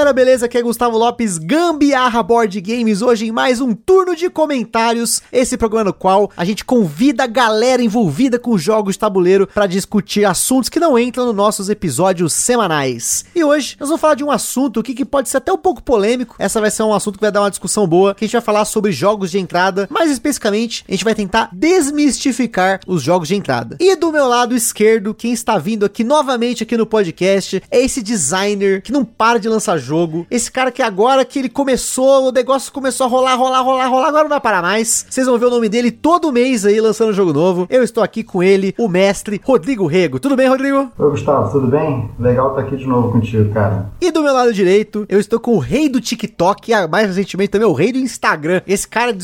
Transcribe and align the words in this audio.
Galera, 0.00 0.14
beleza? 0.14 0.46
Aqui 0.46 0.56
é 0.56 0.62
Gustavo 0.62 0.96
Lopes, 0.96 1.36
Gambiarra 1.36 2.22
Board 2.22 2.58
Games, 2.62 3.02
hoje 3.02 3.26
em 3.26 3.30
mais 3.30 3.60
um 3.60 3.74
turno 3.74 4.16
de 4.16 4.30
comentários, 4.30 5.20
esse 5.30 5.58
programa 5.58 5.84
no 5.84 5.92
qual 5.92 6.30
a 6.34 6.42
gente 6.42 6.64
convida 6.64 7.24
a 7.24 7.26
galera 7.26 7.82
envolvida 7.82 8.38
com 8.38 8.56
jogos 8.56 8.94
de 8.94 9.00
tabuleiro 9.00 9.46
para 9.46 9.66
discutir 9.66 10.24
assuntos 10.24 10.70
que 10.70 10.80
não 10.80 10.98
entram 10.98 11.26
nos 11.26 11.34
nossos 11.34 11.68
episódios 11.68 12.32
semanais. 12.32 13.26
E 13.34 13.44
hoje 13.44 13.76
nós 13.78 13.90
vamos 13.90 14.00
falar 14.00 14.14
de 14.14 14.24
um 14.24 14.30
assunto 14.30 14.82
que, 14.82 14.94
que 14.94 15.04
pode 15.04 15.28
ser 15.28 15.36
até 15.36 15.52
um 15.52 15.58
pouco 15.58 15.82
polêmico, 15.82 16.34
essa 16.38 16.62
vai 16.62 16.70
ser 16.70 16.82
um 16.82 16.94
assunto 16.94 17.16
que 17.16 17.24
vai 17.24 17.32
dar 17.32 17.42
uma 17.42 17.50
discussão 17.50 17.86
boa, 17.86 18.14
que 18.14 18.24
a 18.24 18.26
gente 18.26 18.32
vai 18.32 18.40
falar 18.40 18.64
sobre 18.64 18.92
jogos 18.92 19.30
de 19.30 19.38
entrada, 19.38 19.86
mais 19.90 20.10
especificamente 20.10 20.82
a 20.88 20.92
gente 20.92 21.04
vai 21.04 21.14
tentar 21.14 21.50
desmistificar 21.52 22.80
os 22.86 23.02
jogos 23.02 23.28
de 23.28 23.34
entrada. 23.34 23.76
E 23.78 23.94
do 23.96 24.10
meu 24.10 24.26
lado 24.26 24.56
esquerdo, 24.56 25.12
quem 25.12 25.34
está 25.34 25.58
vindo 25.58 25.84
aqui 25.84 26.02
novamente 26.02 26.62
aqui 26.62 26.74
no 26.74 26.86
podcast 26.86 27.62
é 27.70 27.82
esse 27.82 28.02
designer 28.02 28.80
que 28.80 28.92
não 28.92 29.04
para 29.04 29.38
de 29.38 29.46
lançar 29.46 29.76
jogo. 29.90 30.26
Esse 30.30 30.50
cara 30.50 30.70
que 30.70 30.82
agora 30.82 31.24
que 31.24 31.38
ele 31.38 31.48
começou, 31.48 32.28
o 32.28 32.32
negócio 32.32 32.72
começou 32.72 33.06
a 33.06 33.10
rolar, 33.10 33.34
rolar, 33.34 33.62
rolar, 33.62 33.88
rolar, 33.88 34.08
agora 34.08 34.22
não 34.24 34.30
vai 34.30 34.40
parar 34.40 34.62
mais. 34.62 35.06
Vocês 35.10 35.26
vão 35.26 35.38
ver 35.38 35.46
o 35.46 35.50
nome 35.50 35.68
dele 35.68 35.90
todo 35.90 36.32
mês 36.32 36.64
aí 36.64 36.80
lançando 36.80 37.12
jogo 37.12 37.32
novo. 37.32 37.66
Eu 37.68 37.82
estou 37.82 38.02
aqui 38.02 38.22
com 38.22 38.42
ele, 38.42 38.72
o 38.78 38.88
mestre 38.88 39.40
Rodrigo 39.44 39.86
Rego. 39.86 40.20
Tudo 40.20 40.36
bem, 40.36 40.48
Rodrigo? 40.48 40.90
Oi, 40.96 41.10
Gustavo, 41.10 41.50
tudo 41.50 41.66
bem? 41.66 42.08
Legal 42.18 42.50
estar 42.50 42.62
aqui 42.62 42.76
de 42.76 42.86
novo 42.86 43.10
contigo, 43.10 43.52
cara. 43.52 43.90
E 44.00 44.12
do 44.12 44.22
meu 44.22 44.32
lado 44.32 44.52
direito, 44.52 45.04
eu 45.08 45.18
estou 45.18 45.40
com 45.40 45.56
o 45.56 45.58
rei 45.58 45.88
do 45.88 46.00
TikTok 46.00 46.70
e 46.70 46.86
mais 46.86 47.08
recentemente 47.08 47.50
também 47.50 47.66
o 47.66 47.72
rei 47.72 47.92
do 47.92 47.98
Instagram. 47.98 48.62
Esse 48.66 48.86
cara 48.86 49.16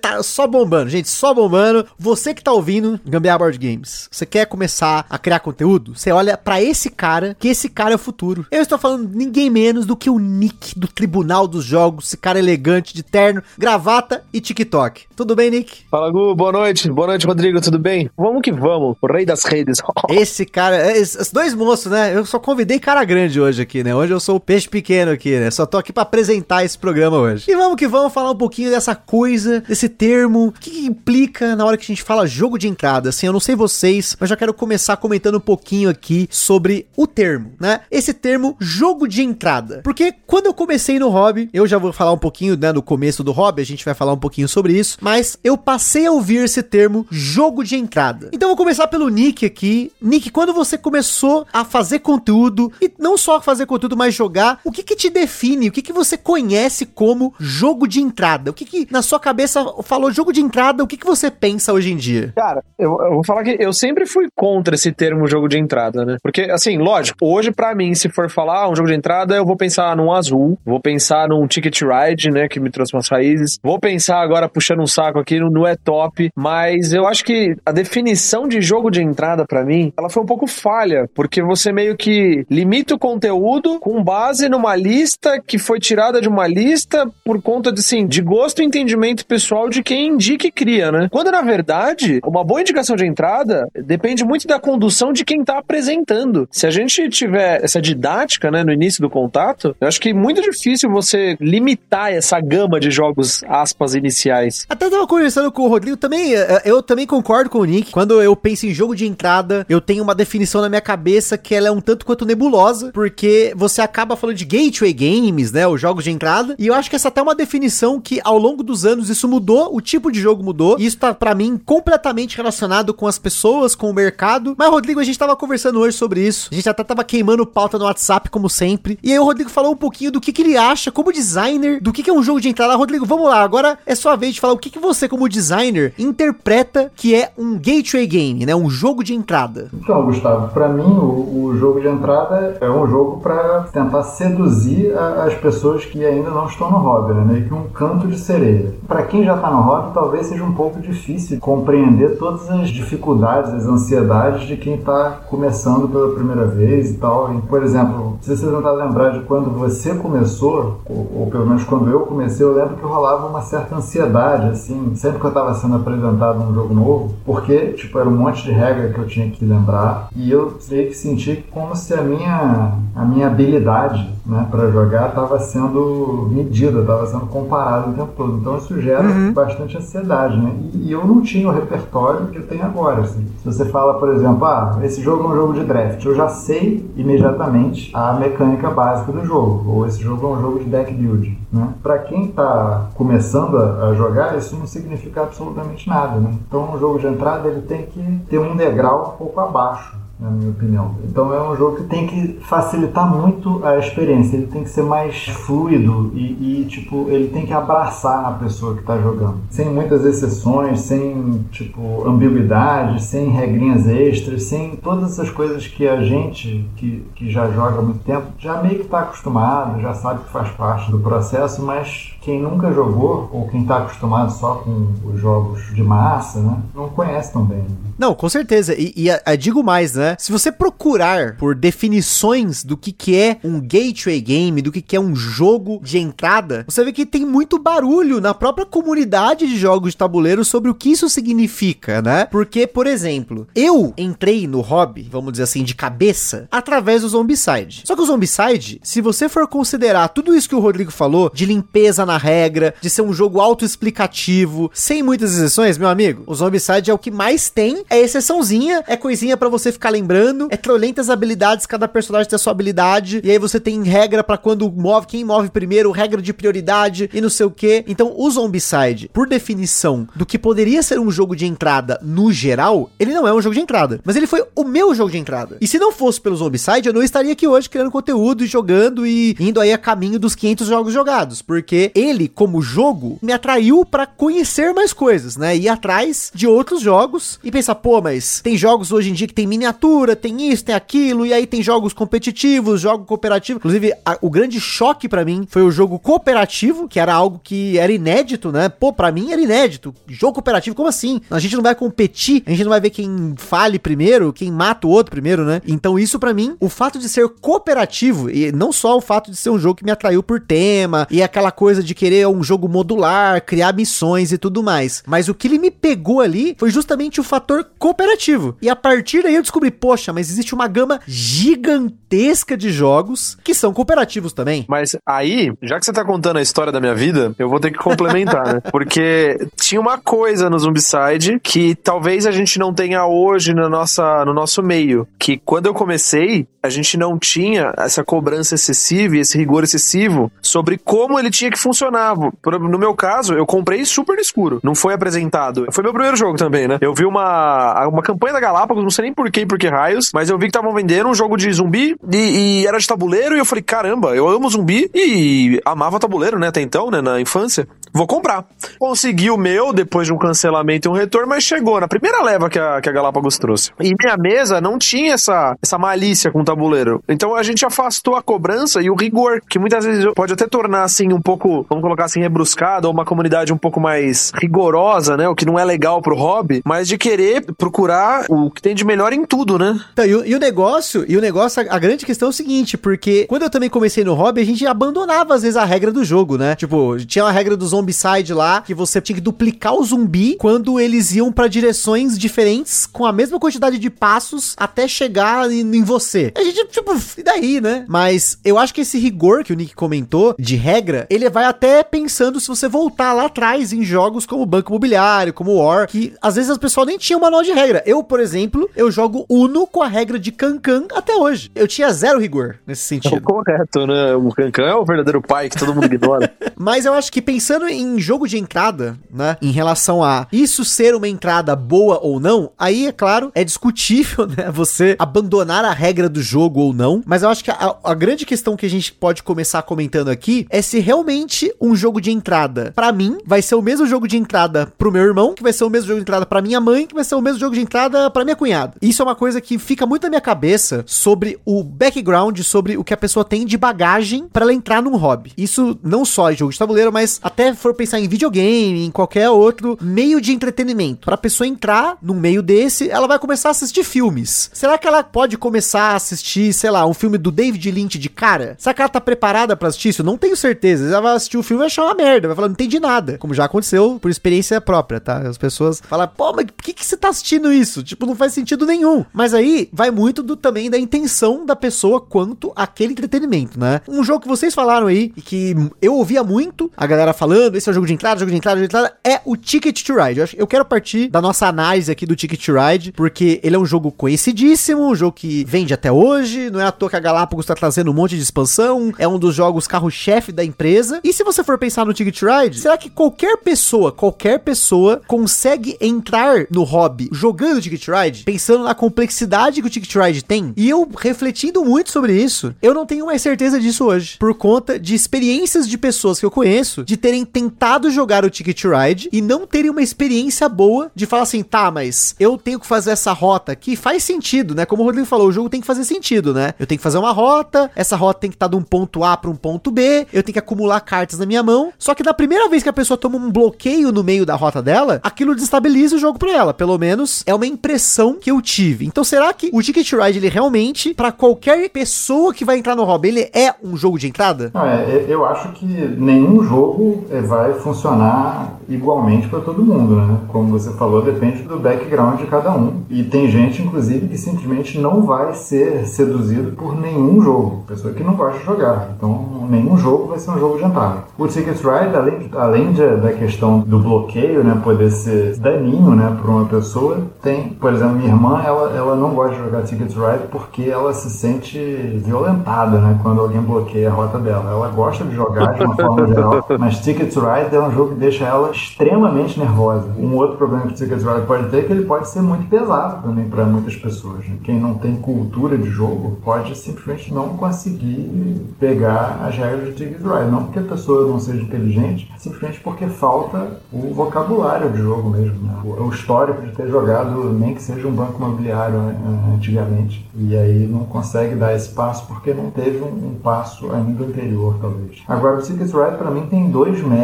tá 0.00 0.22
só 0.22 0.46
bombando, 0.46 0.88
gente, 0.88 1.08
só 1.08 1.34
bombando. 1.34 1.84
Você 1.98 2.32
que 2.32 2.44
tá 2.44 2.52
ouvindo 2.52 3.00
Gambiarra 3.04 3.38
Board 3.38 3.58
Games, 3.58 4.08
você 4.10 4.24
quer 4.24 4.46
começar 4.46 5.04
a 5.10 5.18
criar 5.18 5.40
conteúdo? 5.40 5.96
Você 5.96 6.12
olha 6.12 6.36
para 6.36 6.62
esse 6.62 6.88
cara, 6.90 7.36
que 7.38 7.48
esse 7.48 7.68
cara 7.68 7.92
é 7.92 7.96
o 7.96 7.98
futuro. 7.98 8.46
Eu 8.50 8.62
estou 8.62 8.78
falando 8.78 9.10
ninguém 9.12 9.50
menos 9.50 9.86
do 9.86 9.96
que 9.96 10.10
o 10.12 10.18
Nick 10.18 10.78
do 10.78 10.86
Tribunal 10.86 11.48
dos 11.48 11.64
Jogos, 11.64 12.06
esse 12.06 12.16
cara 12.16 12.38
elegante 12.38 12.94
de 12.94 13.02
terno, 13.02 13.42
gravata 13.56 14.22
e 14.32 14.40
TikTok. 14.40 15.04
Tudo 15.16 15.34
bem, 15.34 15.50
Nick? 15.50 15.84
Fala, 15.90 16.10
Gu, 16.10 16.34
boa 16.34 16.52
noite. 16.52 16.90
Boa 16.90 17.06
noite, 17.06 17.26
Rodrigo, 17.26 17.60
tudo 17.60 17.78
bem? 17.78 18.10
Vamos 18.16 18.42
que 18.42 18.52
vamos, 18.52 18.96
o 19.00 19.06
rei 19.06 19.24
das 19.24 19.44
redes. 19.44 19.78
esse 20.10 20.44
cara, 20.44 20.96
esses 20.96 21.30
dois 21.30 21.54
moços, 21.54 21.90
né? 21.90 22.14
Eu 22.14 22.26
só 22.26 22.38
convidei 22.38 22.78
cara 22.78 23.04
grande 23.04 23.40
hoje 23.40 23.62
aqui, 23.62 23.82
né? 23.82 23.94
Hoje 23.94 24.12
eu 24.12 24.20
sou 24.20 24.36
o 24.36 24.40
peixe 24.40 24.68
pequeno 24.68 25.12
aqui, 25.12 25.38
né? 25.38 25.50
Só 25.50 25.64
tô 25.64 25.78
aqui 25.78 25.92
para 25.92 26.02
apresentar 26.02 26.64
esse 26.64 26.76
programa 26.76 27.16
hoje. 27.16 27.50
E 27.50 27.54
vamos 27.54 27.76
que 27.76 27.88
vamos 27.88 28.12
falar 28.12 28.30
um 28.30 28.36
pouquinho 28.36 28.70
dessa 28.70 28.94
coisa, 28.94 29.60
desse 29.60 29.88
termo, 29.88 30.48
o 30.48 30.52
que, 30.52 30.70
que 30.70 30.86
implica 30.86 31.54
na 31.54 31.64
hora 31.64 31.76
que 31.76 31.84
a 31.84 31.86
gente 31.86 32.02
fala 32.02 32.26
jogo 32.26 32.58
de 32.58 32.68
entrada. 32.68 33.10
Assim, 33.10 33.26
eu 33.26 33.32
não 33.32 33.40
sei 33.40 33.54
vocês, 33.54 34.16
mas 34.18 34.28
já 34.28 34.36
quero 34.36 34.52
começar 34.52 34.96
comentando 34.96 35.36
um 35.36 35.40
pouquinho 35.40 35.88
aqui 35.88 36.28
sobre 36.30 36.86
o 36.96 37.06
termo, 37.06 37.52
né? 37.60 37.80
Esse 37.90 38.12
termo 38.12 38.56
jogo 38.60 39.06
de 39.06 39.22
entrada. 39.22 39.80
Porque 39.84 40.01
quando 40.26 40.46
eu 40.46 40.54
comecei 40.54 40.98
no 40.98 41.08
hobby, 41.08 41.48
eu 41.52 41.66
já 41.66 41.78
vou 41.78 41.92
falar 41.92 42.12
um 42.12 42.18
pouquinho, 42.18 42.56
né, 42.56 42.72
no 42.72 42.82
começo 42.82 43.22
do 43.22 43.30
hobby, 43.30 43.62
a 43.62 43.66
gente 43.66 43.84
vai 43.84 43.94
falar 43.94 44.12
um 44.12 44.18
pouquinho 44.18 44.48
sobre 44.48 44.72
isso, 44.72 44.98
mas 45.00 45.38
eu 45.44 45.56
passei 45.56 46.06
a 46.06 46.10
ouvir 46.10 46.38
esse 46.38 46.62
termo 46.62 47.06
jogo 47.10 47.62
de 47.62 47.76
entrada. 47.76 48.30
Então 48.32 48.48
vou 48.48 48.56
começar 48.56 48.88
pelo 48.88 49.08
Nick 49.08 49.44
aqui. 49.44 49.92
Nick, 50.00 50.30
quando 50.30 50.52
você 50.52 50.78
começou 50.78 51.46
a 51.52 51.64
fazer 51.64 51.98
conteúdo, 51.98 52.72
e 52.80 52.90
não 52.98 53.16
só 53.16 53.40
fazer 53.40 53.66
conteúdo, 53.66 53.96
mas 53.96 54.14
jogar, 54.14 54.60
o 54.64 54.72
que 54.72 54.82
que 54.82 54.96
te 54.96 55.10
define? 55.10 55.68
O 55.68 55.72
que 55.72 55.82
que 55.82 55.92
você 55.92 56.16
conhece 56.16 56.86
como 56.86 57.34
jogo 57.38 57.86
de 57.86 58.00
entrada? 58.00 58.50
O 58.50 58.54
que 58.54 58.64
que 58.64 58.88
na 58.90 59.02
sua 59.02 59.20
cabeça 59.20 59.64
falou 59.82 60.10
jogo 60.10 60.32
de 60.32 60.40
entrada? 60.40 60.82
O 60.82 60.86
que 60.86 60.96
que 60.96 61.06
você 61.06 61.30
pensa 61.30 61.72
hoje 61.72 61.92
em 61.92 61.96
dia? 61.96 62.32
Cara, 62.34 62.64
eu, 62.78 62.98
eu 63.02 63.14
vou 63.14 63.24
falar 63.24 63.44
que 63.44 63.56
eu 63.58 63.72
sempre 63.72 64.06
fui 64.06 64.28
contra 64.34 64.74
esse 64.74 64.92
termo 64.92 65.26
jogo 65.26 65.48
de 65.48 65.58
entrada, 65.58 66.04
né? 66.04 66.16
Porque, 66.22 66.42
assim, 66.42 66.78
lógico, 66.78 67.18
hoje 67.20 67.52
para 67.52 67.74
mim, 67.74 67.94
se 67.94 68.08
for 68.08 68.30
falar 68.30 68.68
um 68.68 68.74
jogo 68.74 68.88
de 68.88 68.94
entrada, 68.94 69.36
eu 69.36 69.44
vou 69.44 69.56
pensar 69.56 69.91
num 69.96 70.12
azul, 70.12 70.58
vou 70.64 70.80
pensar 70.80 71.28
num 71.28 71.46
Ticket 71.46 71.80
Ride, 71.82 72.30
né, 72.30 72.48
que 72.48 72.60
me 72.60 72.70
trouxe 72.70 72.94
umas 72.94 73.08
raízes, 73.08 73.58
vou 73.62 73.78
pensar 73.78 74.20
agora 74.20 74.48
puxando 74.48 74.80
um 74.80 74.86
saco 74.86 75.18
aqui 75.18 75.38
no, 75.38 75.50
no 75.50 75.66
É 75.66 75.76
Top, 75.76 76.30
mas 76.36 76.92
eu 76.92 77.06
acho 77.06 77.24
que 77.24 77.56
a 77.64 77.72
definição 77.72 78.46
de 78.46 78.60
jogo 78.60 78.90
de 78.90 79.02
entrada 79.02 79.44
para 79.46 79.64
mim, 79.64 79.92
ela 79.96 80.10
foi 80.10 80.22
um 80.22 80.26
pouco 80.26 80.46
falha, 80.46 81.08
porque 81.14 81.42
você 81.42 81.72
meio 81.72 81.96
que 81.96 82.44
limita 82.50 82.94
o 82.94 82.98
conteúdo 82.98 83.78
com 83.80 84.02
base 84.02 84.48
numa 84.48 84.76
lista 84.76 85.40
que 85.40 85.58
foi 85.58 85.78
tirada 85.78 86.20
de 86.20 86.28
uma 86.28 86.46
lista 86.46 87.10
por 87.24 87.40
conta 87.42 87.72
de, 87.72 87.80
assim, 87.80 88.06
de 88.06 88.22
gosto 88.22 88.62
e 88.62 88.64
entendimento 88.64 89.26
pessoal 89.26 89.68
de 89.68 89.82
quem 89.82 90.08
indica 90.08 90.46
e 90.46 90.52
cria, 90.52 90.92
né? 90.92 91.08
Quando, 91.10 91.30
na 91.30 91.42
verdade, 91.42 92.20
uma 92.24 92.44
boa 92.44 92.60
indicação 92.60 92.96
de 92.96 93.06
entrada 93.06 93.68
depende 93.74 94.24
muito 94.24 94.46
da 94.46 94.58
condução 94.58 95.12
de 95.12 95.24
quem 95.24 95.44
tá 95.44 95.58
apresentando. 95.58 96.48
Se 96.50 96.66
a 96.66 96.70
gente 96.70 97.08
tiver 97.08 97.62
essa 97.62 97.80
didática, 97.80 98.50
né, 98.50 98.62
no 98.64 98.72
início 98.72 99.02
do 99.02 99.10
contato, 99.10 99.76
eu 99.82 99.88
acho 99.88 100.00
que 100.00 100.10
é 100.10 100.14
muito 100.14 100.40
difícil 100.40 100.88
você 100.88 101.36
limitar 101.40 102.12
essa 102.12 102.40
gama 102.40 102.78
de 102.78 102.88
jogos, 102.88 103.42
aspas, 103.48 103.96
iniciais. 103.96 104.64
Até 104.68 104.88
tava 104.88 105.08
conversando 105.08 105.50
com 105.50 105.62
o 105.62 105.68
Rodrigo 105.68 105.96
também, 105.96 106.34
eh, 106.34 106.38
eh, 106.38 106.62
eu 106.64 106.80
também 106.80 107.04
concordo 107.04 107.50
com 107.50 107.58
o 107.58 107.64
Nick. 107.64 107.90
Quando 107.90 108.22
eu 108.22 108.36
penso 108.36 108.64
em 108.64 108.72
jogo 108.72 108.94
de 108.94 109.06
entrada, 109.06 109.66
eu 109.68 109.80
tenho 109.80 110.04
uma 110.04 110.14
definição 110.14 110.60
na 110.60 110.68
minha 110.68 110.80
cabeça 110.80 111.36
que 111.36 111.52
ela 111.52 111.66
é 111.66 111.70
um 111.72 111.80
tanto 111.80 112.06
quanto 112.06 112.24
nebulosa, 112.24 112.92
porque 112.92 113.52
você 113.56 113.82
acaba 113.82 114.14
falando 114.14 114.36
de 114.36 114.44
gateway 114.44 114.92
games, 114.92 115.50
né, 115.50 115.66
os 115.66 115.80
jogos 115.80 116.04
de 116.04 116.12
entrada, 116.12 116.54
e 116.60 116.68
eu 116.68 116.74
acho 116.74 116.88
que 116.88 116.94
essa 116.94 117.08
é 117.08 117.10
até 117.10 117.20
uma 117.20 117.34
definição 117.34 118.00
que 118.00 118.20
ao 118.22 118.38
longo 118.38 118.62
dos 118.62 118.86
anos 118.86 119.10
isso 119.10 119.26
mudou, 119.26 119.74
o 119.74 119.80
tipo 119.80 120.12
de 120.12 120.20
jogo 120.20 120.44
mudou, 120.44 120.76
e 120.78 120.86
isso 120.86 120.98
tá 120.98 121.12
para 121.12 121.34
mim 121.34 121.58
completamente 121.58 122.36
relacionado 122.36 122.94
com 122.94 123.08
as 123.08 123.18
pessoas, 123.18 123.74
com 123.74 123.90
o 123.90 123.92
mercado. 123.92 124.54
Mas 124.56 124.70
Rodrigo, 124.70 125.00
a 125.00 125.04
gente 125.04 125.18
tava 125.18 125.34
conversando 125.34 125.80
hoje 125.80 125.96
sobre 125.96 126.24
isso. 126.24 126.50
A 126.52 126.54
gente 126.54 126.68
até 126.68 126.84
tava 126.84 127.02
queimando 127.02 127.44
pauta 127.44 127.78
no 127.78 127.84
WhatsApp 127.84 128.30
como 128.30 128.48
sempre. 128.48 128.96
E 129.02 129.10
aí 129.10 129.18
o 129.18 129.24
Rodrigo 129.24 129.50
falou 129.50 129.61
um 129.68 129.76
pouquinho 129.76 130.10
do 130.10 130.20
que, 130.20 130.32
que 130.32 130.42
ele 130.42 130.56
acha 130.56 130.90
como 130.90 131.12
designer, 131.12 131.80
do 131.80 131.92
que, 131.92 132.02
que 132.02 132.10
é 132.10 132.12
um 132.12 132.22
jogo 132.22 132.40
de 132.40 132.48
entrada. 132.48 132.74
Rodrigo, 132.76 133.06
vamos 133.06 133.26
lá, 133.26 133.42
agora 133.42 133.78
é 133.86 133.94
sua 133.94 134.16
vez 134.16 134.34
de 134.34 134.40
falar 134.40 134.54
o 134.54 134.58
que, 134.58 134.70
que 134.70 134.78
você 134.78 135.08
como 135.08 135.28
designer 135.28 135.94
interpreta 135.98 136.90
que 136.94 137.14
é 137.14 137.30
um 137.36 137.54
gateway 137.54 138.06
game, 138.06 138.46
né, 138.46 138.54
um 138.54 138.70
jogo 138.70 139.02
de 139.02 139.14
entrada. 139.14 139.68
Então, 139.72 140.04
Gustavo, 140.04 140.52
para 140.52 140.68
mim 140.68 140.82
o, 140.82 141.44
o, 141.44 141.56
jogo 141.56 141.80
de 141.80 141.88
entrada 141.88 142.56
é 142.60 142.70
um 142.70 142.86
jogo 142.86 143.20
para 143.20 143.64
tentar 143.72 144.02
seduzir 144.04 144.92
a, 144.96 145.24
as 145.24 145.34
pessoas 145.34 145.84
que 145.84 146.04
ainda 146.04 146.30
não 146.30 146.46
estão 146.46 146.70
no 146.70 146.78
hobby, 146.78 147.14
né, 147.14 147.24
meio 147.24 147.44
que 147.46 147.54
um 147.54 147.64
canto 147.68 148.08
de 148.08 148.18
sereia. 148.18 148.74
Para 148.86 149.02
quem 149.02 149.24
já 149.24 149.36
tá 149.36 149.50
no 149.50 149.62
hobby, 149.62 149.94
talvez 149.94 150.26
seja 150.26 150.44
um 150.44 150.52
pouco 150.52 150.80
difícil 150.80 151.38
compreender 151.38 152.16
todas 152.18 152.50
as 152.50 152.68
dificuldades, 152.68 153.52
as 153.52 153.66
ansiedades 153.66 154.46
de 154.46 154.56
quem 154.56 154.78
tá 154.78 155.20
começando 155.28 155.88
pela 155.88 156.14
primeira 156.14 156.46
vez 156.46 156.90
e 156.90 156.94
tal. 156.94 157.34
E, 157.34 157.40
por 157.42 157.62
exemplo, 157.62 158.18
se 158.20 158.36
você 158.36 158.46
tentar 158.46 158.72
lembrar 158.72 159.10
de 159.10 159.20
quando 159.24 159.50
você 159.52 159.94
começou, 159.94 160.80
ou, 160.86 161.10
ou, 161.20 161.28
pelo 161.30 161.46
menos 161.46 161.64
quando 161.64 161.90
eu 161.90 162.00
comecei, 162.00 162.44
eu 162.44 162.54
lembro 162.54 162.76
que 162.76 162.84
rolava 162.84 163.26
uma 163.26 163.42
certa 163.42 163.76
ansiedade, 163.76 164.48
assim, 164.48 164.94
sempre 164.94 165.18
que 165.18 165.24
eu 165.24 165.28
estava 165.28 165.54
sendo 165.54 165.76
apresentado 165.76 166.40
um 166.42 166.54
jogo 166.54 166.74
novo, 166.74 167.14
porque, 167.24 167.72
tipo, 167.72 167.98
era 167.98 168.08
um 168.08 168.16
monte 168.16 168.42
de 168.42 168.52
regra 168.52 168.92
que 168.92 168.98
eu 168.98 169.06
tinha 169.06 169.30
que 169.30 169.44
lembrar, 169.44 170.08
e 170.14 170.30
eu 170.30 170.58
meio 170.70 170.88
que 170.88 170.94
senti 170.94 171.44
como 171.50 171.74
se 171.76 171.94
a 171.94 172.02
minha, 172.02 172.72
a 172.94 173.04
minha 173.04 173.26
habilidade, 173.26 174.08
né, 174.24 174.46
para 174.50 174.70
jogar 174.70 175.08
estava 175.08 175.38
sendo 175.40 176.28
medida, 176.30 176.80
estava 176.80 177.06
sendo 177.06 177.26
comparada 177.26 177.90
o 177.90 177.92
tempo 177.92 178.12
todo. 178.16 178.38
Então 178.38 178.56
isso 178.56 178.80
gera 178.80 179.02
uhum. 179.02 179.32
bastante 179.32 179.76
ansiedade, 179.76 180.38
né? 180.38 180.52
E, 180.72 180.88
e, 180.88 180.92
eu 180.92 181.04
não 181.04 181.20
tinha 181.22 181.48
o 181.48 181.52
repertório 181.52 182.26
que 182.28 182.38
eu 182.38 182.46
tenho 182.46 182.64
agora, 182.64 183.02
assim. 183.02 183.26
Se 183.38 183.44
você 183.44 183.64
fala, 183.66 183.94
por 183.94 184.10
exemplo, 184.10 184.44
ah, 184.44 184.78
esse 184.82 185.02
jogo 185.02 185.24
é 185.24 185.26
um 185.28 185.34
jogo 185.34 185.54
de 185.54 185.64
draft, 185.64 186.04
eu 186.04 186.14
já 186.14 186.28
sei 186.28 186.88
imediatamente 186.96 187.90
a 187.94 188.12
mecânica 188.14 188.70
básica 188.70 189.12
do 189.12 189.24
jogo, 189.24 189.70
ou 189.70 189.86
esse 189.86 190.00
jogo 190.00 190.26
é 190.26 190.30
um 190.30 190.40
jogo 190.40 190.58
de 190.60 190.66
deck 190.66 190.92
building. 190.94 191.38
Né? 191.52 191.68
Para 191.82 191.98
quem 191.98 192.26
está 192.26 192.86
começando 192.94 193.56
a, 193.56 193.92
jogar, 193.94 194.36
isso 194.38 194.56
não 194.56 194.66
significa 194.66 195.22
absolutamente 195.22 195.88
nada. 195.88 196.18
Né? 196.18 196.34
Então, 196.46 196.72
um 196.74 196.78
jogo 196.78 196.98
de 196.98 197.06
entrada 197.06 197.48
ele 197.48 197.62
tem 197.62 197.82
que 197.86 198.20
ter 198.28 198.38
um 198.38 198.56
degrau 198.56 199.14
um 199.14 199.18
pouco 199.18 199.40
abaixo 199.40 200.01
na 200.22 200.30
minha 200.30 200.50
opinião. 200.50 200.94
Então 201.04 201.34
é 201.34 201.50
um 201.50 201.56
jogo 201.56 201.78
que 201.78 201.82
tem 201.84 202.06
que 202.06 202.38
facilitar 202.42 203.12
muito 203.12 203.64
a 203.64 203.76
experiência, 203.78 204.36
ele 204.36 204.46
tem 204.46 204.62
que 204.62 204.70
ser 204.70 204.82
mais 204.82 205.26
fluido 205.26 206.12
e, 206.14 206.60
e 206.60 206.64
tipo, 206.66 207.08
ele 207.10 207.28
tem 207.28 207.44
que 207.44 207.52
abraçar 207.52 208.24
a 208.26 208.30
pessoa 208.32 208.74
que 208.74 208.80
está 208.80 208.96
jogando. 208.98 209.38
Sem 209.50 209.68
muitas 209.68 210.04
exceções, 210.04 210.80
sem, 210.80 211.44
tipo, 211.50 212.06
ambiguidade, 212.06 213.02
sem 213.02 213.30
regrinhas 213.30 213.88
extras, 213.88 214.44
sem 214.44 214.76
todas 214.76 215.12
essas 215.12 215.30
coisas 215.30 215.66
que 215.66 215.88
a 215.88 216.00
gente, 216.02 216.64
que, 216.76 217.04
que 217.16 217.30
já 217.30 217.50
joga 217.50 217.80
há 217.80 217.82
muito 217.82 218.04
tempo, 218.04 218.26
já 218.38 218.62
meio 218.62 218.76
que 218.76 218.82
está 218.82 219.00
acostumado, 219.00 219.80
já 219.80 219.92
sabe 219.94 220.22
que 220.22 220.30
faz 220.30 220.50
parte 220.50 220.90
do 220.90 221.00
processo, 221.00 221.62
mas 221.62 222.11
quem 222.22 222.40
nunca 222.40 222.72
jogou, 222.72 223.28
ou 223.32 223.48
quem 223.48 223.62
está 223.62 223.78
acostumado 223.78 224.32
só 224.32 224.56
com 224.56 224.92
os 225.04 225.20
jogos 225.20 225.74
de 225.74 225.82
massa, 225.82 226.40
né, 226.40 226.58
não 226.74 226.88
conhece 226.88 227.32
tão 227.32 227.44
bem. 227.44 227.64
Não, 227.98 228.14
com 228.14 228.28
certeza. 228.28 228.74
E, 228.74 228.92
e 228.96 229.10
a, 229.10 229.20
a, 229.24 229.36
digo 229.36 229.62
mais, 229.62 229.94
né? 229.94 230.02
né? 230.02 230.16
Se 230.18 230.32
você 230.32 230.50
procurar 230.50 231.36
por 231.36 231.54
definições 231.54 232.64
do 232.64 232.76
que, 232.76 232.90
que 232.90 233.16
é 233.16 233.38
um 233.44 233.60
gateway 233.60 234.20
game, 234.20 234.60
do 234.60 234.72
que, 234.72 234.82
que 234.82 234.96
é 234.96 235.00
um 235.00 235.14
jogo 235.14 235.80
de 235.82 235.98
entrada, 235.98 236.64
você 236.68 236.84
vê 236.84 236.92
que 236.92 237.06
tem 237.06 237.24
muito 237.24 237.58
barulho 237.58 238.20
na 238.20 238.34
própria 238.34 238.66
comunidade 238.66 239.46
de 239.46 239.56
jogos 239.56 239.92
de 239.92 239.96
tabuleiro 239.96 240.44
sobre 240.44 240.68
o 240.70 240.74
que 240.74 240.90
isso 240.90 241.08
significa, 241.08 242.02
né? 242.02 242.26
Porque, 242.26 242.66
por 242.66 242.86
exemplo, 242.86 243.46
eu 243.54 243.94
entrei 243.96 244.46
no 244.46 244.60
hobby, 244.60 245.08
vamos 245.10 245.32
dizer 245.32 245.44
assim, 245.44 245.62
de 245.62 245.74
cabeça, 245.74 246.48
através 246.50 247.02
do 247.02 247.08
Zombicide. 247.08 247.82
Só 247.84 247.94
que 247.94 248.02
o 248.02 248.06
Zombicide, 248.06 248.80
se 248.82 249.00
você 249.00 249.28
for 249.28 249.46
considerar 249.46 250.08
tudo 250.08 250.34
isso 250.34 250.48
que 250.48 250.54
o 250.54 250.60
Rodrigo 250.60 250.90
falou, 250.90 251.30
de 251.32 251.46
limpeza 251.46 252.04
na 252.04 252.11
regra, 252.16 252.74
de 252.80 252.90
ser 252.90 253.02
um 253.02 253.12
jogo 253.12 253.40
autoexplicativo, 253.40 254.70
sem 254.72 255.02
muitas 255.02 255.32
exceções, 255.34 255.78
meu 255.78 255.88
amigo, 255.88 256.22
o 256.26 256.34
Zombicide 256.34 256.90
é 256.90 256.94
o 256.94 256.98
que 256.98 257.10
mais 257.10 257.50
tem, 257.50 257.84
é 257.88 258.00
exceçãozinha, 258.00 258.84
é 258.86 258.96
coisinha 258.96 259.36
para 259.36 259.48
você 259.48 259.72
ficar 259.72 259.90
lembrando, 259.90 260.48
é 260.50 260.56
trolentas 260.56 261.10
habilidades, 261.10 261.66
cada 261.66 261.88
personagem 261.88 262.28
tem 262.28 262.36
a 262.36 262.38
sua 262.38 262.52
habilidade, 262.52 263.20
e 263.24 263.30
aí 263.30 263.38
você 263.38 263.58
tem 263.58 263.82
regra 263.82 264.22
para 264.22 264.38
quando 264.38 264.70
move, 264.70 265.06
quem 265.06 265.24
move 265.24 265.50
primeiro, 265.50 265.90
regra 265.90 266.20
de 266.20 266.32
prioridade 266.32 267.10
e 267.12 267.20
não 267.20 267.30
sei 267.30 267.46
o 267.46 267.50
que. 267.50 267.84
Então, 267.86 268.14
o 268.16 268.30
Zombicide, 268.30 269.08
por 269.12 269.28
definição 269.28 270.06
do 270.14 270.26
que 270.26 270.38
poderia 270.38 270.82
ser 270.82 270.98
um 270.98 271.10
jogo 271.10 271.36
de 271.36 271.46
entrada 271.46 271.98
no 272.02 272.32
geral, 272.32 272.90
ele 272.98 273.12
não 273.12 273.26
é 273.26 273.32
um 273.32 273.40
jogo 273.40 273.54
de 273.54 273.60
entrada, 273.60 274.00
mas 274.04 274.16
ele 274.16 274.26
foi 274.26 274.44
o 274.54 274.64
meu 274.64 274.94
jogo 274.94 275.10
de 275.10 275.18
entrada. 275.18 275.56
E 275.60 275.66
se 275.66 275.78
não 275.78 275.92
fosse 275.92 276.20
pelo 276.20 276.36
Zombicide, 276.36 276.88
eu 276.88 276.94
não 276.94 277.02
estaria 277.02 277.32
aqui 277.32 277.46
hoje 277.46 277.68
criando 277.68 277.90
conteúdo 277.90 278.44
e 278.44 278.46
jogando 278.46 279.06
e 279.06 279.36
indo 279.38 279.60
aí 279.60 279.72
a 279.72 279.78
caminho 279.78 280.18
dos 280.18 280.34
500 280.34 280.66
jogos 280.66 280.92
jogados, 280.92 281.42
porque 281.42 281.90
ele, 282.02 282.28
como 282.28 282.62
jogo, 282.62 283.18
me 283.22 283.32
atraiu 283.32 283.84
para 283.84 284.06
conhecer 284.06 284.72
mais 284.72 284.92
coisas, 284.92 285.36
né? 285.36 285.56
Ir 285.56 285.68
atrás 285.68 286.30
de 286.34 286.46
outros 286.46 286.80
jogos 286.80 287.38
e 287.42 287.50
pensar, 287.50 287.74
pô, 287.76 288.00
mas 288.00 288.40
tem 288.40 288.56
jogos 288.56 288.92
hoje 288.92 289.10
em 289.10 289.12
dia 289.12 289.26
que 289.26 289.34
tem 289.34 289.46
miniatura, 289.46 290.16
tem 290.16 290.50
isso, 290.50 290.64
tem 290.64 290.74
aquilo, 290.74 291.24
e 291.26 291.32
aí 291.32 291.46
tem 291.46 291.62
jogos 291.62 291.92
competitivos, 291.92 292.80
jogo 292.80 293.04
cooperativo. 293.04 293.58
Inclusive, 293.58 293.92
a, 294.04 294.18
o 294.20 294.30
grande 294.30 294.60
choque 294.60 295.08
para 295.08 295.24
mim 295.24 295.46
foi 295.48 295.62
o 295.62 295.70
jogo 295.70 295.98
cooperativo, 295.98 296.88
que 296.88 296.98
era 296.98 297.14
algo 297.14 297.40
que 297.42 297.78
era 297.78 297.92
inédito, 297.92 298.50
né? 298.50 298.68
Pô, 298.68 298.92
para 298.92 299.12
mim 299.12 299.32
era 299.32 299.40
inédito. 299.40 299.94
Jogo 300.06 300.34
cooperativo, 300.34 300.76
como 300.76 300.88
assim? 300.88 301.20
A 301.30 301.38
gente 301.38 301.56
não 301.56 301.62
vai 301.62 301.74
competir, 301.74 302.42
a 302.46 302.50
gente 302.50 302.64
não 302.64 302.70
vai 302.70 302.80
ver 302.80 302.90
quem 302.90 303.34
fale 303.36 303.78
primeiro, 303.78 304.32
quem 304.32 304.50
mata 304.50 304.86
o 304.86 304.90
outro 304.90 305.10
primeiro, 305.10 305.44
né? 305.44 305.60
Então, 305.66 305.98
isso 305.98 306.18
para 306.18 306.34
mim, 306.34 306.56
o 306.60 306.68
fato 306.68 306.98
de 306.98 307.08
ser 307.08 307.28
cooperativo, 307.28 308.30
e 308.30 308.50
não 308.52 308.72
só 308.72 308.96
o 308.96 309.00
fato 309.00 309.30
de 309.30 309.36
ser 309.36 309.50
um 309.50 309.58
jogo 309.58 309.76
que 309.76 309.84
me 309.84 309.90
atraiu 309.90 310.22
por 310.22 310.40
tema, 310.40 311.06
e 311.10 311.22
aquela 311.22 311.50
coisa 311.50 311.82
de 311.82 311.91
querer 311.94 312.26
um 312.28 312.42
jogo 312.42 312.68
modular, 312.68 313.44
criar 313.44 313.74
missões 313.74 314.32
e 314.32 314.38
tudo 314.38 314.62
mais. 314.62 315.02
Mas 315.06 315.28
o 315.28 315.34
que 315.34 315.48
ele 315.48 315.58
me 315.58 315.70
pegou 315.70 316.20
ali 316.20 316.54
foi 316.58 316.70
justamente 316.70 317.20
o 317.20 317.24
fator 317.24 317.66
cooperativo. 317.78 318.56
E 318.62 318.68
a 318.68 318.76
partir 318.76 319.22
daí 319.22 319.34
eu 319.34 319.42
descobri, 319.42 319.70
poxa, 319.70 320.12
mas 320.12 320.30
existe 320.30 320.54
uma 320.54 320.68
gama 320.68 321.00
gigantesca 321.06 322.56
de 322.56 322.70
jogos 322.70 323.36
que 323.42 323.54
são 323.54 323.72
cooperativos 323.72 324.32
também. 324.32 324.64
Mas 324.68 324.96
aí, 325.06 325.52
já 325.62 325.78
que 325.78 325.84
você 325.84 325.92
tá 325.92 326.04
contando 326.04 326.38
a 326.38 326.42
história 326.42 326.72
da 326.72 326.80
minha 326.80 326.94
vida, 326.94 327.34
eu 327.38 327.48
vou 327.48 327.60
ter 327.60 327.70
que 327.70 327.78
complementar, 327.78 328.54
né? 328.54 328.60
Porque 328.70 329.38
tinha 329.56 329.80
uma 329.80 329.98
coisa 329.98 330.48
no 330.48 330.58
Zombicide 330.58 331.38
que 331.42 331.74
talvez 331.74 332.26
a 332.26 332.30
gente 332.30 332.58
não 332.58 332.72
tenha 332.72 333.06
hoje 333.06 333.54
na 333.54 333.68
nossa, 333.68 334.24
no 334.24 334.32
nosso 334.32 334.62
meio. 334.62 335.06
Que 335.18 335.38
quando 335.38 335.66
eu 335.66 335.74
comecei, 335.74 336.46
a 336.62 336.68
gente 336.68 336.96
não 336.96 337.18
tinha 337.18 337.74
essa 337.76 338.04
cobrança 338.04 338.54
excessiva 338.54 339.16
e 339.16 339.20
esse 339.20 339.36
rigor 339.36 339.64
excessivo 339.64 340.30
sobre 340.40 340.78
como 340.78 341.18
ele 341.18 341.30
tinha 341.30 341.50
que 341.50 341.58
funcionar. 341.58 341.81
No 341.90 342.78
meu 342.78 342.94
caso, 342.94 343.34
eu 343.34 343.46
comprei 343.46 343.84
super 343.84 344.18
escuro. 344.18 344.60
Não 344.62 344.74
foi 344.74 344.94
apresentado. 344.94 345.66
Foi 345.70 345.82
meu 345.82 345.92
primeiro 345.92 346.16
jogo 346.16 346.36
também, 346.36 346.68
né? 346.68 346.78
Eu 346.80 346.94
vi 346.94 347.04
uma, 347.04 347.86
uma 347.86 348.02
campanha 348.02 348.34
da 348.34 348.40
Galápagos, 348.40 348.82
não 348.82 348.90
sei 348.90 349.04
nem 349.04 349.14
por 349.14 349.30
que, 349.30 349.46
por 349.46 349.58
que 349.58 349.68
raios, 349.68 350.10
mas 350.12 350.28
eu 350.28 350.36
vi 350.38 350.46
que 350.46 350.50
estavam 350.50 350.72
vendendo 350.72 351.08
um 351.08 351.14
jogo 351.14 351.36
de 351.36 351.52
zumbi 351.52 351.96
e, 352.10 352.16
e, 352.16 352.66
era 352.66 352.78
de 352.78 352.86
tabuleiro 352.86 353.34
e 353.34 353.38
eu 353.38 353.44
falei, 353.44 353.62
caramba, 353.62 354.14
eu 354.14 354.28
amo 354.28 354.48
zumbi 354.48 354.90
e 354.94 355.60
amava 355.64 355.98
tabuleiro, 355.98 356.38
né, 356.38 356.48
até 356.48 356.60
então, 356.60 356.90
né, 356.90 357.00
na 357.00 357.20
infância. 357.20 357.66
Vou 357.92 358.06
comprar. 358.06 358.44
Consegui 358.78 359.30
o 359.30 359.36
meu 359.36 359.72
depois 359.72 360.06
de 360.06 360.12
um 360.12 360.18
cancelamento 360.18 360.88
e 360.88 360.90
um 360.90 360.94
retorno, 360.94 361.28
mas 361.28 361.44
chegou 361.44 361.78
na 361.78 361.86
primeira 361.86 362.22
leva 362.22 362.48
que 362.48 362.58
a, 362.58 362.80
que 362.80 362.88
a 362.88 362.92
Galápagos 362.92 363.36
trouxe. 363.38 363.70
E 363.80 363.92
minha 364.00 364.16
mesa 364.16 364.60
não 364.60 364.78
tinha 364.78 365.12
essa, 365.14 365.56
essa 365.62 365.78
malícia 365.78 366.30
com 366.30 366.40
o 366.40 366.44
tabuleiro. 366.44 367.02
Então 367.08 367.34
a 367.34 367.42
gente 367.42 367.66
afastou 367.66 368.16
a 368.16 368.22
cobrança 368.22 368.80
e 368.80 368.88
o 368.88 368.94
rigor, 368.94 369.42
que 369.48 369.58
muitas 369.58 369.84
vezes 369.84 370.06
pode 370.14 370.32
até 370.32 370.46
tornar 370.46 370.84
assim 370.84 371.12
um 371.12 371.20
pouco, 371.20 371.66
vamos 371.68 371.82
colocar 371.82 372.06
assim, 372.06 372.20
rebruscado, 372.20 372.88
ou 372.88 372.94
uma 372.94 373.04
comunidade 373.04 373.52
um 373.52 373.58
pouco 373.58 373.78
mais 373.78 374.32
rigorosa, 374.34 375.16
né? 375.16 375.28
O 375.28 375.34
que 375.34 375.44
não 375.44 375.58
é 375.58 375.64
legal 375.64 376.00
pro 376.00 376.16
hobby, 376.16 376.62
mas 376.64 376.88
de 376.88 376.96
querer 376.96 377.44
procurar 377.58 378.24
o 378.28 378.50
que 378.50 378.62
tem 378.62 378.74
de 378.74 378.84
melhor 378.84 379.12
em 379.12 379.24
tudo, 379.24 379.58
né? 379.58 379.78
Então, 379.92 380.06
e, 380.06 380.14
o, 380.14 380.26
e 380.26 380.34
o 380.34 380.38
negócio, 380.38 381.04
e 381.06 381.16
o 381.16 381.20
negócio, 381.20 381.62
a, 381.62 381.76
a, 381.76 381.78
grande 381.78 382.06
questão 382.06 382.28
é 382.28 382.30
o 382.30 382.32
seguinte, 382.32 382.78
porque 382.78 383.26
quando 383.28 383.42
eu 383.42 383.50
também 383.50 383.68
comecei 383.68 384.02
no 384.02 384.14
hobby, 384.14 384.40
a 384.40 384.44
gente 384.44 384.66
abandonava 384.66 385.34
às 385.34 385.42
vezes 385.42 385.56
a 385.56 385.64
regra 385.64 385.92
do 385.92 386.04
jogo, 386.04 386.38
né? 386.38 386.54
Tipo, 386.54 386.96
tinha 387.04 387.24
uma 387.24 387.32
regra 387.32 387.56
do 387.56 387.66
Zombicide 387.82 388.32
lá, 388.32 388.62
que 388.62 388.74
você 388.74 389.00
tinha 389.00 389.16
que 389.16 389.20
duplicar 389.20 389.74
o 389.74 389.84
zumbi 389.84 390.36
quando 390.38 390.78
eles 390.78 391.12
iam 391.12 391.32
para 391.32 391.48
direções 391.48 392.16
diferentes 392.16 392.86
com 392.86 393.04
a 393.04 393.12
mesma 393.12 393.38
quantidade 393.38 393.78
de 393.78 393.90
passos 393.90 394.54
até 394.56 394.86
chegar 394.86 395.50
em, 395.50 395.60
em 395.60 395.82
você. 395.82 396.32
A 396.36 396.44
gente, 396.44 396.66
tipo, 396.68 396.92
e 397.18 397.22
daí, 397.22 397.60
né? 397.60 397.84
Mas 397.88 398.38
eu 398.44 398.58
acho 398.58 398.72
que 398.72 398.82
esse 398.82 398.98
rigor 398.98 399.42
que 399.42 399.52
o 399.52 399.56
Nick 399.56 399.74
comentou, 399.74 400.34
de 400.38 400.54
regra, 400.54 401.06
ele 401.10 401.28
vai 401.28 401.44
até 401.44 401.82
pensando 401.82 402.40
se 402.40 402.48
você 402.48 402.68
voltar 402.68 403.12
lá 403.12 403.26
atrás 403.26 403.72
em 403.72 403.82
jogos 403.82 404.24
como 404.24 404.46
Banco 404.46 404.70
Imobiliário, 404.70 405.32
como 405.32 405.56
War, 405.56 405.88
que 405.88 406.14
às 406.22 406.36
vezes 406.36 406.50
as 406.50 406.58
pessoas 406.58 406.86
nem 406.86 406.98
tinham 406.98 407.20
manual 407.20 407.42
de 407.42 407.52
regra. 407.52 407.82
Eu, 407.84 408.02
por 408.04 408.20
exemplo, 408.20 408.70
eu 408.76 408.90
jogo 408.90 409.26
Uno 409.28 409.66
com 409.66 409.82
a 409.82 409.88
regra 409.88 410.18
de 410.18 410.30
Cancan 410.30 410.86
até 410.94 411.14
hoje. 411.16 411.50
Eu 411.54 411.66
tinha 411.66 411.92
zero 411.92 412.20
rigor 412.20 412.56
nesse 412.66 412.82
sentido. 412.82 413.16
É 413.16 413.20
correto, 413.20 413.86
né? 413.86 414.14
O 414.14 414.28
Cancan 414.30 414.64
é 414.64 414.74
o 414.74 414.84
verdadeiro 414.84 415.20
pai 415.20 415.48
que 415.48 415.58
todo 415.58 415.74
mundo 415.74 415.86
ignora. 415.86 416.32
Mas 416.56 416.84
eu 416.84 416.94
acho 416.94 417.10
que 417.10 417.20
pensando 417.20 417.68
em 417.72 418.00
jogo 418.00 418.28
de 418.28 418.38
entrada, 418.38 418.98
né, 419.10 419.36
em 419.40 419.50
relação 419.50 420.02
a 420.02 420.26
isso 420.32 420.64
ser 420.64 420.94
uma 420.94 421.08
entrada 421.08 421.54
boa 421.54 421.98
ou 422.02 422.20
não, 422.20 422.50
aí 422.58 422.86
é 422.86 422.92
claro, 422.92 423.30
é 423.34 423.44
discutível, 423.44 424.26
né, 424.36 424.50
você 424.52 424.96
abandonar 424.98 425.64
a 425.64 425.72
regra 425.72 426.08
do 426.08 426.22
jogo 426.22 426.60
ou 426.60 426.72
não, 426.72 427.02
mas 427.06 427.22
eu 427.22 427.28
acho 427.28 427.44
que 427.44 427.50
a, 427.50 427.76
a 427.82 427.94
grande 427.94 428.24
questão 428.24 428.56
que 428.56 428.66
a 428.66 428.70
gente 428.70 428.92
pode 428.92 429.22
começar 429.22 429.62
comentando 429.62 430.08
aqui 430.08 430.46
é 430.50 430.62
se 430.62 430.78
realmente 430.78 431.52
um 431.60 431.74
jogo 431.74 432.00
de 432.00 432.10
entrada, 432.10 432.72
para 432.74 432.92
mim, 432.92 433.18
vai 433.24 433.42
ser 433.42 433.54
o 433.54 433.62
mesmo 433.62 433.86
jogo 433.86 434.06
de 434.06 434.16
entrada 434.16 434.72
pro 434.78 434.92
meu 434.92 435.02
irmão, 435.02 435.34
que 435.34 435.42
vai 435.42 435.52
ser 435.52 435.64
o 435.64 435.70
mesmo 435.70 435.88
jogo 435.88 435.98
de 435.98 436.02
entrada 436.02 436.26
para 436.26 436.42
minha 436.42 436.60
mãe, 436.60 436.86
que 436.86 436.94
vai 436.94 437.04
ser 437.04 437.14
o 437.14 437.20
mesmo 437.20 437.38
jogo 437.38 437.54
de 437.54 437.60
entrada 437.60 438.10
para 438.10 438.24
minha 438.24 438.36
cunhada. 438.36 438.74
Isso 438.80 439.02
é 439.02 439.04
uma 439.04 439.14
coisa 439.14 439.40
que 439.40 439.58
fica 439.58 439.86
muito 439.86 440.04
na 440.04 440.10
minha 440.10 440.20
cabeça 440.20 440.84
sobre 440.86 441.38
o 441.44 441.62
background, 441.62 442.40
sobre 442.40 442.76
o 442.76 442.84
que 442.84 442.94
a 442.94 442.96
pessoa 442.96 443.24
tem 443.24 443.44
de 443.46 443.56
bagagem 443.56 444.28
para 444.32 444.44
ela 444.44 444.52
entrar 444.52 444.82
num 444.82 444.96
hobby. 444.96 445.32
Isso 445.36 445.78
não 445.82 446.04
só 446.04 446.30
em 446.30 446.36
jogo 446.36 446.52
de 446.52 446.58
tabuleiro, 446.58 446.92
mas 446.92 447.20
até 447.22 447.54
for 447.62 447.74
pensar 447.74 448.00
em 448.00 448.08
videogame, 448.08 448.84
em 448.84 448.90
qualquer 448.90 449.30
outro 449.30 449.78
meio 449.80 450.20
de 450.20 450.32
entretenimento. 450.32 451.06
Para 451.06 451.14
a 451.14 451.18
pessoa 451.18 451.46
entrar 451.46 451.96
num 452.02 452.18
meio 452.18 452.42
desse, 452.42 452.90
ela 452.90 453.06
vai 453.06 453.18
começar 453.18 453.48
a 453.48 453.52
assistir 453.52 453.84
filmes. 453.84 454.50
Será 454.52 454.76
que 454.76 454.86
ela 454.86 455.02
pode 455.02 455.38
começar 455.38 455.92
a 455.92 455.96
assistir, 455.96 456.52
sei 456.52 456.70
lá, 456.70 456.86
um 456.86 456.94
filme 456.94 457.16
do 457.16 457.30
David 457.30 457.70
Lynch 457.70 457.98
de 457.98 458.08
cara? 458.08 458.56
Será 458.58 458.74
que 458.74 458.82
ela 458.82 458.88
tá 458.88 459.00
preparada 459.00 459.56
para 459.56 459.68
assistir 459.68 459.90
isso? 459.90 460.02
Não 460.02 460.18
tenho 460.18 460.36
certeza. 460.36 460.86
Ela 460.88 461.00
vai 461.00 461.16
assistir 461.16 461.38
o 461.38 461.42
filme 461.42 461.62
e 461.64 461.66
achar 461.66 461.84
uma 461.84 461.94
merda, 461.94 462.28
vai 462.28 462.34
falar, 462.34 462.48
não 462.48 462.54
entendi 462.54 462.80
nada. 462.80 463.16
Como 463.18 463.34
já 463.34 463.44
aconteceu 463.44 463.98
por 464.00 464.10
experiência 464.10 464.60
própria, 464.60 465.00
tá? 465.00 465.18
As 465.18 465.38
pessoas 465.38 465.80
falam, 465.88 466.08
pô, 466.08 466.32
mas 466.32 466.46
por 466.46 466.62
que, 466.62 466.72
que 466.72 466.84
você 466.84 466.96
tá 466.96 467.08
assistindo 467.08 467.52
isso? 467.52 467.82
Tipo, 467.82 468.06
não 468.06 468.16
faz 468.16 468.32
sentido 468.32 468.66
nenhum. 468.66 469.04
Mas 469.12 469.34
aí 469.34 469.68
vai 469.72 469.90
muito 469.90 470.22
do 470.22 470.36
também 470.36 470.70
da 470.70 470.78
intenção 470.78 471.46
da 471.46 471.54
pessoa 471.54 472.00
quanto 472.00 472.52
aquele 472.56 472.92
entretenimento, 472.92 473.58
né? 473.58 473.80
Um 473.88 474.02
jogo 474.02 474.20
que 474.20 474.28
vocês 474.28 474.54
falaram 474.54 474.86
aí 474.86 475.12
e 475.16 475.22
que 475.22 475.54
eu 475.80 475.94
ouvia 475.94 476.22
muito 476.22 476.70
a 476.76 476.86
galera 476.86 477.12
falando, 477.12 477.51
esse 477.56 477.68
é 477.68 477.72
o 477.72 477.74
jogo 477.74 477.86
de 477.86 477.92
entrada, 477.92 478.20
jogo 478.20 478.30
de 478.30 478.36
entrada, 478.36 478.56
jogo 478.56 478.68
de 478.68 478.76
entrada, 478.76 478.96
é 479.04 479.20
o 479.24 479.36
Ticket 479.36 479.82
to 479.82 479.94
Ride. 479.94 480.20
Eu, 480.20 480.28
eu 480.36 480.46
quero 480.46 480.64
partir 480.64 481.08
da 481.08 481.20
nossa 481.20 481.46
análise 481.46 481.90
aqui 481.90 482.06
do 482.06 482.16
Ticket 482.16 482.44
to 482.44 482.52
Ride, 482.54 482.92
porque 482.92 483.40
ele 483.42 483.56
é 483.56 483.58
um 483.58 483.66
jogo 483.66 483.90
conhecidíssimo, 483.92 484.88
um 484.90 484.94
jogo 484.94 485.12
que 485.12 485.44
vende 485.44 485.74
até 485.74 485.90
hoje, 485.90 486.50
não 486.50 486.60
é 486.60 486.64
à 486.64 486.72
toa 486.72 486.90
que 486.90 486.96
a 486.96 487.00
Galápagos 487.00 487.46
tá 487.46 487.54
trazendo 487.54 487.90
um 487.90 487.94
monte 487.94 488.16
de 488.16 488.22
expansão, 488.22 488.92
é 488.98 489.06
um 489.06 489.18
dos 489.18 489.34
jogos 489.34 489.66
carro-chefe 489.66 490.32
da 490.32 490.44
empresa. 490.44 491.00
E 491.04 491.12
se 491.12 491.24
você 491.24 491.44
for 491.44 491.58
pensar 491.58 491.84
no 491.84 491.92
Ticket 491.92 492.18
to 492.18 492.26
Ride, 492.26 492.58
será 492.58 492.76
que 492.76 492.90
qualquer 492.90 493.36
pessoa, 493.38 493.92
qualquer 493.92 494.40
pessoa 494.40 495.00
consegue 495.06 495.76
entrar 495.80 496.46
no 496.50 496.62
hobby 496.62 497.08
jogando 497.12 497.60
Ticket 497.60 497.84
to 497.84 497.92
Ride, 497.92 498.24
pensando 498.24 498.64
na 498.64 498.74
complexidade 498.74 499.60
que 499.60 499.66
o 499.66 499.70
Ticket 499.70 499.90
to 499.90 500.00
Ride 500.00 500.24
tem? 500.24 500.52
E 500.56 500.68
eu 500.68 500.88
refletindo 500.98 501.64
muito 501.64 501.90
sobre 501.90 502.14
isso, 502.14 502.54
eu 502.62 502.74
não 502.74 502.86
tenho 502.86 503.06
mais 503.06 503.22
certeza 503.22 503.60
disso 503.60 503.84
hoje, 503.84 504.16
por 504.18 504.34
conta 504.34 504.78
de 504.78 504.94
experiências 504.94 505.68
de 505.68 505.76
pessoas 505.78 506.18
que 506.18 506.26
eu 506.26 506.30
conheço 506.30 506.84
de 506.84 506.96
terem 506.96 507.24
tentado 507.24 507.41
jogar 507.90 508.24
o 508.24 508.30
Ticket 508.30 508.60
to 508.60 508.70
Ride 508.70 509.08
e 509.12 509.20
não 509.20 509.46
terem 509.46 509.70
uma 509.70 509.82
experiência 509.82 510.48
boa 510.48 510.90
de 510.94 511.06
falar 511.06 511.22
assim, 511.22 511.42
tá, 511.42 511.70
mas 511.70 512.14
eu 512.18 512.36
tenho 512.36 512.58
que 512.58 512.66
fazer 512.66 512.90
essa 512.90 513.12
rota 513.12 513.54
que 513.54 513.76
faz 513.76 514.02
sentido, 514.02 514.54
né? 514.54 514.64
Como 514.64 514.82
o 514.82 514.86
Rodrigo 514.86 515.06
falou, 515.06 515.28
o 515.28 515.32
jogo 515.32 515.48
tem 515.48 515.60
que 515.60 515.66
fazer 515.66 515.84
sentido, 515.84 516.34
né? 516.34 516.54
Eu 516.58 516.66
tenho 516.66 516.78
que 516.78 516.82
fazer 516.82 516.98
uma 516.98 517.12
rota, 517.12 517.70
essa 517.76 517.96
rota 517.96 518.20
tem 518.20 518.30
que 518.30 518.36
estar 518.36 518.48
de 518.48 518.56
um 518.56 518.62
ponto 518.62 519.04
A 519.04 519.16
para 519.16 519.30
um 519.30 519.36
ponto 519.36 519.70
B, 519.70 520.06
eu 520.12 520.22
tenho 520.22 520.34
que 520.34 520.38
acumular 520.38 520.80
cartas 520.80 521.18
na 521.18 521.26
minha 521.26 521.42
mão. 521.42 521.72
Só 521.78 521.94
que 521.94 522.02
da 522.02 522.14
primeira 522.14 522.48
vez 522.48 522.62
que 522.62 522.68
a 522.68 522.72
pessoa 522.72 522.96
toma 522.96 523.18
um 523.18 523.30
bloqueio 523.30 523.92
no 523.92 524.02
meio 524.02 524.26
da 524.26 524.34
rota 524.34 524.62
dela, 524.62 525.00
aquilo 525.02 525.34
desestabiliza 525.34 525.96
o 525.96 525.98
jogo 525.98 526.18
para 526.18 526.32
ela. 526.32 526.54
Pelo 526.54 526.78
menos 526.78 527.22
é 527.26 527.34
uma 527.34 527.46
impressão 527.46 528.18
que 528.20 528.30
eu 528.30 528.40
tive. 528.40 528.86
Então 528.86 529.04
será 529.04 529.32
que 529.32 529.50
o 529.52 529.62
Ticket 529.62 529.92
Ride, 529.92 530.18
ele 530.18 530.28
realmente, 530.28 530.94
para 530.94 531.12
qualquer 531.12 531.68
pessoa 531.70 532.34
que 532.34 532.44
vai 532.44 532.58
entrar 532.58 532.74
no 532.74 532.84
hobby, 532.84 533.08
ele 533.08 533.30
é 533.32 533.54
um 533.62 533.76
jogo 533.76 533.98
de 533.98 534.08
entrada? 534.08 534.50
Não, 534.54 534.66
é, 534.66 535.04
eu 535.08 535.24
acho 535.24 535.52
que 535.52 535.64
nenhum 535.64 536.42
jogo 536.44 537.06
é, 537.10 537.20
vai 537.32 537.54
funcionar 537.54 538.58
igualmente 538.68 539.26
para 539.26 539.40
todo 539.40 539.64
mundo, 539.64 539.96
né? 539.96 540.18
Como 540.28 540.48
você 540.48 540.70
falou, 540.72 541.00
depende 541.02 541.42
do 541.42 541.58
background 541.58 542.20
de 542.20 542.26
cada 542.26 542.52
um. 542.52 542.82
E 542.90 543.02
tem 543.02 543.30
gente, 543.30 543.62
inclusive, 543.62 544.06
que 544.06 544.18
simplesmente 544.18 544.78
não 544.78 545.02
vai 545.02 545.32
ser 545.34 545.86
seduzido 545.86 546.52
por 546.52 546.78
nenhum 546.78 547.22
jogo. 547.22 547.64
Pessoa 547.66 547.94
que 547.94 548.04
não 548.04 548.14
gosta 548.14 548.38
de 548.38 548.44
jogar. 548.44 548.90
Então, 548.96 549.46
nenhum 549.48 549.76
jogo 549.76 550.08
vai 550.08 550.18
ser 550.18 550.30
um 550.30 550.38
jogo 550.38 550.58
de 550.58 550.64
entrada. 550.64 551.04
O 551.18 551.26
Ticket 551.26 551.56
Ride, 551.56 551.96
além, 551.96 552.30
além 552.34 552.72
de, 552.72 552.96
da 552.96 553.12
questão 553.12 553.60
do 553.60 553.78
bloqueio, 553.78 554.44
né? 554.44 554.60
Poder 554.62 554.90
ser 554.90 555.38
daninho, 555.38 555.94
né? 555.94 556.16
Para 556.20 556.30
uma 556.30 556.44
pessoa, 556.44 556.98
tem, 557.22 557.48
por 557.48 557.72
exemplo, 557.72 557.96
minha 557.96 558.10
irmã, 558.10 558.42
ela, 558.44 558.70
ela 558.76 558.96
não 558.96 559.10
gosta 559.10 559.36
de 559.36 559.42
jogar 559.42 559.62
Ticket 559.62 559.92
Ride 559.92 560.28
porque 560.30 560.62
ela 560.62 560.92
se 560.92 561.10
sente 561.10 561.58
violentada, 562.04 562.78
né? 562.78 562.98
Quando 563.02 563.20
alguém 563.20 563.40
bloqueia 563.40 563.90
a 563.90 563.92
rota 563.92 564.18
dela. 564.18 564.50
Ela 564.50 564.68
gosta 564.68 565.04
de 565.04 565.14
jogar 565.14 565.54
de 565.54 565.64
uma 565.64 565.74
forma 565.74 566.06
geral, 566.06 566.44
mas 566.58 566.78
Ticket 566.80 567.11
Ride 567.14 567.54
é 567.54 567.60
um 567.60 567.70
jogo 567.70 567.94
que 567.94 568.00
deixa 568.00 568.24
ela 568.24 568.50
extremamente 568.50 569.38
nervosa. 569.38 569.88
Um 569.98 570.14
outro 570.16 570.36
problema 570.36 570.66
que 570.66 570.72
o 570.72 570.76
Ticket 570.76 571.02
Ride 571.02 571.26
pode 571.26 571.48
ter 571.50 571.58
é 571.58 571.62
que 571.62 571.72
ele 571.72 571.84
pode 571.84 572.08
ser 572.08 572.22
muito 572.22 572.48
pesado 572.48 573.02
também 573.02 573.28
para 573.28 573.44
muitas 573.44 573.76
pessoas. 573.76 574.26
Né? 574.26 574.36
Quem 574.42 574.60
não 574.60 574.74
tem 574.74 574.96
cultura 574.96 575.56
de 575.56 575.68
jogo 575.68 576.18
pode 576.24 576.56
simplesmente 576.56 577.12
não 577.12 577.30
conseguir 577.30 578.46
pegar 578.58 579.20
as 579.26 579.36
regras 579.36 579.68
de 579.68 579.74
Ticket 579.74 580.00
Ride. 580.00 580.30
Não 580.30 580.44
porque 580.44 580.58
a 580.58 580.62
pessoa 580.62 581.08
não 581.08 581.18
seja 581.18 581.42
inteligente, 581.42 582.10
simplesmente 582.18 582.60
porque 582.60 582.86
falta 582.86 583.60
o 583.72 583.92
vocabulário 583.94 584.70
de 584.70 584.78
jogo 584.78 585.10
mesmo. 585.10 585.38
Né? 585.42 585.54
O 585.64 585.88
histórico 585.90 586.42
de 586.42 586.52
ter 586.52 586.68
jogado, 586.68 587.32
nem 587.32 587.54
que 587.54 587.62
seja 587.62 587.86
um 587.86 587.92
banco 587.92 588.22
imobiliário 588.22 588.78
né, 588.78 589.34
antigamente. 589.34 590.08
E 590.14 590.36
aí 590.36 590.66
não 590.66 590.84
consegue 590.84 591.34
dar 591.34 591.54
esse 591.54 591.70
passo 591.70 592.06
porque 592.06 592.32
não 592.34 592.50
teve 592.50 592.82
um, 592.82 593.12
passo 593.22 593.70
ainda 593.72 594.04
anterior, 594.04 594.56
talvez. 594.60 595.02
Agora, 595.06 595.38
o 595.38 595.42
Ticket 595.42 595.70
Ride, 595.72 595.96
para 595.96 596.10
mim, 596.10 596.26
tem 596.26 596.50
dois 596.50 596.82
méritos 596.82 597.01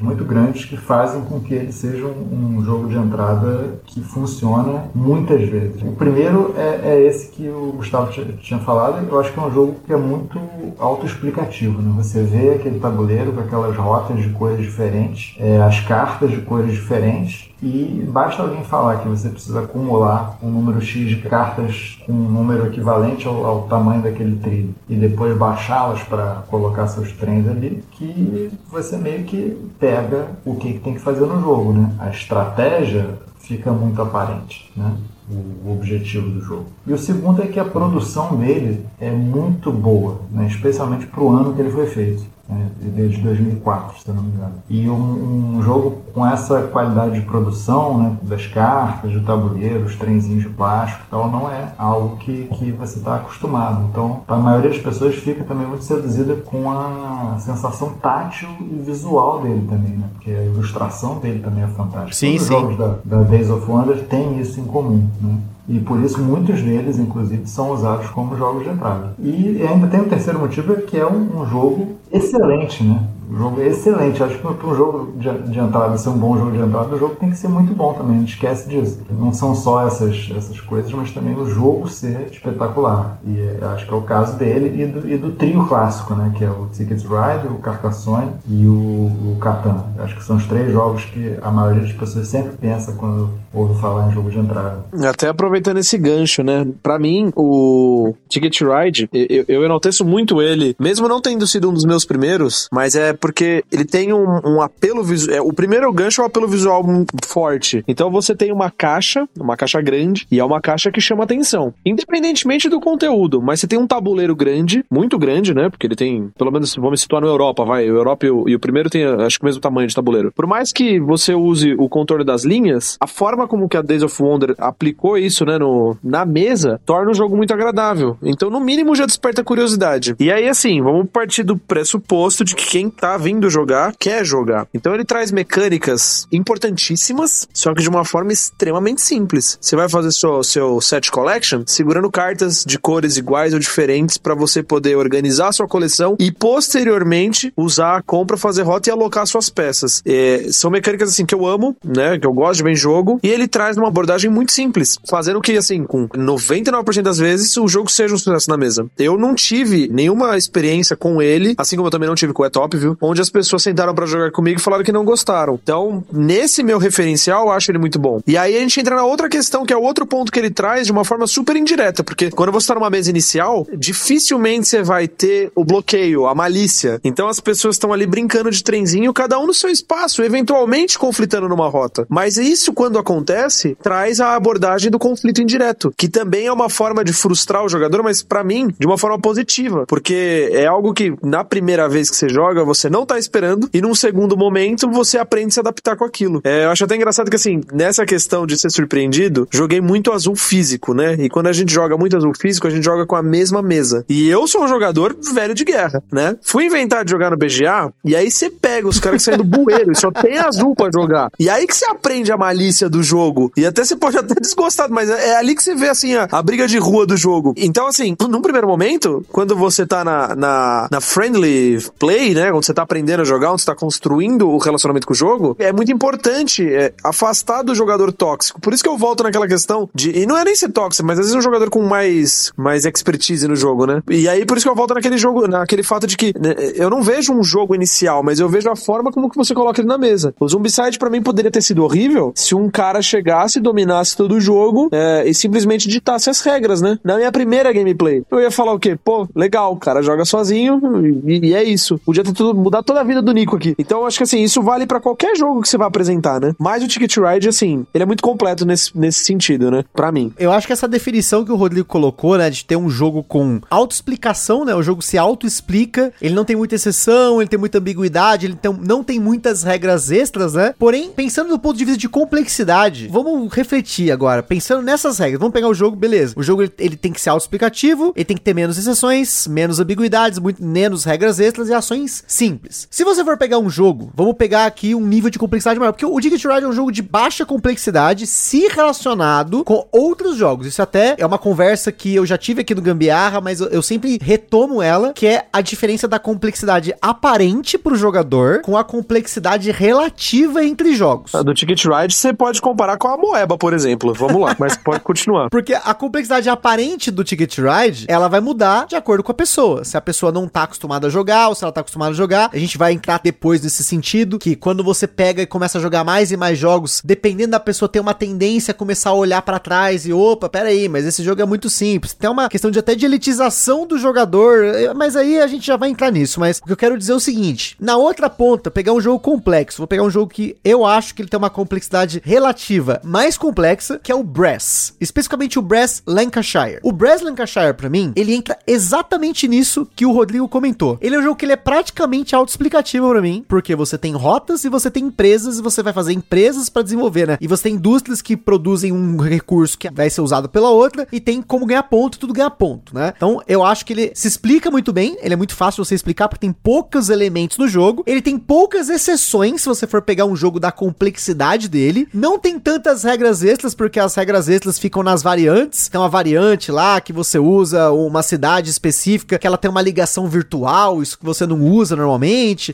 muito 0.00 0.24
grandes 0.24 0.64
que 0.64 0.76
fazem 0.76 1.22
com 1.22 1.40
que 1.40 1.54
ele 1.54 1.72
seja 1.72 2.06
um, 2.06 2.58
um 2.58 2.64
jogo 2.64 2.88
de 2.88 2.96
entrada 2.96 3.80
que 3.86 4.00
funciona 4.00 4.84
muitas 4.94 5.48
vezes. 5.48 5.82
O 5.82 5.92
primeiro 5.92 6.54
é, 6.56 6.80
é 6.84 7.02
esse 7.06 7.28
que 7.28 7.48
o 7.48 7.72
Gustavo 7.76 8.10
tinha 8.40 8.60
falado. 8.60 9.06
Eu 9.08 9.20
acho 9.20 9.32
que 9.32 9.38
é 9.38 9.42
um 9.42 9.52
jogo 9.52 9.76
que 9.86 9.92
é 9.92 9.96
muito 9.96 10.38
autoexplicativo. 10.78 11.80
Né? 11.80 11.92
Você 11.96 12.22
vê 12.22 12.50
aquele 12.50 12.78
tabuleiro 12.78 13.32
com 13.32 13.40
aquelas 13.40 13.76
rotas 13.76 14.22
de 14.22 14.28
cores 14.30 14.60
diferentes, 14.60 15.36
é, 15.38 15.60
as 15.62 15.80
cartas 15.80 16.30
de 16.30 16.38
cores 16.38 16.72
diferentes, 16.72 17.53
e 17.64 18.04
basta 18.06 18.42
alguém 18.42 18.62
falar 18.62 18.98
que 18.98 19.08
você 19.08 19.30
precisa 19.30 19.60
acumular 19.60 20.36
um 20.42 20.50
número 20.50 20.82
X 20.82 21.08
de 21.08 21.16
cartas 21.16 21.98
com 22.04 22.12
um 22.12 22.28
número 22.30 22.66
equivalente 22.66 23.26
ao, 23.26 23.42
ao 23.46 23.62
tamanho 23.62 24.02
daquele 24.02 24.36
trilho 24.36 24.74
e 24.86 24.94
depois 24.94 25.34
baixá-las 25.34 26.02
para 26.02 26.44
colocar 26.50 26.86
seus 26.88 27.10
trens 27.12 27.48
ali, 27.48 27.82
que 27.92 28.50
você 28.70 28.98
meio 28.98 29.24
que 29.24 29.56
pega 29.80 30.28
o 30.44 30.56
que, 30.56 30.78
tem 30.78 30.92
que 30.92 31.00
fazer 31.00 31.24
no 31.24 31.40
jogo. 31.40 31.72
Né? 31.72 31.90
A 31.98 32.10
estratégia 32.10 33.18
fica 33.38 33.72
muito 33.72 34.02
aparente. 34.02 34.70
Né? 34.76 34.92
o 35.26 35.72
objetivo 35.72 36.28
do 36.28 36.42
jogo. 36.42 36.66
E 36.86 36.92
o 36.92 36.98
segundo 36.98 37.42
é 37.42 37.46
que 37.46 37.58
a 37.58 37.64
produção 37.64 38.36
dele 38.36 38.84
é 39.00 39.10
muito 39.10 39.72
boa, 39.72 40.20
né? 40.30 40.46
especialmente 40.46 41.06
para 41.06 41.22
o 41.22 41.30
ano 41.30 41.54
que 41.54 41.62
ele 41.62 41.70
foi 41.70 41.86
feito 41.86 42.33
desde 42.48 43.22
2004, 43.22 44.00
se 44.00 44.10
não 44.10 44.22
me 44.22 44.30
engano. 44.30 44.54
E 44.68 44.88
um, 44.88 45.56
um, 45.56 45.62
jogo 45.62 46.02
com 46.12 46.26
essa 46.26 46.62
qualidade 46.62 47.20
de 47.20 47.26
produção, 47.26 47.98
né, 47.98 48.16
das 48.22 48.46
cartas, 48.46 49.12
do 49.12 49.22
tabuleiro, 49.22 49.84
os 49.84 49.96
trenzinhos 49.96 50.42
de 50.42 50.50
plástico 50.50 51.04
e 51.06 51.10
tal, 51.10 51.30
não 51.30 51.50
é 51.50 51.72
algo 51.78 52.16
que, 52.16 52.48
que 52.54 52.70
você 52.72 52.98
está 52.98 53.16
acostumado. 53.16 53.86
Então, 53.90 54.20
a 54.28 54.36
maioria 54.36 54.70
das 54.70 54.78
pessoas 54.78 55.14
fica 55.14 55.42
também 55.44 55.66
muito 55.66 55.84
seduzida 55.84 56.36
com 56.36 56.70
a 56.70 57.36
sensação 57.38 57.90
tátil 57.94 58.48
e 58.60 58.82
visual 58.84 59.40
dele 59.40 59.66
também, 59.68 59.92
né? 59.92 60.08
Porque 60.12 60.30
a 60.30 60.44
ilustração 60.44 61.18
dele 61.18 61.40
também 61.40 61.64
é 61.64 61.68
fantástica. 61.68 62.14
Sim, 62.14 62.32
Todos 62.32 62.46
sim. 62.46 62.54
os 62.54 62.60
jogos 62.60 62.78
da, 62.78 62.98
da 63.04 63.22
Days 63.22 63.50
of 63.50 63.70
Wonder 63.70 64.04
têm 64.04 64.40
isso 64.40 64.60
em 64.60 64.64
comum, 64.64 65.08
né? 65.20 65.38
E 65.68 65.78
por 65.78 65.98
isso 66.02 66.20
muitos 66.20 66.60
deles, 66.60 66.98
inclusive, 66.98 67.46
são 67.46 67.70
usados 67.70 68.08
como 68.10 68.36
jogos 68.36 68.64
de 68.64 68.68
entrada. 68.68 69.14
E 69.18 69.62
ainda 69.62 69.86
tem 69.86 70.00
um 70.00 70.08
terceiro 70.08 70.38
motivo, 70.38 70.76
que 70.82 70.96
é 70.96 71.06
um, 71.06 71.40
um 71.40 71.46
jogo 71.46 71.96
excelente, 72.12 72.84
né? 72.84 73.00
Um 73.30 73.38
jogo 73.38 73.60
excelente. 73.60 74.22
Acho 74.22 74.36
que 74.36 74.42
para 74.42 74.66
um 74.66 74.74
jogo 74.74 75.12
de, 75.16 75.30
de, 75.50 75.58
entrada 75.58 75.96
ser 75.96 76.08
um 76.08 76.18
bom 76.18 76.36
jogo 76.36 76.52
de 76.52 76.58
entrada, 76.58 76.94
o 76.94 76.98
jogo 76.98 77.16
tem 77.16 77.30
que 77.30 77.36
ser 77.36 77.48
muito 77.48 77.74
bom 77.74 77.92
também. 77.94 78.16
Não 78.16 78.24
esquece 78.24 78.68
disso. 78.68 79.00
Não 79.10 79.32
são 79.32 79.54
só 79.54 79.86
essas, 79.86 80.30
essas 80.36 80.60
coisas, 80.60 80.92
mas 80.92 81.10
também 81.12 81.34
o 81.34 81.46
jogo 81.46 81.88
ser 81.88 82.28
espetacular. 82.30 83.18
E 83.26 83.40
é, 83.40 83.64
acho 83.74 83.86
que 83.86 83.92
é 83.92 83.96
o 83.96 84.02
caso 84.02 84.36
dele 84.36 84.82
e 84.82 84.86
do, 84.86 85.08
e 85.08 85.16
do 85.16 85.32
trio 85.32 85.66
clássico, 85.66 86.14
né? 86.14 86.32
Que 86.36 86.44
é 86.44 86.50
o 86.50 86.68
Ticket 86.72 87.02
Ride, 87.02 87.48
o 87.48 87.58
Carcassonne 87.58 88.32
e 88.48 88.66
o, 88.66 88.72
o 88.72 89.36
Catan. 89.40 89.84
Acho 89.98 90.16
que 90.16 90.24
são 90.24 90.36
os 90.36 90.46
três 90.46 90.72
jogos 90.72 91.04
que 91.04 91.36
a 91.40 91.50
maioria 91.50 91.82
das 91.82 91.92
pessoas 91.92 92.28
sempre 92.28 92.56
pensa 92.56 92.92
quando 92.92 93.30
ouve 93.52 93.80
falar 93.80 94.08
em 94.08 94.12
jogo 94.12 94.30
de 94.30 94.38
entrada. 94.38 94.84
Até 95.08 95.28
aproveitando 95.28 95.78
esse 95.78 95.96
gancho, 95.96 96.42
né? 96.42 96.66
Para 96.82 96.98
mim, 96.98 97.32
o 97.36 98.14
Ticket 98.28 98.60
Ride, 98.60 99.08
eu, 99.12 99.44
eu 99.46 99.64
enalteço 99.64 100.04
muito 100.04 100.42
ele, 100.42 100.76
mesmo 100.78 101.08
não 101.08 101.20
tendo 101.20 101.46
sido 101.46 101.70
um 101.70 101.72
dos 101.72 101.84
meus 101.84 102.04
primeiros, 102.04 102.68
mas 102.72 102.94
é 102.94 103.13
porque 103.20 103.64
ele 103.70 103.84
tem 103.84 104.12
um, 104.12 104.40
um 104.44 104.62
apelo 104.62 105.02
visual. 105.02 105.36
É, 105.36 105.40
o 105.40 105.52
primeiro 105.52 105.92
gancho 105.92 106.20
é 106.20 106.24
um 106.24 106.26
apelo 106.26 106.48
visual 106.48 106.84
forte. 107.24 107.84
Então 107.86 108.10
você 108.10 108.34
tem 108.34 108.52
uma 108.52 108.70
caixa, 108.70 109.28
uma 109.38 109.56
caixa 109.56 109.80
grande, 109.80 110.26
e 110.30 110.38
é 110.38 110.44
uma 110.44 110.60
caixa 110.60 110.90
que 110.90 111.00
chama 111.00 111.24
atenção. 111.24 111.74
Independentemente 111.84 112.68
do 112.68 112.80
conteúdo, 112.80 113.40
mas 113.42 113.60
você 113.60 113.66
tem 113.66 113.78
um 113.78 113.86
tabuleiro 113.86 114.34
grande, 114.34 114.84
muito 114.90 115.18
grande, 115.18 115.54
né? 115.54 115.68
Porque 115.68 115.86
ele 115.86 115.96
tem, 115.96 116.30
pelo 116.36 116.50
menos, 116.50 116.74
vamos 116.74 117.00
situar 117.00 117.22
no 117.22 117.28
Europa, 117.28 117.64
vai. 117.64 117.90
O 117.90 117.96
Europa 117.96 118.26
e 118.26 118.30
o, 118.30 118.48
e 118.48 118.54
o 118.54 118.60
primeiro 118.60 118.90
tem, 118.90 119.04
acho 119.04 119.38
que 119.38 119.44
o 119.44 119.46
mesmo 119.46 119.60
tamanho 119.60 119.88
de 119.88 119.94
tabuleiro. 119.94 120.32
Por 120.32 120.46
mais 120.46 120.72
que 120.72 120.98
você 121.00 121.34
use 121.34 121.74
o 121.78 121.88
contorno 121.88 122.24
das 122.24 122.44
linhas, 122.44 122.96
a 123.00 123.06
forma 123.06 123.46
como 123.46 123.68
que 123.68 123.76
a 123.76 123.82
Days 123.82 124.02
of 124.02 124.22
Wonder 124.22 124.54
aplicou 124.58 125.16
isso, 125.18 125.44
né, 125.44 125.58
no, 125.58 125.96
na 126.02 126.24
mesa, 126.24 126.80
torna 126.84 127.10
o 127.10 127.14
jogo 127.14 127.36
muito 127.36 127.52
agradável. 127.52 128.16
Então, 128.22 128.50
no 128.50 128.60
mínimo, 128.60 128.94
já 128.94 129.06
desperta 129.06 129.44
curiosidade. 129.44 130.14
E 130.18 130.30
aí, 130.30 130.48
assim, 130.48 130.82
vamos 130.82 131.08
partir 131.10 131.42
do 131.42 131.56
pressuposto 131.56 132.44
de 132.44 132.54
que 132.54 132.66
quem 132.66 132.90
tá 133.04 133.18
vindo 133.18 133.50
jogar 133.50 133.94
quer 133.98 134.24
jogar. 134.24 134.66
Então, 134.72 134.94
ele 134.94 135.04
traz 135.04 135.30
mecânicas 135.30 136.26
importantíssimas, 136.32 137.46
só 137.52 137.74
que 137.74 137.82
de 137.82 137.88
uma 137.90 138.02
forma 138.02 138.32
extremamente 138.32 139.02
simples. 139.02 139.58
Você 139.60 139.76
vai 139.76 139.90
fazer 139.90 140.10
seu, 140.10 140.42
seu 140.42 140.80
set 140.80 141.10
collection 141.10 141.64
segurando 141.66 142.10
cartas 142.10 142.64
de 142.66 142.78
cores 142.78 143.18
iguais 143.18 143.52
ou 143.52 143.58
diferentes 143.58 144.16
para 144.16 144.34
você 144.34 144.62
poder 144.62 144.96
organizar 144.96 145.52
sua 145.52 145.68
coleção 145.68 146.16
e 146.18 146.32
posteriormente 146.32 147.52
usar 147.54 147.98
a 147.98 148.02
compra, 148.02 148.38
fazer 148.38 148.62
rota 148.62 148.88
e 148.88 148.92
alocar 148.92 149.26
suas 149.26 149.50
peças. 149.50 150.00
É, 150.06 150.46
são 150.50 150.70
mecânicas 150.70 151.10
assim 151.10 151.26
que 151.26 151.34
eu 151.34 151.46
amo, 151.46 151.76
né? 151.84 152.18
Que 152.18 152.26
eu 152.26 152.32
gosto 152.32 152.56
de 152.56 152.62
ver 152.62 152.70
em 152.70 152.76
jogo. 152.76 153.20
E 153.22 153.28
ele 153.28 153.46
traz 153.46 153.76
uma 153.76 153.88
abordagem 153.88 154.30
muito 154.30 154.52
simples, 154.52 154.98
fazendo 155.06 155.42
que, 155.42 155.52
assim, 155.58 155.84
com 155.84 156.08
99% 156.08 157.02
das 157.02 157.18
vezes 157.18 157.54
o 157.58 157.68
jogo 157.68 157.90
seja 157.90 158.14
um 158.14 158.18
sucesso 158.18 158.48
na 158.48 158.56
mesa. 158.56 158.86
Eu 158.98 159.18
não 159.18 159.34
tive 159.34 159.88
nenhuma 159.92 160.38
experiência 160.38 160.96
com 160.96 161.20
ele, 161.20 161.54
assim 161.58 161.76
como 161.76 161.88
eu 161.88 161.92
também 161.92 162.08
não 162.08 162.14
tive 162.14 162.32
com 162.32 162.42
o 162.42 162.46
Etop, 162.46 162.74
viu? 162.78 162.93
Onde 163.00 163.20
as 163.20 163.30
pessoas 163.30 163.62
sentaram 163.62 163.94
para 163.94 164.06
jogar 164.06 164.30
comigo 164.30 164.58
e 164.58 164.62
falaram 164.62 164.84
que 164.84 164.92
não 164.92 165.04
gostaram. 165.04 165.58
Então, 165.62 166.04
nesse 166.12 166.62
meu 166.62 166.78
referencial, 166.78 167.46
eu 167.46 167.52
acho 167.52 167.70
ele 167.70 167.78
muito 167.78 167.98
bom. 167.98 168.20
E 168.26 168.36
aí 168.36 168.56
a 168.56 168.60
gente 168.60 168.80
entra 168.80 168.96
na 168.96 169.04
outra 169.04 169.28
questão, 169.28 169.64
que 169.64 169.72
é 169.72 169.76
o 169.76 169.82
outro 169.82 170.06
ponto 170.06 170.30
que 170.30 170.38
ele 170.38 170.50
traz 170.50 170.86
de 170.86 170.92
uma 170.92 171.04
forma 171.04 171.26
super 171.26 171.56
indireta, 171.56 172.02
porque 172.02 172.30
quando 172.30 172.52
você 172.52 172.68
tá 172.68 172.74
numa 172.74 172.90
mesa 172.90 173.10
inicial, 173.10 173.66
dificilmente 173.76 174.68
você 174.68 174.82
vai 174.82 175.08
ter 175.08 175.50
o 175.54 175.64
bloqueio, 175.64 176.26
a 176.26 176.34
malícia. 176.34 177.00
Então 177.04 177.28
as 177.28 177.40
pessoas 177.40 177.76
estão 177.76 177.92
ali 177.92 178.06
brincando 178.06 178.50
de 178.50 178.62
trenzinho, 178.62 179.12
cada 179.12 179.38
um 179.38 179.46
no 179.46 179.54
seu 179.54 179.70
espaço, 179.70 180.22
eventualmente 180.22 180.98
conflitando 180.98 181.48
numa 181.48 181.68
rota. 181.68 182.06
Mas 182.08 182.36
isso, 182.36 182.72
quando 182.72 182.98
acontece, 182.98 183.76
traz 183.82 184.20
a 184.20 184.34
abordagem 184.34 184.90
do 184.90 184.98
conflito 184.98 185.42
indireto, 185.42 185.92
que 185.96 186.08
também 186.08 186.46
é 186.46 186.52
uma 186.52 186.68
forma 186.68 187.04
de 187.04 187.12
frustrar 187.12 187.64
o 187.64 187.68
jogador, 187.68 188.02
mas 188.02 188.22
para 188.22 188.44
mim, 188.44 188.74
de 188.78 188.86
uma 188.86 188.98
forma 188.98 189.18
positiva, 189.18 189.84
porque 189.86 190.50
é 190.52 190.66
algo 190.66 190.92
que 190.92 191.14
na 191.22 191.44
primeira 191.44 191.88
vez 191.88 192.10
que 192.10 192.16
você 192.16 192.28
joga, 192.28 192.64
você 192.64 192.83
não 192.90 193.06
tá 193.06 193.18
esperando, 193.18 193.68
e 193.72 193.80
num 193.80 193.94
segundo 193.94 194.36
momento 194.36 194.90
você 194.90 195.18
aprende 195.18 195.48
a 195.48 195.50
se 195.52 195.60
adaptar 195.60 195.96
com 195.96 196.04
aquilo. 196.04 196.40
É, 196.44 196.64
eu 196.64 196.70
acho 196.70 196.84
até 196.84 196.96
engraçado 196.96 197.30
que, 197.30 197.36
assim, 197.36 197.60
nessa 197.72 198.04
questão 198.04 198.46
de 198.46 198.58
ser 198.58 198.70
surpreendido, 198.70 199.48
joguei 199.50 199.80
muito 199.80 200.12
azul 200.12 200.36
físico, 200.36 200.94
né? 200.94 201.14
E 201.14 201.28
quando 201.28 201.46
a 201.48 201.52
gente 201.52 201.72
joga 201.72 201.96
muito 201.96 202.16
azul 202.16 202.32
físico, 202.38 202.66
a 202.66 202.70
gente 202.70 202.84
joga 202.84 203.06
com 203.06 203.16
a 203.16 203.22
mesma 203.22 203.62
mesa. 203.62 204.04
E 204.08 204.28
eu 204.28 204.46
sou 204.46 204.64
um 204.64 204.68
jogador 204.68 205.16
velho 205.32 205.54
de 205.54 205.64
guerra, 205.64 206.02
né? 206.12 206.36
Fui 206.42 206.66
inventar 206.66 207.04
de 207.04 207.10
jogar 207.10 207.30
no 207.30 207.36
BGA, 207.36 207.92
e 208.04 208.14
aí 208.14 208.30
você 208.30 208.50
pega 208.50 208.88
os 208.88 208.98
caras 208.98 209.18
que 209.18 209.24
saem 209.24 209.38
do 209.38 209.44
bueiro 209.44 209.92
e 209.92 209.96
só 209.96 210.10
tem 210.10 210.38
azul 210.38 210.74
pra 210.74 210.90
jogar. 210.92 211.30
E 211.38 211.48
aí 211.48 211.66
que 211.66 211.76
você 211.76 211.86
aprende 211.86 212.32
a 212.32 212.36
malícia 212.36 212.88
do 212.88 213.02
jogo. 213.02 213.52
E 213.56 213.64
até 213.64 213.84
você 213.84 213.96
pode 213.96 214.18
até 214.18 214.34
desgostar, 214.40 214.90
mas 214.90 215.08
é 215.08 215.36
ali 215.36 215.54
que 215.54 215.62
você 215.62 215.74
vê, 215.74 215.88
assim, 215.88 216.14
a, 216.14 216.28
a 216.30 216.42
briga 216.42 216.66
de 216.66 216.78
rua 216.78 217.06
do 217.06 217.16
jogo. 217.16 217.54
Então, 217.56 217.86
assim, 217.86 218.16
num 218.28 218.42
primeiro 218.42 218.66
momento, 218.66 219.24
quando 219.30 219.56
você 219.56 219.86
tá 219.86 220.04
na, 220.04 220.34
na, 220.34 220.88
na 220.90 221.00
friendly 221.00 221.78
play, 221.98 222.34
né? 222.34 222.50
Quando 222.50 222.64
você 222.64 222.73
tá 222.74 222.82
aprendendo 222.82 223.20
a 223.20 223.24
jogar, 223.24 223.52
onde 223.52 223.62
você 223.62 223.66
tá 223.66 223.74
construindo 223.74 224.48
o 224.48 224.58
relacionamento 224.58 225.06
com 225.06 225.12
o 225.12 225.16
jogo, 225.16 225.56
é 225.58 225.72
muito 225.72 225.92
importante 225.92 226.66
é, 226.66 226.92
afastar 227.02 227.62
do 227.62 227.74
jogador 227.74 228.12
tóxico. 228.12 228.60
Por 228.60 228.72
isso 228.72 228.82
que 228.82 228.88
eu 228.88 228.96
volto 228.96 229.22
naquela 229.22 229.46
questão 229.46 229.88
de. 229.94 230.10
E 230.10 230.26
não 230.26 230.36
é 230.36 230.44
nem 230.44 230.54
ser 230.54 230.70
tóxico, 230.70 231.06
mas 231.06 231.18
às 231.18 231.26
vezes 231.26 231.38
um 231.38 231.42
jogador 231.42 231.70
com 231.70 231.82
mais, 231.82 232.52
mais 232.56 232.84
expertise 232.84 233.46
no 233.46 233.56
jogo, 233.56 233.86
né? 233.86 234.02
E 234.08 234.28
aí 234.28 234.44
por 234.44 234.56
isso 234.56 234.66
que 234.66 234.70
eu 234.70 234.74
volto 234.74 234.94
naquele 234.94 235.18
jogo, 235.18 235.46
naquele 235.46 235.82
fato 235.82 236.06
de 236.06 236.16
que 236.16 236.34
né, 236.38 236.54
eu 236.74 236.90
não 236.90 237.02
vejo 237.02 237.32
um 237.32 237.42
jogo 237.42 237.74
inicial, 237.74 238.22
mas 238.22 238.40
eu 238.40 238.48
vejo 238.48 238.70
a 238.70 238.76
forma 238.76 239.10
como 239.10 239.30
que 239.30 239.36
você 239.36 239.54
coloca 239.54 239.80
ele 239.80 239.88
na 239.88 239.98
mesa. 239.98 240.34
O 240.38 240.48
Zombicide 240.48 240.98
para 240.98 241.10
mim 241.10 241.22
poderia 241.22 241.50
ter 241.50 241.62
sido 241.62 241.84
horrível 241.84 242.32
se 242.34 242.54
um 242.54 242.70
cara 242.70 243.00
chegasse, 243.02 243.60
dominasse 243.60 244.16
todo 244.16 244.34
o 244.34 244.40
jogo 244.40 244.88
é, 244.92 245.28
e 245.28 245.34
simplesmente 245.34 245.88
ditasse 245.88 246.30
as 246.30 246.40
regras, 246.40 246.80
né? 246.80 246.98
Na 247.04 247.16
minha 247.16 247.32
primeira 247.32 247.72
gameplay, 247.72 248.22
eu 248.30 248.40
ia 248.40 248.50
falar 248.50 248.72
o 248.72 248.78
quê? 248.78 248.98
Pô, 249.02 249.28
legal, 249.34 249.72
o 249.72 249.76
cara 249.76 250.02
joga 250.02 250.24
sozinho 250.24 250.80
e, 251.26 251.48
e 251.48 251.54
é 251.54 251.62
isso. 251.62 251.98
Podia 252.04 252.24
ter 252.24 252.32
tudo, 252.32 252.63
mudar 252.64 252.82
toda 252.82 253.00
a 253.00 253.04
vida 253.04 253.20
do 253.20 253.32
Nico 253.32 253.56
aqui. 253.56 253.74
Então 253.78 254.06
acho 254.06 254.16
que 254.16 254.24
assim, 254.24 254.42
isso 254.42 254.62
vale 254.62 254.86
para 254.86 255.00
qualquer 255.00 255.36
jogo 255.36 255.60
que 255.60 255.68
você 255.68 255.76
vai 255.76 255.86
apresentar, 255.86 256.40
né? 256.40 256.54
Mas 256.58 256.82
o 256.82 256.88
Ticket 256.88 257.16
Ride, 257.16 257.48
assim, 257.48 257.86
ele 257.92 258.02
é 258.02 258.06
muito 258.06 258.22
completo 258.22 258.64
nesse, 258.64 258.96
nesse 258.96 259.24
sentido, 259.24 259.70
né? 259.70 259.84
Pra 259.92 260.10
mim. 260.10 260.32
Eu 260.38 260.50
acho 260.50 260.66
que 260.66 260.72
essa 260.72 260.88
definição 260.88 261.44
que 261.44 261.52
o 261.52 261.56
Rodrigo 261.56 261.86
colocou, 261.86 262.38
né, 262.38 262.48
de 262.48 262.64
ter 262.64 262.76
um 262.76 262.88
jogo 262.88 263.22
com 263.22 263.60
autoexplicação, 263.70 264.64
né? 264.64 264.74
O 264.74 264.82
jogo 264.82 265.02
se 265.02 265.18
auto-explica, 265.18 266.12
ele 266.20 266.34
não 266.34 266.44
tem 266.44 266.56
muita 266.56 266.74
exceção, 266.74 267.40
ele 267.40 267.48
tem 267.48 267.58
muita 267.58 267.78
ambiguidade, 267.78 268.46
ele 268.46 268.54
tem, 268.54 268.72
não 268.72 269.04
tem 269.04 269.20
muitas 269.20 269.62
regras 269.62 270.10
extras, 270.10 270.54
né? 270.54 270.74
Porém, 270.78 271.10
pensando 271.10 271.50
do 271.50 271.58
ponto 271.58 271.76
de 271.76 271.84
vista 271.84 272.00
de 272.00 272.08
complexidade, 272.08 273.08
vamos 273.08 273.52
refletir 273.52 274.10
agora, 274.10 274.42
pensando 274.42 274.82
nessas 274.82 275.18
regras. 275.18 275.38
Vamos 275.38 275.52
pegar 275.52 275.68
o 275.68 275.74
jogo, 275.74 275.96
beleza. 275.96 276.34
O 276.36 276.42
jogo 276.42 276.62
ele, 276.62 276.72
ele 276.78 276.96
tem 276.96 277.12
que 277.12 277.20
ser 277.20 277.30
autoexplicativo, 277.30 278.12
ele 278.16 278.24
tem 278.24 278.36
que 278.36 278.42
ter 278.42 278.54
menos 278.54 278.78
exceções, 278.78 279.46
menos 279.46 279.78
ambiguidades, 279.78 280.38
muito 280.38 280.64
menos 280.64 281.04
regras 281.04 281.38
extras 281.38 281.68
e 281.68 281.74
ações 281.74 282.24
simples. 282.54 282.86
Se 282.90 283.04
você 283.04 283.24
for 283.24 283.36
pegar 283.36 283.58
um 283.58 283.68
jogo, 283.68 284.10
vamos 284.14 284.34
pegar 284.34 284.66
aqui 284.66 284.94
um 284.94 285.06
nível 285.06 285.30
de 285.30 285.38
complexidade 285.38 285.78
maior, 285.78 285.92
porque 285.92 286.06
o 286.06 286.20
Ticket 286.20 286.44
Ride 286.44 286.64
é 286.64 286.68
um 286.68 286.72
jogo 286.72 286.92
de 286.92 287.02
baixa 287.02 287.44
complexidade 287.44 288.26
se 288.26 288.68
relacionado 288.68 289.64
com 289.64 289.86
outros 289.90 290.36
jogos. 290.36 290.66
Isso 290.66 290.80
até 290.80 291.16
é 291.18 291.26
uma 291.26 291.38
conversa 291.38 291.90
que 291.90 292.14
eu 292.14 292.24
já 292.24 292.38
tive 292.38 292.60
aqui 292.60 292.74
no 292.74 292.82
Gambiarra, 292.82 293.40
mas 293.40 293.60
eu, 293.60 293.68
eu 293.68 293.82
sempre 293.82 294.18
retomo 294.20 294.80
ela, 294.80 295.12
que 295.12 295.26
é 295.26 295.46
a 295.52 295.60
diferença 295.60 296.06
da 296.06 296.18
complexidade 296.18 296.94
aparente 297.02 297.76
pro 297.76 297.96
jogador 297.96 298.60
com 298.62 298.76
a 298.76 298.84
complexidade 298.84 299.70
relativa 299.70 300.64
entre 300.64 300.94
jogos. 300.94 301.34
A 301.34 301.42
do 301.42 301.54
Ticket 301.54 301.84
Ride 301.84 302.14
você 302.14 302.32
pode 302.32 302.60
comparar 302.60 302.96
com 302.96 303.08
a 303.08 303.16
Moeba, 303.16 303.58
por 303.58 303.72
exemplo. 303.72 304.14
Vamos 304.14 304.40
lá, 304.40 304.56
mas 304.58 304.76
pode 304.76 305.00
continuar. 305.00 305.48
Porque 305.50 305.74
a 305.74 305.94
complexidade 305.94 306.48
aparente 306.48 307.10
do 307.10 307.24
Ticket 307.24 307.58
Ride, 307.58 308.06
ela 308.08 308.28
vai 308.28 308.40
mudar 308.40 308.86
de 308.86 308.96
acordo 308.96 309.22
com 309.22 309.32
a 309.32 309.34
pessoa. 309.34 309.84
Se 309.84 309.96
a 309.96 310.00
pessoa 310.00 310.30
não 310.30 310.46
tá 310.46 310.64
acostumada 310.64 311.06
a 311.06 311.10
jogar 311.10 311.48
ou 311.48 311.54
se 311.54 311.64
ela 311.64 311.72
tá 311.72 311.80
acostumada 311.80 312.12
a 312.12 312.14
jogar, 312.14 312.43
a 312.52 312.58
gente 312.58 312.78
vai 312.78 312.92
entrar 312.92 313.20
depois 313.22 313.62
nesse 313.62 313.84
sentido, 313.84 314.38
que 314.38 314.56
quando 314.56 314.82
você 314.82 315.06
pega 315.06 315.42
e 315.42 315.46
começa 315.46 315.78
a 315.78 315.80
jogar 315.80 316.04
mais 316.04 316.32
e 316.32 316.36
mais 316.36 316.58
jogos, 316.58 317.00
dependendo 317.04 317.52
da 317.52 317.60
pessoa 317.60 317.88
ter 317.88 318.00
uma 318.00 318.14
tendência 318.14 318.72
a 318.72 318.74
começar 318.74 319.10
a 319.10 319.14
olhar 319.14 319.42
para 319.42 319.58
trás 319.58 320.06
e 320.06 320.12
opa, 320.12 320.48
pera 320.48 320.68
aí, 320.68 320.88
mas 320.88 321.04
esse 321.04 321.22
jogo 321.22 321.42
é 321.42 321.46
muito 321.46 321.70
simples. 321.70 322.12
Tem 322.12 322.28
uma 322.28 322.48
questão 322.48 322.70
de 322.70 322.78
até 322.78 322.94
de 322.94 323.04
elitização 323.04 323.86
do 323.86 323.98
jogador, 323.98 324.64
mas 324.94 325.16
aí 325.16 325.40
a 325.40 325.46
gente 325.46 325.66
já 325.66 325.76
vai 325.76 325.90
entrar 325.90 326.10
nisso, 326.10 326.40
mas 326.40 326.58
o 326.58 326.64
que 326.64 326.72
eu 326.72 326.76
quero 326.76 326.98
dizer 326.98 327.12
é 327.12 327.16
o 327.16 327.20
seguinte, 327.20 327.76
na 327.80 327.96
outra 327.96 328.28
ponta, 328.28 328.70
pegar 328.70 328.92
um 328.92 329.00
jogo 329.00 329.18
complexo, 329.18 329.78
vou 329.78 329.86
pegar 329.86 330.02
um 330.02 330.10
jogo 330.10 330.32
que 330.32 330.56
eu 330.64 330.84
acho 330.84 331.14
que 331.14 331.22
ele 331.22 331.28
tem 331.28 331.38
uma 331.38 331.50
complexidade 331.50 332.20
relativa 332.24 333.00
mais 333.04 333.36
complexa, 333.36 333.98
que 334.02 334.12
é 334.12 334.14
o 334.14 334.22
Brass, 334.22 334.94
especificamente 335.00 335.58
o 335.58 335.62
Brass 335.62 336.02
Lancashire. 336.06 336.80
O 336.82 336.92
Brass 336.92 337.22
Lancashire 337.22 337.74
para 337.74 337.88
mim, 337.88 338.12
ele 338.16 338.34
entra 338.34 338.58
exatamente 338.66 339.46
nisso 339.48 339.88
que 339.94 340.06
o 340.06 340.12
Rodrigo 340.12 340.48
comentou. 340.48 340.98
Ele 341.00 341.16
é 341.16 341.18
um 341.18 341.22
jogo 341.22 341.36
que 341.36 341.44
ele 341.44 341.52
é 341.52 341.56
praticamente 341.56 342.33
autoexplicativo 342.34 343.08
para 343.08 343.22
mim, 343.22 343.44
porque 343.48 343.74
você 343.74 343.96
tem 343.96 344.12
rotas 344.12 344.64
e 344.64 344.68
você 344.68 344.90
tem 344.90 345.04
empresas 345.04 345.58
e 345.58 345.62
você 345.62 345.82
vai 345.82 345.92
fazer 345.92 346.12
empresas 346.12 346.68
para 346.68 346.82
desenvolver, 346.82 347.26
né? 347.26 347.38
E 347.40 347.48
você 347.48 347.64
tem 347.64 347.74
indústrias 347.74 348.22
que 348.22 348.36
produzem 348.36 348.92
um 348.92 349.16
recurso 349.16 349.78
que 349.78 349.90
vai 349.90 350.10
ser 350.10 350.20
usado 350.20 350.48
pela 350.48 350.70
outra 350.70 351.06
e 351.12 351.20
tem 351.20 351.42
como 351.42 351.66
ganhar 351.66 351.82
ponto, 351.84 352.18
tudo 352.18 352.32
ganhar 352.32 352.50
ponto, 352.50 352.94
né? 352.94 353.12
Então, 353.16 353.42
eu 353.46 353.64
acho 353.64 353.84
que 353.84 353.92
ele 353.92 354.12
se 354.14 354.28
explica 354.28 354.70
muito 354.70 354.92
bem, 354.92 355.16
ele 355.20 355.34
é 355.34 355.36
muito 355.36 355.54
fácil 355.54 355.84
você 355.84 355.94
explicar 355.94 356.28
porque 356.28 356.46
tem 356.46 356.52
poucos 356.52 357.08
elementos 357.08 357.58
no 357.58 357.68
jogo, 357.68 358.02
ele 358.06 358.22
tem 358.22 358.38
poucas 358.38 358.88
exceções 358.88 359.62
se 359.62 359.68
você 359.68 359.86
for 359.86 360.02
pegar 360.02 360.24
um 360.24 360.36
jogo 360.36 360.58
da 360.60 360.72
complexidade 360.72 361.68
dele, 361.68 362.08
não 362.12 362.38
tem 362.38 362.58
tantas 362.58 363.02
regras 363.02 363.42
extras 363.42 363.74
porque 363.74 364.00
as 364.00 364.14
regras 364.14 364.48
extras 364.48 364.78
ficam 364.78 365.02
nas 365.02 365.22
variantes, 365.22 365.88
tem 365.88 366.00
uma 366.00 366.08
variante 366.08 366.70
lá 366.70 367.00
que 367.00 367.12
você 367.12 367.38
usa 367.38 367.90
uma 367.90 368.22
cidade 368.22 368.70
específica 368.70 369.38
que 369.38 369.46
ela 369.46 369.58
tem 369.58 369.70
uma 369.70 369.82
ligação 369.82 370.28
virtual, 370.28 371.02
isso 371.02 371.18
que 371.18 371.24
você 371.24 371.46
não 371.46 371.60
usa 371.60 371.96
normalmente, 371.96 372.13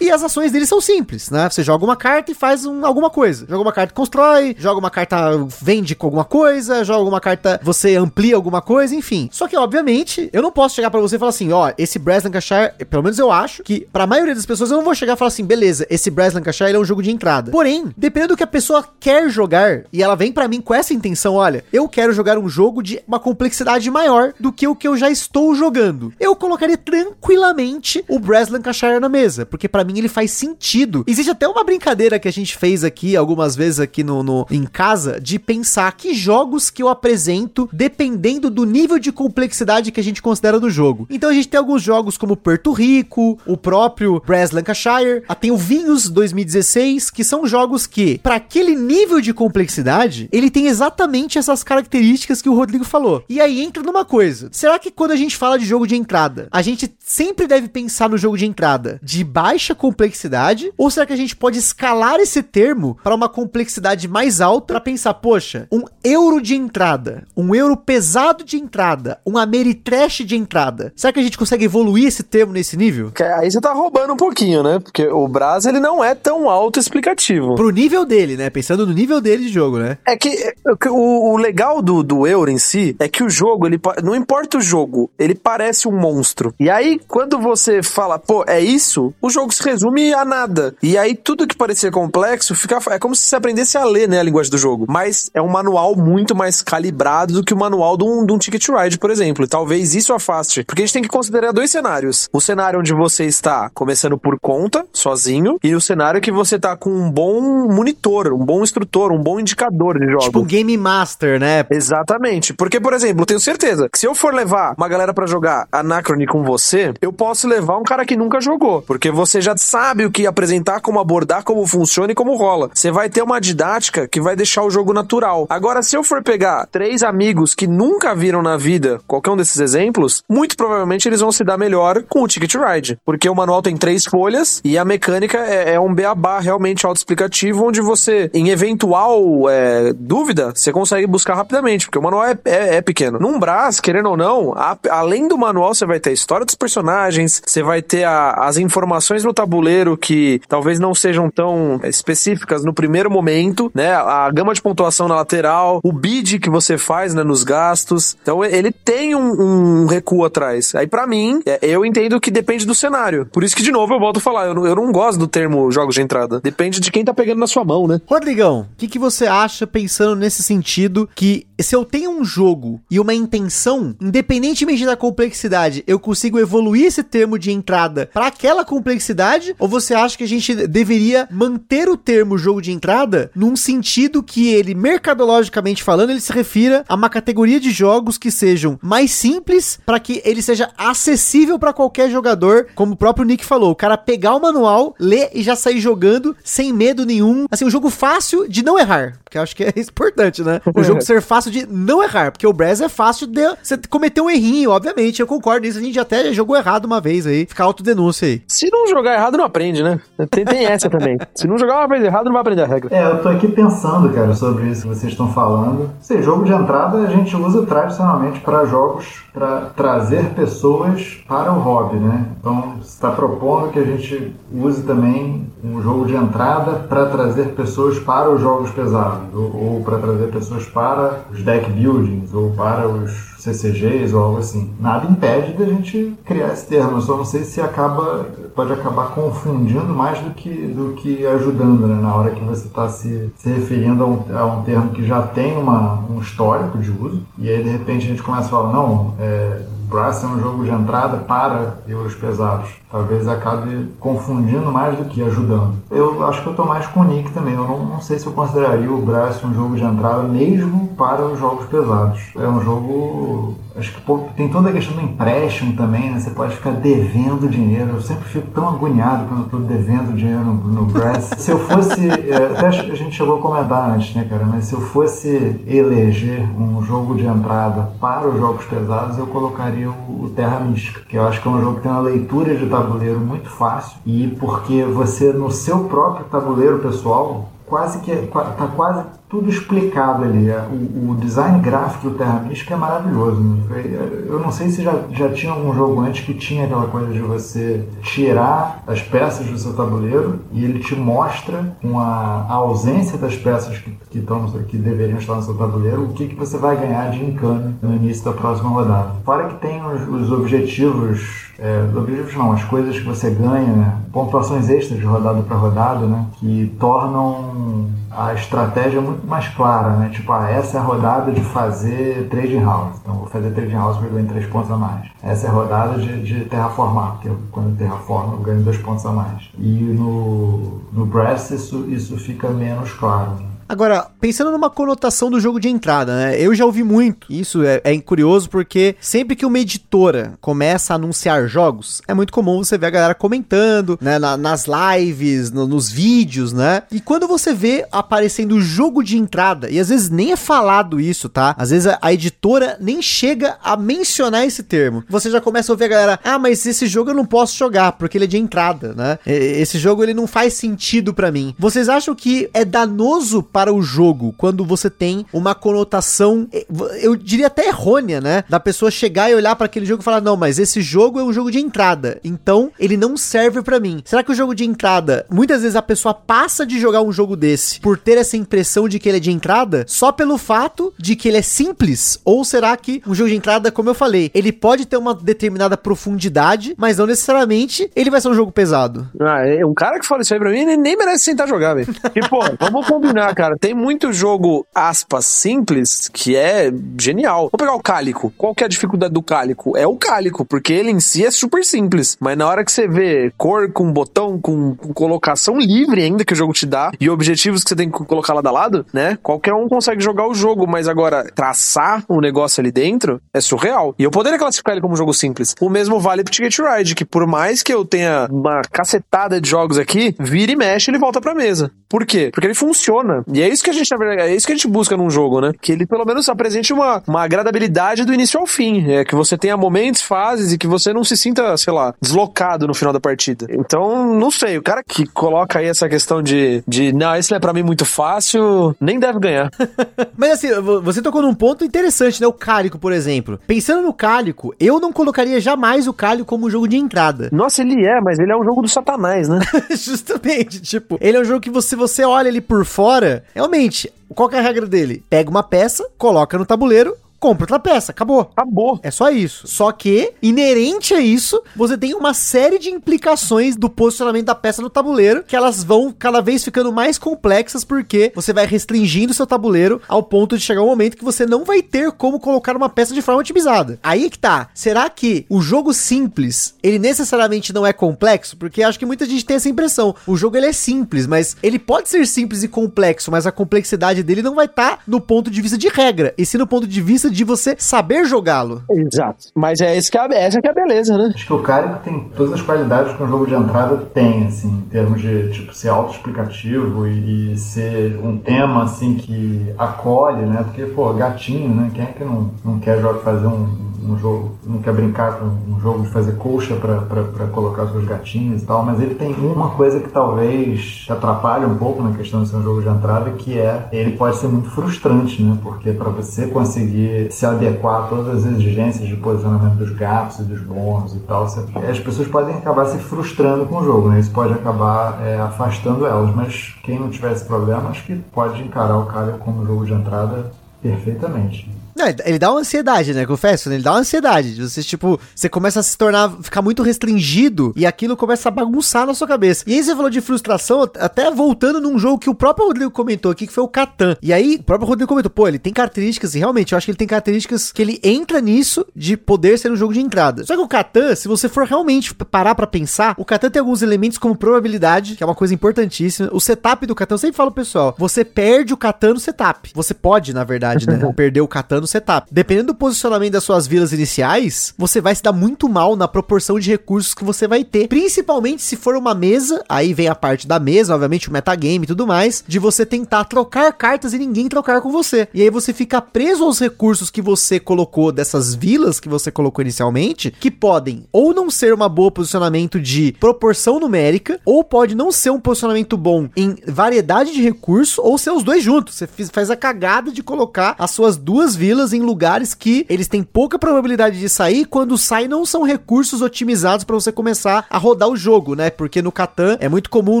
e 0.00 0.10
as 0.10 0.22
ações 0.22 0.52
dele 0.52 0.66
são 0.66 0.80
simples, 0.80 1.30
né? 1.30 1.48
Você 1.48 1.62
joga 1.62 1.84
uma 1.84 1.96
carta 1.96 2.30
e 2.32 2.34
faz 2.34 2.64
um, 2.64 2.84
alguma 2.84 3.10
coisa. 3.10 3.46
Joga 3.48 3.62
uma 3.62 3.72
carta 3.72 3.94
constrói, 3.94 4.56
joga 4.58 4.78
uma 4.78 4.90
carta 4.90 5.16
vende 5.60 5.94
com 5.94 6.06
alguma 6.06 6.24
coisa, 6.24 6.84
joga 6.84 7.08
uma 7.08 7.20
carta 7.20 7.60
você 7.62 7.96
amplia 7.96 8.36
alguma 8.36 8.60
coisa, 8.60 8.94
enfim. 8.94 9.28
Só 9.32 9.46
que 9.46 9.56
obviamente, 9.56 10.28
eu 10.32 10.42
não 10.42 10.52
posso 10.52 10.74
chegar 10.74 10.90
para 10.90 11.00
você 11.00 11.16
e 11.16 11.18
falar 11.18 11.30
assim, 11.30 11.52
ó, 11.52 11.72
esse 11.78 11.98
Brass 11.98 12.24
Lancashire, 12.24 12.72
pelo 12.88 13.02
menos 13.02 13.18
eu 13.18 13.30
acho 13.30 13.62
que 13.62 13.86
para 13.92 14.04
a 14.04 14.06
maioria 14.06 14.34
das 14.34 14.46
pessoas 14.46 14.70
eu 14.70 14.76
não 14.76 14.84
vou 14.84 14.94
chegar 14.94 15.14
e 15.14 15.16
falar 15.16 15.28
assim, 15.28 15.44
beleza, 15.44 15.86
esse 15.88 16.10
Brass 16.10 16.34
Lancashire 16.34 16.74
é 16.74 16.78
um 16.78 16.84
jogo 16.84 17.02
de 17.02 17.10
entrada. 17.10 17.50
Porém, 17.50 17.92
dependendo 17.96 18.34
do 18.34 18.36
que 18.36 18.42
a 18.42 18.46
pessoa 18.46 18.84
quer 19.00 19.28
jogar 19.28 19.84
e 19.92 20.02
ela 20.02 20.14
vem 20.14 20.32
para 20.32 20.48
mim 20.48 20.60
com 20.60 20.74
essa 20.74 20.94
intenção, 20.94 21.34
olha, 21.34 21.64
eu 21.72 21.88
quero 21.88 22.12
jogar 22.12 22.38
um 22.38 22.48
jogo 22.48 22.82
de 22.82 23.02
uma 23.06 23.18
complexidade 23.18 23.90
maior 23.90 24.32
do 24.38 24.52
que 24.52 24.66
o 24.66 24.74
que 24.74 24.88
eu 24.88 24.96
já 24.96 25.10
estou 25.10 25.54
jogando. 25.54 26.12
Eu 26.18 26.34
colocaria 26.34 26.76
tranquilamente 26.76 28.04
o 28.08 28.18
Brass 28.18 28.48
Lancashire 28.48 29.00
na 29.00 29.08
mesa, 29.08 29.21
porque 29.50 29.68
para 29.68 29.84
mim 29.84 29.98
ele 29.98 30.08
faz 30.08 30.30
sentido. 30.30 31.04
Existe 31.06 31.30
até 31.30 31.46
uma 31.46 31.64
brincadeira 31.64 32.18
que 32.18 32.28
a 32.28 32.32
gente 32.32 32.56
fez 32.56 32.82
aqui 32.82 33.16
algumas 33.16 33.54
vezes 33.54 33.80
aqui 33.80 34.02
no, 34.02 34.22
no 34.22 34.46
em 34.50 34.64
casa 34.64 35.20
de 35.20 35.38
pensar 35.38 35.92
que 35.96 36.14
jogos 36.14 36.70
que 36.70 36.82
eu 36.82 36.88
apresento 36.88 37.68
dependendo 37.72 38.48
do 38.48 38.64
nível 38.64 38.98
de 38.98 39.12
complexidade 39.12 39.92
que 39.92 40.00
a 40.00 40.04
gente 40.04 40.22
considera 40.22 40.58
do 40.58 40.70
jogo. 40.70 41.06
Então 41.10 41.30
a 41.30 41.32
gente 41.34 41.48
tem 41.48 41.58
alguns 41.58 41.82
jogos 41.82 42.16
como 42.16 42.36
Porto 42.36 42.72
Rico, 42.72 43.38
o 43.46 43.56
próprio 43.56 44.22
Brass 44.26 44.50
Lancashire, 44.50 45.22
tem 45.42 45.50
o 45.50 45.56
Vinhos 45.56 46.08
2016, 46.08 47.10
que 47.10 47.24
são 47.24 47.46
jogos 47.46 47.84
que, 47.84 48.18
para 48.18 48.36
aquele 48.36 48.76
nível 48.76 49.20
de 49.20 49.34
complexidade, 49.34 50.28
ele 50.30 50.50
tem 50.50 50.68
exatamente 50.68 51.36
essas 51.36 51.64
características 51.64 52.40
que 52.40 52.48
o 52.48 52.54
Rodrigo 52.54 52.84
falou. 52.84 53.24
E 53.28 53.40
aí 53.40 53.60
entra 53.60 53.82
numa 53.82 54.04
coisa: 54.04 54.48
será 54.52 54.78
que 54.78 54.90
quando 54.90 55.10
a 55.10 55.16
gente 55.16 55.36
fala 55.36 55.58
de 55.58 55.66
jogo 55.66 55.86
de 55.86 55.96
entrada, 55.96 56.46
a 56.50 56.62
gente 56.62 56.94
sempre 57.00 57.48
deve 57.48 57.66
pensar 57.66 58.08
no 58.08 58.16
jogo 58.16 58.38
de 58.38 58.46
entrada 58.46 59.00
de 59.12 59.24
baixa 59.24 59.74
complexidade? 59.74 60.72
Ou 60.76 60.90
será 60.90 61.06
que 61.06 61.12
a 61.12 61.16
gente 61.16 61.36
pode 61.36 61.58
escalar 61.58 62.18
esse 62.20 62.42
termo 62.42 62.96
para 63.02 63.14
uma 63.14 63.28
complexidade 63.28 64.08
mais 64.08 64.40
alta 64.40 64.66
para 64.66 64.80
pensar, 64.80 65.14
poxa, 65.14 65.66
um 65.70 65.84
euro 66.02 66.40
de 66.40 66.54
entrada, 66.54 67.24
um 67.36 67.54
euro 67.54 67.76
pesado 67.76 68.44
de 68.44 68.56
entrada, 68.56 69.18
um 69.26 69.36
Ameritrash 69.36 70.24
de 70.24 70.36
entrada. 70.36 70.92
Será 70.96 71.12
que 71.12 71.20
a 71.20 71.22
gente 71.22 71.38
consegue 71.38 71.64
evoluir 71.64 72.06
esse 72.06 72.22
termo 72.22 72.52
nesse 72.52 72.76
nível? 72.76 73.12
Aí 73.38 73.50
você 73.50 73.60
tá 73.60 73.72
roubando 73.72 74.12
um 74.12 74.16
pouquinho, 74.16 74.62
né? 74.62 74.78
Porque 74.78 75.06
o 75.06 75.26
Brás, 75.28 75.66
ele 75.66 75.80
não 75.80 76.02
é 76.02 76.14
tão 76.14 76.48
auto-explicativo. 76.48 77.54
Pro 77.54 77.70
nível 77.70 78.04
dele, 78.04 78.36
né? 78.36 78.50
Pensando 78.50 78.86
no 78.86 78.92
nível 78.92 79.20
dele 79.20 79.44
de 79.44 79.52
jogo, 79.52 79.78
né? 79.78 79.98
É 80.06 80.16
que 80.16 80.28
é, 80.28 80.54
o, 80.88 81.32
o 81.32 81.36
legal 81.36 81.82
do, 81.82 82.02
do 82.02 82.26
euro 82.26 82.50
em 82.50 82.58
si 82.58 82.96
é 82.98 83.08
que 83.08 83.22
o 83.22 83.30
jogo, 83.30 83.66
ele 83.66 83.80
não 84.02 84.14
importa 84.14 84.58
o 84.58 84.60
jogo, 84.60 85.10
ele 85.18 85.34
parece 85.34 85.88
um 85.88 85.92
monstro. 85.92 86.54
E 86.58 86.70
aí, 86.70 87.00
quando 87.08 87.38
você 87.38 87.82
fala, 87.82 88.18
pô, 88.18 88.44
é 88.46 88.60
isso, 88.60 89.01
o 89.20 89.30
jogo 89.30 89.52
se 89.52 89.62
resume 89.62 90.12
a 90.14 90.24
nada. 90.24 90.74
E 90.82 90.98
aí, 90.98 91.14
tudo 91.14 91.46
que 91.46 91.56
parecia 91.56 91.90
complexo, 91.90 92.54
fica, 92.54 92.78
é 92.90 92.98
como 92.98 93.14
se 93.14 93.22
você 93.22 93.36
aprendesse 93.36 93.76
a 93.78 93.84
ler, 93.84 94.08
né, 94.08 94.20
a 94.20 94.22
linguagem 94.22 94.50
do 94.50 94.58
jogo. 94.58 94.86
Mas 94.88 95.30
é 95.34 95.40
um 95.40 95.48
manual 95.48 95.96
muito 95.96 96.34
mais 96.34 96.62
calibrado 96.62 97.34
do 97.34 97.44
que 97.44 97.54
o 97.54 97.56
manual 97.56 97.96
de 97.96 98.04
um, 98.04 98.24
de 98.24 98.32
um 98.32 98.38
Ticket 98.38 98.68
Ride, 98.68 98.98
por 98.98 99.10
exemplo. 99.10 99.44
E 99.44 99.48
talvez 99.48 99.94
isso 99.94 100.12
afaste. 100.12 100.64
Porque 100.64 100.82
a 100.82 100.86
gente 100.86 100.94
tem 100.94 101.02
que 101.02 101.08
considerar 101.08 101.52
dois 101.52 101.70
cenários. 101.70 102.28
O 102.32 102.40
cenário 102.40 102.80
onde 102.80 102.92
você 102.92 103.24
está 103.24 103.70
começando 103.70 104.18
por 104.18 104.38
conta, 104.40 104.86
sozinho, 104.92 105.58
e 105.62 105.74
o 105.74 105.80
cenário 105.80 106.20
que 106.20 106.30
você 106.30 106.58
tá 106.58 106.76
com 106.76 106.90
um 106.90 107.10
bom 107.10 107.40
monitor, 107.68 108.32
um 108.32 108.44
bom 108.44 108.62
instrutor, 108.62 109.12
um 109.12 109.22
bom 109.22 109.40
indicador 109.40 109.98
de 109.98 110.06
jogo. 110.06 110.24
Tipo 110.24 110.40
um 110.40 110.44
Game 110.44 110.76
Master, 110.76 111.40
né? 111.40 111.64
Exatamente. 111.70 112.52
Porque, 112.54 112.80
por 112.80 112.92
exemplo, 112.92 113.22
eu 113.22 113.26
tenho 113.26 113.40
certeza 113.40 113.88
que 113.88 113.98
se 113.98 114.06
eu 114.06 114.14
for 114.14 114.34
levar 114.34 114.74
uma 114.76 114.88
galera 114.88 115.14
para 115.14 115.26
jogar 115.26 115.66
Anachrony 115.70 116.26
com 116.26 116.42
você, 116.42 116.92
eu 117.00 117.12
posso 117.12 117.46
levar 117.46 117.78
um 117.78 117.82
cara 117.82 118.04
que 118.04 118.16
nunca 118.16 118.40
jogou. 118.40 118.82
Porque 118.92 119.10
você 119.10 119.40
já 119.40 119.56
sabe 119.56 120.04
o 120.04 120.10
que 120.10 120.26
apresentar, 120.26 120.82
como 120.82 121.00
abordar, 121.00 121.42
como 121.42 121.66
funciona 121.66 122.12
e 122.12 122.14
como 122.14 122.36
rola. 122.36 122.68
Você 122.74 122.90
vai 122.90 123.08
ter 123.08 123.22
uma 123.22 123.40
didática 123.40 124.06
que 124.06 124.20
vai 124.20 124.36
deixar 124.36 124.64
o 124.64 124.70
jogo 124.70 124.92
natural. 124.92 125.46
Agora, 125.48 125.82
se 125.82 125.96
eu 125.96 126.04
for 126.04 126.22
pegar 126.22 126.66
três 126.66 127.02
amigos 127.02 127.54
que 127.54 127.66
nunca 127.66 128.14
viram 128.14 128.42
na 128.42 128.58
vida 128.58 129.00
qualquer 129.06 129.30
um 129.30 129.36
desses 129.38 129.58
exemplos, 129.58 130.22
muito 130.28 130.58
provavelmente 130.58 131.08
eles 131.08 131.20
vão 131.20 131.32
se 131.32 131.42
dar 131.42 131.56
melhor 131.56 132.02
com 132.02 132.22
o 132.22 132.28
Ticket 132.28 132.54
Ride. 132.54 132.98
Porque 133.02 133.26
o 133.30 133.34
manual 133.34 133.62
tem 133.62 133.78
três 133.78 134.04
folhas 134.04 134.60
e 134.62 134.76
a 134.76 134.84
mecânica 134.84 135.38
é, 135.38 135.72
é 135.72 135.80
um 135.80 135.94
beabá 135.94 136.38
realmente 136.38 136.84
autoexplicativo, 136.84 137.64
onde 137.64 137.80
você, 137.80 138.30
em 138.34 138.50
eventual 138.50 139.48
é, 139.48 139.94
dúvida, 139.94 140.52
você 140.54 140.70
consegue 140.70 141.06
buscar 141.06 141.34
rapidamente, 141.34 141.86
porque 141.86 141.98
o 141.98 142.02
manual 142.02 142.26
é, 142.26 142.36
é, 142.44 142.76
é 142.76 142.82
pequeno. 142.82 143.18
Num 143.18 143.40
Brás, 143.40 143.80
querendo 143.80 144.10
ou 144.10 144.18
não, 144.18 144.52
a, 144.52 144.76
além 144.90 145.28
do 145.28 145.38
manual, 145.38 145.74
você 145.74 145.86
vai 145.86 145.98
ter 145.98 146.10
a 146.10 146.12
história 146.12 146.44
dos 146.44 146.56
personagens, 146.56 147.40
você 147.42 147.62
vai 147.62 147.80
ter 147.80 148.04
a, 148.04 148.32
as 148.32 148.58
informações 148.58 148.81
informações 148.82 149.22
no 149.22 149.32
tabuleiro 149.32 149.96
que 149.96 150.40
talvez 150.48 150.80
não 150.80 150.92
sejam 150.92 151.30
tão 151.30 151.80
específicas 151.84 152.64
no 152.64 152.74
primeiro 152.74 153.08
momento, 153.08 153.70
né? 153.72 153.94
A 153.94 154.28
gama 154.30 154.52
de 154.52 154.60
pontuação 154.60 155.06
na 155.06 155.14
lateral, 155.14 155.80
o 155.84 155.92
bid 155.92 156.40
que 156.40 156.50
você 156.50 156.76
faz, 156.76 157.14
né, 157.14 157.22
nos 157.22 157.44
gastos. 157.44 158.16
Então 158.20 158.44
ele 158.44 158.72
tem 158.72 159.14
um, 159.14 159.84
um 159.84 159.86
recuo 159.86 160.24
atrás. 160.24 160.74
Aí 160.74 160.88
para 160.88 161.06
mim, 161.06 161.40
é, 161.46 161.60
eu 161.62 161.86
entendo 161.86 162.20
que 162.20 162.30
depende 162.30 162.66
do 162.66 162.74
cenário. 162.74 163.26
Por 163.32 163.44
isso 163.44 163.54
que, 163.54 163.62
de 163.62 163.70
novo, 163.70 163.94
eu 163.94 164.00
volto 164.00 164.16
a 164.16 164.20
falar, 164.20 164.46
eu 164.46 164.54
não, 164.54 164.66
eu 164.66 164.74
não 164.74 164.90
gosto 164.90 165.18
do 165.18 165.28
termo 165.28 165.70
jogos 165.70 165.94
de 165.94 166.02
entrada. 166.02 166.40
Depende 166.40 166.80
de 166.80 166.90
quem 166.90 167.04
tá 167.04 167.14
pegando 167.14 167.38
na 167.38 167.46
sua 167.46 167.64
mão, 167.64 167.86
né? 167.86 168.00
Rodrigão, 168.06 168.66
o 168.72 168.76
que, 168.76 168.88
que 168.88 168.98
você 168.98 169.26
acha 169.26 169.64
pensando 169.64 170.16
nesse 170.16 170.42
sentido 170.42 171.08
que 171.14 171.46
se 171.60 171.76
eu 171.76 171.84
tenho 171.84 172.10
um 172.10 172.24
jogo 172.24 172.80
e 172.90 172.98
uma 172.98 173.14
intenção, 173.14 173.94
independentemente 174.00 174.84
da 174.84 174.96
complexidade, 174.96 175.84
eu 175.86 176.00
consigo 176.00 176.38
evoluir 176.38 176.86
esse 176.86 177.02
termo 177.02 177.38
de 177.38 177.52
entrada 177.52 178.10
para 178.12 178.26
aquela 178.26 178.64
complexidade? 178.72 179.54
Ou 179.58 179.68
você 179.68 179.92
acha 179.92 180.16
que 180.16 180.24
a 180.24 180.28
gente 180.28 180.54
deveria 180.66 181.28
manter 181.30 181.90
o 181.90 181.96
termo 181.96 182.38
jogo 182.38 182.62
de 182.62 182.72
entrada 182.72 183.30
num 183.34 183.54
sentido 183.54 184.22
que 184.22 184.48
ele, 184.48 184.74
mercadologicamente 184.74 185.82
falando, 185.82 186.08
ele 186.08 186.20
se 186.22 186.32
refira 186.32 186.82
a 186.88 186.94
uma 186.94 187.10
categoria 187.10 187.60
de 187.60 187.70
jogos 187.70 188.16
que 188.16 188.30
sejam 188.30 188.78
mais 188.80 189.10
simples 189.10 189.78
para 189.84 190.00
que 190.00 190.22
ele 190.24 190.40
seja 190.40 190.70
acessível 190.78 191.58
para 191.58 191.74
qualquer 191.74 192.10
jogador, 192.10 192.68
como 192.74 192.94
o 192.94 192.96
próprio 192.96 193.26
Nick 193.26 193.44
falou, 193.44 193.72
o 193.72 193.76
cara 193.76 193.98
pegar 193.98 194.34
o 194.34 194.40
manual, 194.40 194.94
ler 194.98 195.28
e 195.34 195.42
já 195.42 195.54
sair 195.54 195.78
jogando 195.78 196.34
sem 196.42 196.72
medo 196.72 197.04
nenhum. 197.04 197.44
Assim, 197.50 197.66
um 197.66 197.70
jogo 197.70 197.90
fácil 197.90 198.48
de 198.48 198.64
não 198.64 198.78
errar, 198.78 199.18
porque 199.22 199.36
eu 199.36 199.42
acho 199.42 199.54
que 199.54 199.64
é 199.64 199.72
importante, 199.76 200.42
né? 200.42 200.62
O 200.74 200.80
jogo 200.82 201.02
ser 201.02 201.20
fácil 201.20 201.50
de 201.50 201.66
não 201.66 202.02
errar, 202.02 202.32
porque 202.32 202.46
o 202.46 202.52
Brass 202.54 202.80
é 202.80 202.88
fácil 202.88 203.26
de 203.26 203.42
você 203.62 203.76
cometer 203.90 204.22
um 204.22 204.30
errinho, 204.30 204.70
obviamente, 204.70 205.20
eu 205.20 205.26
concordo 205.26 205.66
nisso, 205.66 205.78
a 205.78 205.82
gente 205.82 206.00
até 206.00 206.32
jogou 206.32 206.56
errado 206.56 206.86
uma 206.86 207.02
vez 207.02 207.26
aí, 207.26 207.44
fica 207.44 207.62
autodenúncia 207.62 208.26
aí. 208.26 208.42
Se 208.62 208.70
não 208.70 208.86
jogar 208.86 209.14
errado, 209.14 209.36
não 209.36 209.44
aprende, 209.44 209.82
né? 209.82 209.98
Tem, 210.30 210.44
tem 210.44 210.66
essa 210.66 210.88
também. 210.88 211.18
Se 211.34 211.48
não 211.48 211.58
jogar 211.58 211.90
errado, 211.90 212.26
não 212.26 212.32
vai 212.32 212.42
aprender 212.42 212.62
a 212.62 212.66
regra. 212.66 212.96
É, 212.96 213.10
eu 213.10 213.20
tô 213.20 213.28
aqui 213.28 213.48
pensando, 213.48 214.08
cara, 214.10 214.32
sobre 214.34 214.68
isso 214.68 214.82
que 214.82 214.88
vocês 214.88 215.10
estão 215.10 215.32
falando. 215.32 215.90
Esse 216.00 216.22
jogo 216.22 216.44
de 216.44 216.52
entrada 216.52 216.98
a 216.98 217.06
gente 217.06 217.34
usa 217.34 217.66
tradicionalmente 217.66 218.38
para 218.38 218.64
jogos 218.64 219.24
para 219.34 219.62
trazer 219.74 220.26
pessoas 220.34 221.24
para 221.26 221.52
o 221.52 221.58
hobby, 221.58 221.96
né? 221.96 222.24
Então, 222.38 222.76
está 222.80 223.10
propondo 223.10 223.72
que 223.72 223.80
a 223.80 223.84
gente 223.84 224.32
use 224.52 224.84
também 224.84 225.44
um 225.64 225.82
jogo 225.82 226.06
de 226.06 226.14
entrada 226.14 226.84
para 226.88 227.06
trazer 227.06 227.48
pessoas 227.56 227.98
para 227.98 228.30
os 228.30 228.40
jogos 228.40 228.70
pesados, 228.70 229.34
ou, 229.34 229.72
ou 229.74 229.82
para 229.82 229.98
trazer 229.98 230.28
pessoas 230.28 230.66
para 230.66 231.22
os 231.32 231.42
deck 231.42 231.68
buildings, 231.72 232.32
ou 232.32 232.50
para 232.50 232.86
os 232.86 233.31
CCGs 233.42 234.14
ou 234.14 234.22
algo 234.22 234.38
assim. 234.38 234.70
Nada 234.80 235.10
impede 235.10 235.52
da 235.54 235.64
gente 235.64 236.16
criar 236.24 236.52
esse 236.52 236.66
termo, 236.66 236.92
eu 236.92 237.00
só 237.00 237.16
não 237.16 237.24
sei 237.24 237.44
se 237.44 237.60
acaba 237.60 238.26
pode 238.54 238.72
acabar 238.72 239.14
confundindo 239.14 239.86
mais 239.94 240.18
do 240.20 240.30
que, 240.30 240.50
do 240.50 240.92
que 240.94 241.26
ajudando, 241.26 241.86
né? 241.86 242.00
Na 242.00 242.14
hora 242.14 242.30
que 242.30 242.44
você 242.44 242.66
está 242.66 242.88
se, 242.88 243.32
se 243.36 243.48
referindo 243.48 244.04
a 244.04 244.06
um, 244.06 244.38
a 244.38 244.44
um 244.44 244.62
termo 244.62 244.90
que 244.90 245.04
já 245.06 245.22
tem 245.22 245.56
uma, 245.56 246.04
um 246.10 246.20
histórico 246.20 246.78
de 246.78 246.90
uso, 246.90 247.22
e 247.38 247.48
aí 247.48 247.62
de 247.62 247.70
repente 247.70 248.06
a 248.06 248.08
gente 248.10 248.22
começa 248.22 248.46
a 248.48 248.50
falar, 248.50 248.72
não, 248.72 249.14
é, 249.18 249.62
Brass 249.92 250.24
é 250.24 250.26
um 250.26 250.40
jogo 250.40 250.64
de 250.64 250.70
entrada 250.70 251.18
para 251.18 251.76
euros 251.86 252.14
pesados. 252.14 252.70
Talvez 252.90 253.28
acabe 253.28 253.90
confundindo 254.00 254.72
mais 254.72 254.96
do 254.96 255.04
que 255.04 255.22
ajudando. 255.22 255.74
Eu 255.90 256.26
acho 256.26 256.40
que 256.40 256.48
eu 256.48 256.52
estou 256.52 256.66
mais 256.66 256.86
com 256.86 257.00
o 257.00 257.04
Nick 257.04 257.30
também. 257.32 257.54
Eu 257.54 257.68
não, 257.68 257.84
não, 257.84 258.00
sei 258.00 258.18
se 258.18 258.26
eu 258.26 258.32
consideraria 258.32 258.90
o 258.90 259.02
Brass 259.02 259.44
um 259.44 259.52
jogo 259.52 259.76
de 259.76 259.84
entrada 259.84 260.22
mesmo 260.22 260.88
para 260.96 261.26
os 261.26 261.38
jogos 261.38 261.66
pesados. 261.66 262.22
É 262.34 262.48
um 262.48 262.62
jogo 262.62 263.54
Acho 263.76 263.92
que 263.92 264.00
pô, 264.02 264.28
tem 264.36 264.48
toda 264.48 264.68
a 264.68 264.72
questão 264.72 264.94
do 264.94 265.02
empréstimo 265.02 265.74
também, 265.76 266.10
né? 266.10 266.20
Você 266.20 266.30
pode 266.30 266.54
ficar 266.56 266.72
devendo 266.72 267.48
dinheiro. 267.48 267.92
Eu 267.94 268.00
sempre 268.02 268.24
fico 268.28 268.48
tão 268.48 268.68
agoniado 268.68 269.26
quando 269.26 269.42
eu 269.42 269.48
tô 269.48 269.58
devendo 269.58 270.14
dinheiro 270.14 270.44
no, 270.44 270.54
no 270.54 270.84
Brass. 270.86 271.30
se 271.38 271.50
eu 271.50 271.58
fosse. 271.58 272.02
É, 272.32 272.36
até 272.46 272.68
a 272.68 272.70
gente 272.70 273.14
chegou 273.14 273.38
a 273.38 273.42
comentar 273.42 273.90
antes, 273.90 274.14
né, 274.14 274.24
cara? 274.28 274.44
Mas 274.46 274.66
se 274.66 274.74
eu 274.74 274.80
fosse 274.80 275.60
eleger 275.66 276.48
um 276.58 276.82
jogo 276.82 277.14
de 277.14 277.26
entrada 277.26 277.90
para 278.00 278.28
os 278.28 278.38
jogos 278.38 278.64
pesados, 278.64 279.18
eu 279.18 279.26
colocaria 279.26 279.90
o, 279.90 280.24
o 280.24 280.32
Terra 280.34 280.60
Mística, 280.60 281.00
que 281.08 281.16
eu 281.16 281.26
acho 281.26 281.42
que 281.42 281.48
é 281.48 281.50
um 281.50 281.60
jogo 281.60 281.76
que 281.76 281.82
tem 281.82 281.90
uma 281.90 282.00
leitura 282.00 282.54
de 282.54 282.66
tabuleiro 282.66 283.18
muito 283.20 283.50
fácil. 283.50 283.98
E 284.06 284.28
porque 284.38 284.82
você, 284.84 285.32
no 285.32 285.50
seu 285.50 285.84
próprio 285.84 286.24
tabuleiro 286.26 286.78
pessoal, 286.78 287.50
quase 287.66 287.98
que 288.00 288.14
tá 288.26 288.68
quase 288.74 289.04
tudo 289.28 289.48
explicado 289.48 290.24
ali. 290.24 290.50
É, 290.50 290.58
o, 290.70 291.12
o 291.12 291.14
design 291.16 291.58
gráfico 291.60 292.10
do 292.10 292.18
Terra 292.18 292.40
Mística 292.40 292.74
é 292.74 292.76
maravilhoso. 292.76 293.40
Né? 293.40 293.82
Eu 294.26 294.38
não 294.38 294.52
sei 294.52 294.68
se 294.68 294.82
já, 294.82 294.94
já 295.10 295.30
tinha 295.30 295.52
algum 295.52 295.74
jogo 295.74 296.00
antes 296.02 296.24
que 296.24 296.34
tinha 296.34 296.66
aquela 296.66 296.86
coisa 296.86 297.10
de 297.10 297.20
você 297.20 297.88
tirar 298.02 298.82
as 298.86 299.00
peças 299.00 299.46
do 299.46 299.56
seu 299.56 299.72
tabuleiro 299.74 300.40
e 300.52 300.62
ele 300.62 300.80
te 300.80 300.94
mostra 300.94 301.74
com 301.80 301.98
a, 301.98 302.46
a 302.48 302.52
ausência 302.52 303.16
das 303.16 303.34
peças 303.34 303.78
que, 303.78 303.90
que, 304.10 304.18
estão, 304.18 304.46
que 304.68 304.76
deveriam 304.76 305.18
estar 305.18 305.34
no 305.34 305.42
seu 305.42 305.54
tabuleiro 305.54 306.02
o 306.04 306.12
que, 306.12 306.28
que 306.28 306.34
você 306.34 306.58
vai 306.58 306.76
ganhar 306.76 307.10
de 307.10 307.24
encano 307.24 307.74
no 307.80 307.94
início 307.96 308.24
da 308.24 308.32
próxima 308.32 308.68
rodada. 308.68 309.12
Fora 309.24 309.48
que 309.48 309.54
tem 309.54 309.82
os, 309.82 310.08
os 310.08 310.30
objetivos 310.30 311.51
é, 311.58 311.84
objetivos 311.96 312.34
não, 312.34 312.52
as 312.52 312.64
coisas 312.64 312.98
que 312.98 313.04
você 313.04 313.30
ganha, 313.30 313.72
né? 313.72 313.96
pontuações 314.12 314.68
extras 314.68 314.98
de 314.98 315.04
rodada 315.04 315.42
para 315.42 315.56
rodada, 315.56 316.06
né? 316.06 316.26
que 316.38 316.74
tornam 316.78 317.90
a 318.10 318.34
estratégia 318.34 319.00
muito 319.00 319.26
mais 319.26 319.48
clara, 319.48 319.90
né? 319.96 320.10
Tipo, 320.12 320.32
ah, 320.32 320.50
essa 320.50 320.76
é 320.76 320.80
a 320.80 320.82
rodada 320.82 321.32
de 321.32 321.40
fazer 321.40 322.28
trading 322.28 322.62
house. 322.62 322.98
Então, 323.00 323.14
vou 323.14 323.26
fazer 323.26 323.50
trading 323.52 323.74
house 323.74 323.96
porque 323.96 324.10
eu 324.10 324.16
ganho 324.16 324.28
3 324.28 324.46
pontos 324.46 324.70
a 324.70 324.76
mais. 324.76 325.08
Essa 325.22 325.46
é 325.46 325.50
a 325.50 325.52
rodada 325.52 325.98
de, 325.98 326.22
de 326.22 326.44
terraformar, 326.44 327.12
porque 327.12 327.28
eu, 327.28 327.38
quando 327.50 327.70
eu 327.70 327.76
terraformo 327.76 328.34
eu 328.34 328.40
ganho 328.40 328.62
2 328.62 328.78
pontos 328.78 329.06
a 329.06 329.12
mais. 329.12 329.50
E 329.58 329.70
no, 329.70 330.82
no 330.92 331.06
Brass 331.06 331.50
isso, 331.50 331.86
isso 331.88 332.16
fica 332.18 332.50
menos 332.50 332.92
claro. 332.92 333.30
Né? 333.30 333.51
Agora, 333.72 334.06
pensando 334.20 334.50
numa 334.50 334.68
conotação 334.68 335.30
do 335.30 335.40
jogo 335.40 335.58
de 335.58 335.66
entrada, 335.66 336.14
né? 336.14 336.38
Eu 336.38 336.54
já 336.54 336.66
ouvi 336.66 336.84
muito. 336.84 337.26
Isso 337.32 337.64
é, 337.64 337.80
é, 337.82 337.98
curioso 337.98 338.50
porque 338.50 338.96
sempre 339.00 339.34
que 339.34 339.46
uma 339.46 339.58
editora 339.58 340.34
começa 340.42 340.92
a 340.92 340.96
anunciar 340.96 341.48
jogos, 341.48 342.02
é 342.06 342.12
muito 342.12 342.34
comum 342.34 342.58
você 342.58 342.76
ver 342.76 342.88
a 342.88 342.90
galera 342.90 343.14
comentando, 343.14 343.98
né? 343.98 344.18
Na, 344.18 344.36
nas 344.36 344.66
lives, 344.66 345.50
no, 345.50 345.66
nos 345.66 345.90
vídeos, 345.90 346.52
né? 346.52 346.82
E 346.92 347.00
quando 347.00 347.26
você 347.26 347.54
vê 347.54 347.86
aparecendo 347.90 348.60
jogo 348.60 349.02
de 349.02 349.16
entrada, 349.16 349.70
e 349.70 349.80
às 349.80 349.88
vezes 349.88 350.10
nem 350.10 350.32
é 350.32 350.36
falado 350.36 351.00
isso, 351.00 351.30
tá? 351.30 351.54
Às 351.56 351.70
vezes 351.70 351.86
a, 351.86 351.98
a 352.02 352.12
editora 352.12 352.76
nem 352.78 353.00
chega 353.00 353.56
a 353.64 353.74
mencionar 353.74 354.44
esse 354.44 354.62
termo. 354.62 355.02
Você 355.08 355.30
já 355.30 355.40
começa 355.40 355.72
a 355.72 355.74
ouvir 355.74 355.86
a 355.86 355.88
galera, 355.88 356.20
ah, 356.22 356.38
mas 356.38 356.66
esse 356.66 356.86
jogo 356.86 357.08
eu 357.08 357.14
não 357.14 357.24
posso 357.24 357.56
jogar 357.56 357.92
porque 357.92 358.18
ele 358.18 358.24
é 358.24 358.28
de 358.28 358.36
entrada, 358.36 358.92
né? 358.92 359.18
Esse 359.24 359.78
jogo 359.78 360.02
ele 360.02 360.12
não 360.12 360.26
faz 360.26 360.52
sentido 360.52 361.14
para 361.14 361.32
mim. 361.32 361.54
Vocês 361.58 361.88
acham 361.88 362.14
que 362.14 362.50
é 362.52 362.66
danoso 362.66 363.42
para 363.42 363.61
para 363.62 363.72
o 363.72 363.80
jogo 363.80 364.34
quando 364.36 364.64
você 364.64 364.90
tem 364.90 365.24
uma 365.32 365.54
conotação, 365.54 366.48
eh, 366.52 366.66
eu 367.00 367.14
diria 367.14 367.46
até 367.46 367.68
errônea, 367.68 368.20
né? 368.20 368.42
Da 368.48 368.58
pessoa 368.58 368.90
chegar 368.90 369.30
e 369.30 369.36
olhar 369.36 369.54
para 369.54 369.66
aquele 369.66 369.86
jogo 369.86 370.02
e 370.02 370.04
falar: 370.04 370.20
"Não, 370.20 370.36
mas 370.36 370.58
esse 370.58 370.80
jogo 370.80 371.20
é 371.20 371.22
um 371.22 371.32
jogo 371.32 371.48
de 371.48 371.60
entrada, 371.60 372.18
então 372.24 372.72
ele 372.76 372.96
não 372.96 373.16
serve 373.16 373.62
para 373.62 373.78
mim". 373.78 374.02
Será 374.04 374.24
que 374.24 374.32
o 374.32 374.34
jogo 374.34 374.52
de 374.52 374.64
entrada, 374.64 375.24
muitas 375.30 375.62
vezes 375.62 375.76
a 375.76 375.82
pessoa 375.82 376.12
passa 376.12 376.66
de 376.66 376.80
jogar 376.80 377.02
um 377.02 377.12
jogo 377.12 377.36
desse 377.36 377.78
por 377.78 377.96
ter 377.96 378.18
essa 378.18 378.36
impressão 378.36 378.88
de 378.88 378.98
que 378.98 379.08
ele 379.08 379.18
é 379.18 379.20
de 379.20 379.30
entrada 379.30 379.84
só 379.86 380.10
pelo 380.10 380.36
fato 380.36 380.92
de 380.98 381.14
que 381.14 381.28
ele 381.28 381.36
é 381.36 381.42
simples? 381.42 382.18
Ou 382.24 382.44
será 382.44 382.76
que 382.76 383.00
um 383.06 383.14
jogo 383.14 383.30
de 383.30 383.36
entrada, 383.36 383.70
como 383.70 383.90
eu 383.90 383.94
falei, 383.94 384.28
ele 384.34 384.50
pode 384.50 384.86
ter 384.86 384.96
uma 384.96 385.14
determinada 385.14 385.76
profundidade, 385.76 386.74
mas 386.76 386.98
não 386.98 387.06
necessariamente 387.06 387.88
ele 387.94 388.10
vai 388.10 388.20
ser 388.20 388.28
um 388.28 388.34
jogo 388.34 388.50
pesado? 388.50 389.08
Ah, 389.20 389.46
é, 389.46 389.64
um 389.64 389.72
cara 389.74 390.00
que 390.00 390.06
fala 390.06 390.22
isso 390.22 390.34
aí 390.34 390.40
pra 390.40 390.50
mim 390.50 390.64
nem 390.64 390.96
merece 390.96 391.22
sentar 391.22 391.46
jogar, 391.46 391.74
velho. 391.74 391.94
E, 392.16 392.28
pô, 392.28 392.40
vamos 392.58 392.88
combinar, 392.88 393.32
cara 393.36 393.51
cara. 393.52 393.58
Tem 393.58 393.74
muito 393.74 394.12
jogo, 394.12 394.66
aspas, 394.74 395.26
simples, 395.26 396.08
que 396.12 396.36
é 396.36 396.72
genial. 396.98 397.48
Vou 397.50 397.58
pegar 397.58 397.74
o 397.74 397.82
Cálico. 397.82 398.32
Qual 398.36 398.54
que 398.54 398.62
é 398.62 398.66
a 398.66 398.68
dificuldade 398.68 399.12
do 399.12 399.22
Cálico? 399.22 399.76
É 399.76 399.86
o 399.86 399.96
Cálico, 399.96 400.44
porque 400.44 400.72
ele 400.72 400.90
em 400.90 401.00
si 401.00 401.24
é 401.24 401.30
super 401.30 401.64
simples. 401.64 402.16
Mas 402.20 402.36
na 402.36 402.46
hora 402.46 402.64
que 402.64 402.72
você 402.72 402.88
vê 402.88 403.32
cor 403.36 403.70
com 403.72 403.92
botão, 403.92 404.38
com, 404.40 404.74
com 404.74 404.92
colocação 404.92 405.58
livre 405.58 406.02
ainda 406.02 406.24
que 406.24 406.32
o 406.32 406.36
jogo 406.36 406.52
te 406.52 406.66
dá, 406.66 406.92
e 407.00 407.10
objetivos 407.10 407.62
que 407.62 407.68
você 407.68 407.76
tem 407.76 407.90
que 407.90 408.04
colocar 408.04 408.34
lado 408.34 408.46
a 408.46 408.50
lado, 408.50 408.86
né? 408.92 409.18
Qualquer 409.22 409.54
um 409.54 409.68
consegue 409.68 410.02
jogar 410.02 410.26
o 410.26 410.34
jogo, 410.34 410.66
mas 410.66 410.88
agora 410.88 411.24
traçar 411.34 412.04
o 412.08 412.16
um 412.16 412.20
negócio 412.20 412.60
ali 412.60 412.70
dentro 412.70 413.20
é 413.32 413.40
surreal. 413.40 413.94
E 413.98 414.04
eu 414.04 414.10
poderia 414.10 414.38
classificar 414.38 414.72
ele 414.72 414.80
como 414.80 414.94
um 414.94 414.96
jogo 414.96 415.12
simples. 415.12 415.54
O 415.60 415.68
mesmo 415.68 416.00
vale 416.00 416.22
pro 416.22 416.32
Ticket 416.32 416.58
Ride, 416.58 416.94
que 416.94 417.04
por 417.04 417.26
mais 417.26 417.62
que 417.62 417.72
eu 417.72 417.84
tenha 417.84 418.28
uma 418.30 418.62
cacetada 418.70 419.40
de 419.40 419.48
jogos 419.48 419.78
aqui, 419.78 420.14
vira 420.18 420.52
e 420.52 420.56
mexe, 420.56 420.90
ele 420.90 420.98
volta 420.98 421.20
pra 421.20 421.34
mesa. 421.34 421.70
Por 421.92 422.06
quê? 422.06 422.30
Porque 422.32 422.46
ele 422.46 422.54
funciona. 422.54 423.22
E 423.30 423.42
é 423.42 423.48
isso 423.50 423.62
que 423.62 423.68
a 423.68 423.72
gente, 423.74 423.90
na 423.90 423.98
verdade, 423.98 424.30
é 424.30 424.34
isso 424.34 424.46
que 424.46 424.52
a 424.54 424.56
gente 424.56 424.66
busca 424.66 424.96
num 424.96 425.10
jogo, 425.10 425.42
né? 425.42 425.52
Que 425.60 425.72
ele 425.72 425.84
pelo 425.84 426.06
menos 426.06 426.26
apresente 426.26 426.72
uma, 426.72 427.02
uma 427.06 427.22
agradabilidade 427.22 428.06
do 428.06 428.14
início 428.14 428.40
ao 428.40 428.46
fim. 428.46 428.90
É 428.90 429.04
que 429.04 429.14
você 429.14 429.36
tenha 429.36 429.58
momentos, 429.58 430.00
fases 430.00 430.54
e 430.54 430.58
que 430.58 430.66
você 430.66 430.90
não 430.94 431.04
se 431.04 431.18
sinta, 431.18 431.54
sei 431.58 431.70
lá, 431.70 431.92
deslocado 432.00 432.66
no 432.66 432.72
final 432.72 432.94
da 432.94 433.00
partida. 433.00 433.46
Então, 433.50 434.14
não 434.14 434.30
sei, 434.30 434.56
o 434.56 434.62
cara 434.62 434.82
que 434.82 435.06
coloca 435.06 435.58
aí 435.58 435.66
essa 435.66 435.86
questão 435.86 436.22
de, 436.22 436.64
de 436.66 436.94
não, 436.94 437.14
esse 437.14 437.30
não 437.30 437.36
é 437.36 437.40
pra 437.40 437.52
mim 437.52 437.62
muito 437.62 437.84
fácil, 437.84 438.74
nem 438.80 438.98
deve 438.98 439.20
ganhar. 439.20 439.50
Mas 440.16 440.30
assim, 440.30 440.48
você 440.82 441.02
tocou 441.02 441.20
num 441.20 441.34
ponto 441.34 441.62
interessante, 441.62 442.22
né? 442.22 442.26
O 442.26 442.32
Cálico, 442.32 442.78
por 442.78 442.94
exemplo. 442.94 443.38
Pensando 443.46 443.82
no 443.82 443.92
Cálico, 443.92 444.54
eu 444.58 444.80
não 444.80 444.94
colocaria 444.94 445.38
jamais 445.42 445.86
o 445.86 445.92
Cálico 445.92 446.24
como 446.24 446.46
um 446.46 446.50
jogo 446.50 446.66
de 446.66 446.78
entrada. 446.78 447.28
Nossa, 447.30 447.60
ele 447.60 447.84
é, 447.86 448.00
mas 448.00 448.18
ele 448.18 448.32
é 448.32 448.36
um 448.36 448.44
jogo 448.44 448.62
do 448.62 448.68
satanás, 448.68 449.28
né? 449.28 449.40
Justamente, 449.76 450.58
tipo, 450.62 450.96
ele 450.98 451.18
é 451.18 451.20
um 451.20 451.24
jogo 451.24 451.42
que 451.42 451.50
você, 451.50 451.76
você 451.82 452.04
olha 452.04 452.28
ele 452.28 452.40
por 452.40 452.64
fora, 452.64 453.24
realmente, 453.34 453.92
qual 454.14 454.30
é 454.30 454.38
a 454.38 454.42
regra 454.42 454.66
dele? 454.66 455.02
Pega 455.10 455.30
uma 455.30 455.42
peça, 455.42 455.88
coloca 455.98 456.38
no 456.38 456.46
tabuleiro, 456.46 456.96
compra 457.22 457.44
outra 457.44 457.60
peça, 457.60 457.92
acabou. 457.92 458.32
Acabou. 458.36 458.80
É 458.82 458.90
só 458.90 459.08
isso. 459.08 459.46
Só 459.46 459.70
que, 459.70 460.12
inerente 460.20 460.92
a 460.92 461.00
isso, 461.00 461.40
você 461.54 461.78
tem 461.78 461.94
uma 461.94 462.12
série 462.12 462.58
de 462.58 462.68
implicações 462.68 463.54
do 463.54 463.70
posicionamento 463.70 464.26
da 464.26 464.34
peça 464.34 464.60
no 464.60 464.68
tabuleiro, 464.68 465.22
que 465.22 465.36
elas 465.36 465.62
vão 465.62 465.94
cada 465.96 466.20
vez 466.20 466.42
ficando 466.42 466.72
mais 466.72 466.98
complexas, 466.98 467.62
porque 467.62 468.10
você 468.12 468.32
vai 468.32 468.44
restringindo 468.44 469.14
seu 469.14 469.24
tabuleiro 469.24 469.80
ao 469.86 470.02
ponto 470.02 470.36
de 470.36 470.42
chegar 470.42 470.62
um 470.62 470.66
momento 470.66 470.96
que 470.96 471.04
você 471.04 471.24
não 471.24 471.44
vai 471.44 471.62
ter 471.62 471.92
como 471.92 472.18
colocar 472.18 472.56
uma 472.56 472.68
peça 472.68 472.92
de 472.92 473.00
forma 473.00 473.20
otimizada. 473.20 473.78
Aí 473.84 474.10
que 474.10 474.18
tá. 474.18 474.48
Será 474.52 474.90
que 474.90 475.24
o 475.28 475.40
jogo 475.40 475.72
simples, 475.72 476.56
ele 476.60 476.80
necessariamente 476.80 477.52
não 477.52 477.64
é 477.64 477.72
complexo? 477.72 478.36
Porque 478.36 478.64
acho 478.64 478.80
que 478.80 478.86
muita 478.86 479.06
gente 479.06 479.24
tem 479.24 479.36
essa 479.36 479.48
impressão. 479.48 479.94
O 480.08 480.16
jogo 480.16 480.36
ele 480.36 480.46
é 480.46 480.52
simples, 480.52 481.06
mas 481.06 481.36
ele 481.40 481.60
pode 481.60 481.88
ser 481.88 482.04
simples 482.04 482.42
e 482.42 482.48
complexo, 482.48 483.12
mas 483.12 483.28
a 483.28 483.32
complexidade 483.32 484.02
dele 484.02 484.22
não 484.22 484.34
vai 484.34 484.46
estar 484.46 484.78
tá 484.78 484.82
no 484.88 485.00
ponto 485.00 485.30
de 485.30 485.40
vista 485.40 485.56
de 485.56 485.68
regra, 485.68 486.12
e 486.18 486.26
sim 486.26 486.36
no 486.36 486.48
ponto 486.48 486.66
de 486.66 486.82
vista 486.82 487.11
de 487.12 487.24
você 487.24 487.54
saber 487.58 488.04
jogá-lo. 488.04 488.62
Exato. 488.70 489.28
Mas 489.34 489.60
é 489.60 489.76
esse 489.76 489.90
que 489.90 489.98
é, 489.98 490.24
essa 490.24 490.40
que 490.40 490.46
é 490.46 490.50
a 490.50 490.54
beleza, 490.54 490.96
né? 490.96 491.12
Acho 491.14 491.26
que 491.26 491.32
o 491.32 491.42
Cálico 491.42 491.80
tem 491.84 492.10
todas 492.16 492.32
as 492.34 492.42
qualidades 492.42 492.96
que 492.96 493.02
um 493.02 493.08
jogo 493.08 493.26
de 493.26 493.34
entrada 493.34 493.76
tem, 493.76 494.26
assim, 494.26 494.48
em 494.48 494.68
termos 494.70 495.00
de 495.00 495.30
tipo, 495.30 495.54
ser 495.54 495.68
autoexplicativo 495.68 496.86
e, 496.86 497.32
e 497.32 497.38
ser 497.38 497.98
um 498.02 498.16
tema 498.18 498.64
assim 498.64 498.94
que 498.94 499.52
acolhe, 499.58 500.24
né? 500.26 500.42
Porque, 500.44 500.64
pô, 500.66 500.92
gatinho, 500.94 501.54
né? 501.54 501.70
Quem 501.74 501.84
é 501.84 501.88
que 501.88 502.04
não, 502.04 502.30
não 502.44 502.58
quer 502.58 502.80
jogar, 502.80 503.00
fazer 503.00 503.26
um 503.26 503.72
um 503.84 503.98
jogo, 503.98 504.32
não 504.46 504.58
quer 504.60 504.72
brincar 504.72 505.18
com 505.18 505.26
um 505.26 505.60
jogo 505.60 505.82
de 505.82 505.88
fazer 505.88 506.12
colcha 506.12 506.54
para 506.54 507.26
colocar 507.28 507.66
seus 507.68 507.84
gatinhos 507.84 508.42
e 508.42 508.46
tal, 508.46 508.64
mas 508.64 508.80
ele 508.80 508.94
tem 508.94 509.12
uma 509.14 509.50
coisa 509.50 509.80
que 509.80 509.88
talvez 509.88 510.86
atrapalhe 510.88 511.44
um 511.44 511.56
pouco 511.56 511.82
na 511.82 511.92
questão 511.96 512.22
de 512.22 512.28
ser 512.28 512.36
um 512.36 512.42
jogo 512.42 512.62
de 512.62 512.68
entrada, 512.68 513.10
que 513.10 513.38
é 513.38 513.68
ele 513.72 513.96
pode 513.96 514.16
ser 514.16 514.28
muito 514.28 514.50
frustrante, 514.50 515.22
né? 515.22 515.36
Porque 515.42 515.72
para 515.72 515.90
você 515.90 516.26
conseguir 516.26 517.01
se 517.10 517.26
adequar 517.26 517.84
a 517.84 517.86
todas 517.88 518.24
as 518.24 518.32
exigências 518.32 518.88
de 518.88 518.96
posicionamento 518.96 519.54
dos 519.54 519.70
gatos 519.70 520.20
e 520.20 520.22
dos 520.22 520.40
bônus 520.40 520.94
e 520.94 521.00
tal, 521.00 521.24
as 521.24 521.80
pessoas 521.80 522.08
podem 522.08 522.34
acabar 522.34 522.66
se 522.66 522.78
frustrando 522.78 523.46
com 523.46 523.56
o 523.56 523.64
jogo, 523.64 523.88
né? 523.88 524.00
Isso 524.00 524.10
pode 524.10 524.32
acabar 524.32 525.00
é, 525.02 525.18
afastando 525.20 525.86
elas, 525.86 526.14
mas 526.14 526.54
quem 526.62 526.78
não 526.78 526.88
tiver 526.88 527.12
esse 527.12 527.24
problema, 527.24 527.70
acho 527.70 527.84
que 527.84 527.96
pode 528.12 528.42
encarar 528.42 528.78
o 528.78 528.86
cara 528.86 529.12
como 529.18 529.44
jogo 529.46 529.66
de 529.66 529.72
entrada 529.72 530.32
perfeitamente. 530.62 531.51
Não, 531.76 531.86
ele 532.04 532.18
dá 532.18 532.30
uma 532.30 532.40
ansiedade, 532.40 532.92
né? 532.92 533.06
Confesso, 533.06 533.48
né? 533.48 533.56
Ele 533.56 533.64
dá 533.64 533.72
uma 533.72 533.80
ansiedade. 533.80 534.34
Você, 534.40 534.62
tipo, 534.62 535.00
você 535.14 535.28
começa 535.28 535.60
a 535.60 535.62
se 535.62 535.76
tornar, 535.76 536.10
ficar 536.22 536.42
muito 536.42 536.62
restringido 536.62 537.52
e 537.56 537.66
aquilo 537.66 537.96
começa 537.96 538.28
a 538.28 538.32
bagunçar 538.32 538.86
na 538.86 538.94
sua 538.94 539.06
cabeça. 539.06 539.44
E 539.46 539.54
aí 539.54 539.62
você 539.62 539.74
falou 539.74 539.90
de 539.90 540.00
frustração, 540.00 540.62
até 540.62 541.10
voltando 541.10 541.60
num 541.60 541.78
jogo 541.78 541.98
que 541.98 542.10
o 542.10 542.14
próprio 542.14 542.46
Rodrigo 542.46 542.70
comentou 542.70 543.10
aqui, 543.10 543.26
que 543.26 543.32
foi 543.32 543.44
o 543.44 543.48
Catan. 543.48 543.96
E 544.02 544.12
aí, 544.12 544.36
o 544.40 544.42
próprio 544.42 544.68
Rodrigo 544.68 544.88
comentou, 544.88 545.10
pô, 545.10 545.26
ele 545.28 545.38
tem 545.38 545.52
características, 545.52 546.14
e 546.14 546.18
realmente, 546.18 546.52
eu 546.52 546.58
acho 546.58 546.66
que 546.66 546.70
ele 546.70 546.78
tem 546.78 546.86
características 546.86 547.52
que 547.52 547.62
ele 547.62 547.80
entra 547.82 548.20
nisso 548.20 548.66
de 548.74 548.96
poder 548.96 549.38
ser 549.38 549.50
um 549.50 549.56
jogo 549.56 549.72
de 549.72 549.80
entrada. 549.80 550.24
Só 550.24 550.34
que 550.34 550.42
o 550.42 550.48
Catan, 550.48 550.94
se 550.94 551.08
você 551.08 551.28
for 551.28 551.46
realmente 551.46 551.94
parar 551.94 552.34
para 552.34 552.46
pensar, 552.46 552.94
o 552.98 553.04
Catan 553.04 553.30
tem 553.30 553.40
alguns 553.40 553.62
elementos 553.62 553.98
como 553.98 554.16
probabilidade, 554.16 554.96
que 554.96 555.02
é 555.02 555.06
uma 555.06 555.14
coisa 555.14 555.34
importantíssima. 555.34 556.10
O 556.12 556.20
setup 556.20 556.66
do 556.66 556.74
Catan, 556.74 556.94
eu 556.94 556.98
sempre 556.98 557.16
falo, 557.16 557.32
pessoal, 557.32 557.74
você 557.78 558.04
perde 558.04 558.52
o 558.52 558.56
Catan 558.56 558.94
no 558.94 559.00
setup. 559.00 559.50
Você 559.54 559.74
pode, 559.74 560.12
na 560.12 560.24
verdade, 560.24 560.66
né? 560.66 560.78
perder 560.92 561.20
o 561.20 561.28
Catan 561.28 561.61
no 561.62 561.66
setup. 561.66 562.08
Dependendo 562.10 562.48
do 562.48 562.54
posicionamento 562.54 563.12
das 563.12 563.24
suas 563.24 563.46
vilas 563.46 563.72
iniciais, 563.72 564.52
você 564.58 564.80
vai 564.80 564.94
se 564.94 565.02
dar 565.02 565.12
muito 565.12 565.48
mal 565.48 565.74
na 565.76 565.88
proporção 565.88 566.38
de 566.38 566.50
recursos 566.50 566.94
que 566.94 567.04
você 567.04 567.26
vai 567.26 567.44
ter. 567.44 567.68
Principalmente 567.68 568.42
se 568.42 568.56
for 568.56 568.76
uma 568.76 568.94
mesa, 568.94 569.42
aí 569.48 569.72
vem 569.72 569.88
a 569.88 569.94
parte 569.94 570.26
da 570.26 570.38
mesa, 570.38 570.74
obviamente 570.74 571.08
o 571.08 571.12
metagame 571.12 571.64
e 571.64 571.66
tudo 571.66 571.86
mais, 571.86 572.22
de 572.26 572.38
você 572.38 572.66
tentar 572.66 573.04
trocar 573.04 573.52
cartas 573.52 573.94
e 573.94 573.98
ninguém 573.98 574.28
trocar 574.28 574.60
com 574.60 574.70
você. 574.70 575.08
E 575.14 575.22
aí 575.22 575.30
você 575.30 575.52
fica 575.52 575.80
preso 575.80 576.24
aos 576.24 576.38
recursos 576.38 576.90
que 576.90 577.00
você 577.00 577.40
colocou 577.40 577.92
dessas 577.92 578.34
vilas 578.34 578.80
que 578.80 578.88
você 578.88 579.10
colocou 579.10 579.42
inicialmente, 579.42 580.10
que 580.10 580.30
podem 580.30 580.84
ou 580.92 581.14
não 581.14 581.30
ser 581.30 581.54
uma 581.54 581.68
boa 581.68 581.90
posicionamento 581.90 582.60
de 582.60 582.92
proporção 582.98 583.60
numérica, 583.60 584.20
ou 584.24 584.42
pode 584.42 584.74
não 584.74 584.90
ser 584.90 585.10
um 585.10 585.20
posicionamento 585.20 585.76
bom 585.76 586.08
em 586.16 586.36
variedade 586.46 587.12
de 587.12 587.22
recursos, 587.22 587.78
ou 587.78 587.96
ser 587.96 588.10
os 588.10 588.22
dois 588.22 588.42
juntos. 588.42 588.74
Você 588.74 588.86
faz 589.06 589.30
a 589.30 589.36
cagada 589.36 589.90
de 589.90 590.02
colocar 590.02 590.56
as 590.58 590.70
suas 590.70 590.96
duas 590.96 591.36
vilas 591.36 591.51
em 591.72 591.80
lugares 591.80 592.34
que 592.34 592.64
eles 592.68 592.88
têm 592.88 593.02
pouca 593.02 593.38
probabilidade 593.38 593.98
de 593.98 594.08
sair, 594.08 594.44
quando 594.44 594.78
sai 594.78 595.06
não 595.06 595.26
são 595.26 595.42
recursos 595.42 596.00
otimizados 596.00 596.64
para 596.64 596.74
você 596.74 596.90
começar 596.90 597.46
a 597.50 597.58
rodar 597.58 597.88
o 597.88 597.96
jogo, 597.96 598.34
né? 598.34 598.50
Porque 598.50 598.80
no 598.80 598.92
Catan 598.92 599.36
é 599.40 599.48
muito 599.48 599.70
comum 599.70 600.00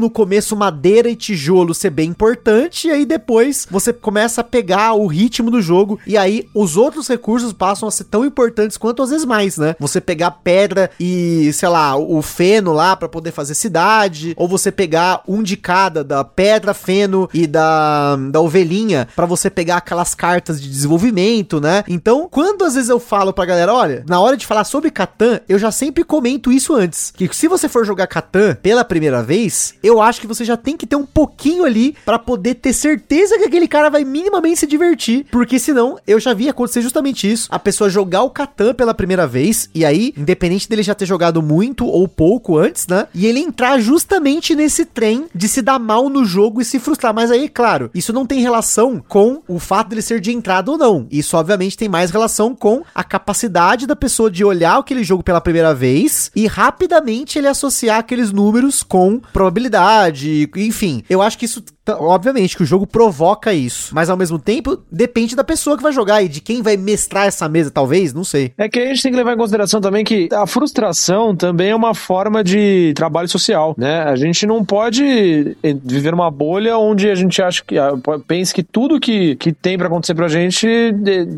no 0.00 0.10
começo 0.10 0.56
madeira 0.56 1.10
e 1.10 1.16
tijolo 1.16 1.74
ser 1.74 1.90
bem 1.90 2.10
importante, 2.10 2.88
e 2.88 2.90
aí 2.90 3.04
depois 3.04 3.66
você 3.70 3.92
começa 3.92 4.40
a 4.40 4.44
pegar 4.44 4.94
o 4.94 5.06
ritmo 5.06 5.50
do 5.50 5.60
jogo, 5.60 5.98
e 6.06 6.16
aí 6.16 6.48
os 6.54 6.76
outros 6.76 7.08
recursos 7.08 7.52
passam 7.52 7.88
a 7.88 7.92
ser 7.92 8.04
tão 8.04 8.24
importantes 8.24 8.76
quanto 8.76 9.02
às 9.02 9.10
vezes 9.10 9.26
mais, 9.26 9.58
né? 9.58 9.76
Você 9.78 10.00
pegar 10.00 10.30
pedra 10.30 10.90
e, 10.98 11.52
sei 11.52 11.68
lá, 11.68 11.96
o 11.96 12.22
feno 12.22 12.72
lá 12.72 12.96
para 12.96 13.08
poder 13.08 13.32
fazer 13.32 13.54
cidade, 13.54 14.34
ou 14.36 14.48
você 14.48 14.70
pegar 14.70 15.22
um 15.26 15.42
de 15.42 15.56
cada 15.56 16.02
da 16.02 16.24
pedra, 16.24 16.74
feno 16.74 17.28
e 17.32 17.46
da, 17.46 18.16
da 18.30 18.40
ovelhinha 18.40 19.08
para 19.14 19.26
você 19.26 19.50
pegar 19.50 19.76
aquelas 19.76 20.14
cartas 20.14 20.60
de 20.60 20.68
desenvolvimento, 20.68 21.41
né? 21.60 21.84
Então, 21.88 22.28
quando 22.30 22.64
às 22.64 22.74
vezes 22.74 22.88
eu 22.88 22.98
falo 22.98 23.32
pra 23.32 23.44
galera, 23.44 23.74
olha, 23.74 24.04
na 24.08 24.20
hora 24.20 24.36
de 24.36 24.46
falar 24.46 24.64
sobre 24.64 24.90
Catan, 24.90 25.40
eu 25.48 25.58
já 25.58 25.70
sempre 25.70 26.04
comento 26.04 26.52
isso 26.52 26.74
antes, 26.74 27.10
que 27.10 27.28
se 27.34 27.48
você 27.48 27.68
for 27.68 27.84
jogar 27.84 28.06
Catan 28.06 28.54
pela 28.62 28.84
primeira 28.84 29.22
vez, 29.22 29.74
eu 29.82 30.00
acho 30.00 30.20
que 30.20 30.26
você 30.26 30.44
já 30.44 30.56
tem 30.56 30.76
que 30.76 30.86
ter 30.86 30.96
um 30.96 31.06
pouquinho 31.06 31.64
ali 31.64 31.96
para 32.04 32.18
poder 32.18 32.54
ter 32.56 32.72
certeza 32.72 33.38
que 33.38 33.44
aquele 33.44 33.68
cara 33.68 33.90
vai 33.90 34.04
minimamente 34.04 34.60
se 34.60 34.66
divertir, 34.66 35.26
porque 35.30 35.58
senão 35.58 35.98
eu 36.06 36.20
já 36.20 36.34
vi 36.34 36.48
acontecer 36.48 36.82
justamente 36.82 37.30
isso, 37.30 37.48
a 37.50 37.58
pessoa 37.58 37.90
jogar 37.90 38.22
o 38.22 38.30
Catan 38.30 38.74
pela 38.74 38.94
primeira 38.94 39.26
vez 39.26 39.68
e 39.74 39.84
aí, 39.84 40.12
independente 40.16 40.68
dele 40.68 40.82
já 40.82 40.94
ter 40.94 41.06
jogado 41.06 41.42
muito 41.42 41.86
ou 41.86 42.06
pouco 42.06 42.56
antes, 42.58 42.86
né? 42.86 43.06
E 43.14 43.26
ele 43.26 43.40
entrar 43.40 43.78
justamente 43.80 44.54
nesse 44.54 44.84
trem 44.84 45.26
de 45.34 45.48
se 45.48 45.62
dar 45.62 45.78
mal 45.78 46.08
no 46.08 46.24
jogo 46.24 46.60
e 46.60 46.64
se 46.64 46.78
frustrar, 46.78 47.14
mas 47.14 47.30
aí, 47.30 47.48
claro, 47.48 47.90
isso 47.94 48.12
não 48.12 48.26
tem 48.26 48.40
relação 48.40 49.02
com 49.08 49.42
o 49.48 49.58
fato 49.58 49.88
dele 49.88 50.02
ser 50.02 50.20
de 50.20 50.32
entrada 50.32 50.70
ou 50.70 50.78
não. 50.78 51.06
Isso 51.10 51.31
obviamente 51.36 51.76
tem 51.76 51.88
mais 51.88 52.10
relação 52.10 52.54
com 52.54 52.82
a 52.94 53.04
capacidade 53.04 53.86
da 53.86 53.96
pessoa 53.96 54.30
de 54.30 54.44
olhar 54.44 54.78
aquele 54.78 55.04
jogo 55.04 55.22
pela 55.22 55.40
primeira 55.40 55.74
vez 55.74 56.30
e 56.34 56.46
rapidamente 56.46 57.38
ele 57.38 57.48
associar 57.48 57.98
aqueles 57.98 58.32
números 58.32 58.82
com 58.82 59.20
probabilidade, 59.32 60.50
enfim. 60.56 61.04
Eu 61.08 61.22
acho 61.22 61.38
que 61.38 61.44
isso 61.44 61.62
obviamente 61.88 62.56
que 62.56 62.62
o 62.62 62.66
jogo 62.66 62.86
provoca 62.86 63.52
isso, 63.52 63.94
mas 63.94 64.08
ao 64.08 64.16
mesmo 64.16 64.38
tempo 64.38 64.78
depende 64.90 65.34
da 65.34 65.42
pessoa 65.42 65.76
que 65.76 65.82
vai 65.82 65.92
jogar 65.92 66.22
e 66.22 66.28
de 66.28 66.40
quem 66.40 66.62
vai 66.62 66.76
mestrar 66.76 67.26
essa 67.26 67.48
mesa, 67.48 67.70
talvez, 67.70 68.12
não 68.12 68.24
sei. 68.24 68.52
É 68.56 68.68
que 68.68 68.78
a 68.78 68.86
gente 68.86 69.02
tem 69.02 69.10
que 69.10 69.16
levar 69.16 69.34
em 69.34 69.36
consideração 69.36 69.80
também 69.80 70.04
que 70.04 70.28
a 70.32 70.46
frustração 70.46 71.34
também 71.34 71.70
é 71.70 71.76
uma 71.76 71.94
forma 71.94 72.44
de 72.44 72.92
trabalho 72.94 73.28
social, 73.28 73.74
né? 73.76 74.02
A 74.04 74.14
gente 74.14 74.46
não 74.46 74.64
pode 74.64 75.56
viver 75.84 76.14
uma 76.14 76.30
bolha 76.30 76.78
onde 76.78 77.10
a 77.10 77.14
gente 77.14 77.42
acha 77.42 77.62
que 77.64 77.78
ah, 77.78 77.92
pense 78.26 78.54
que 78.54 78.62
tudo 78.62 79.00
que, 79.00 79.36
que 79.36 79.52
tem 79.52 79.76
para 79.76 79.88
acontecer 79.88 80.14
pra 80.14 80.28
gente 80.28 80.66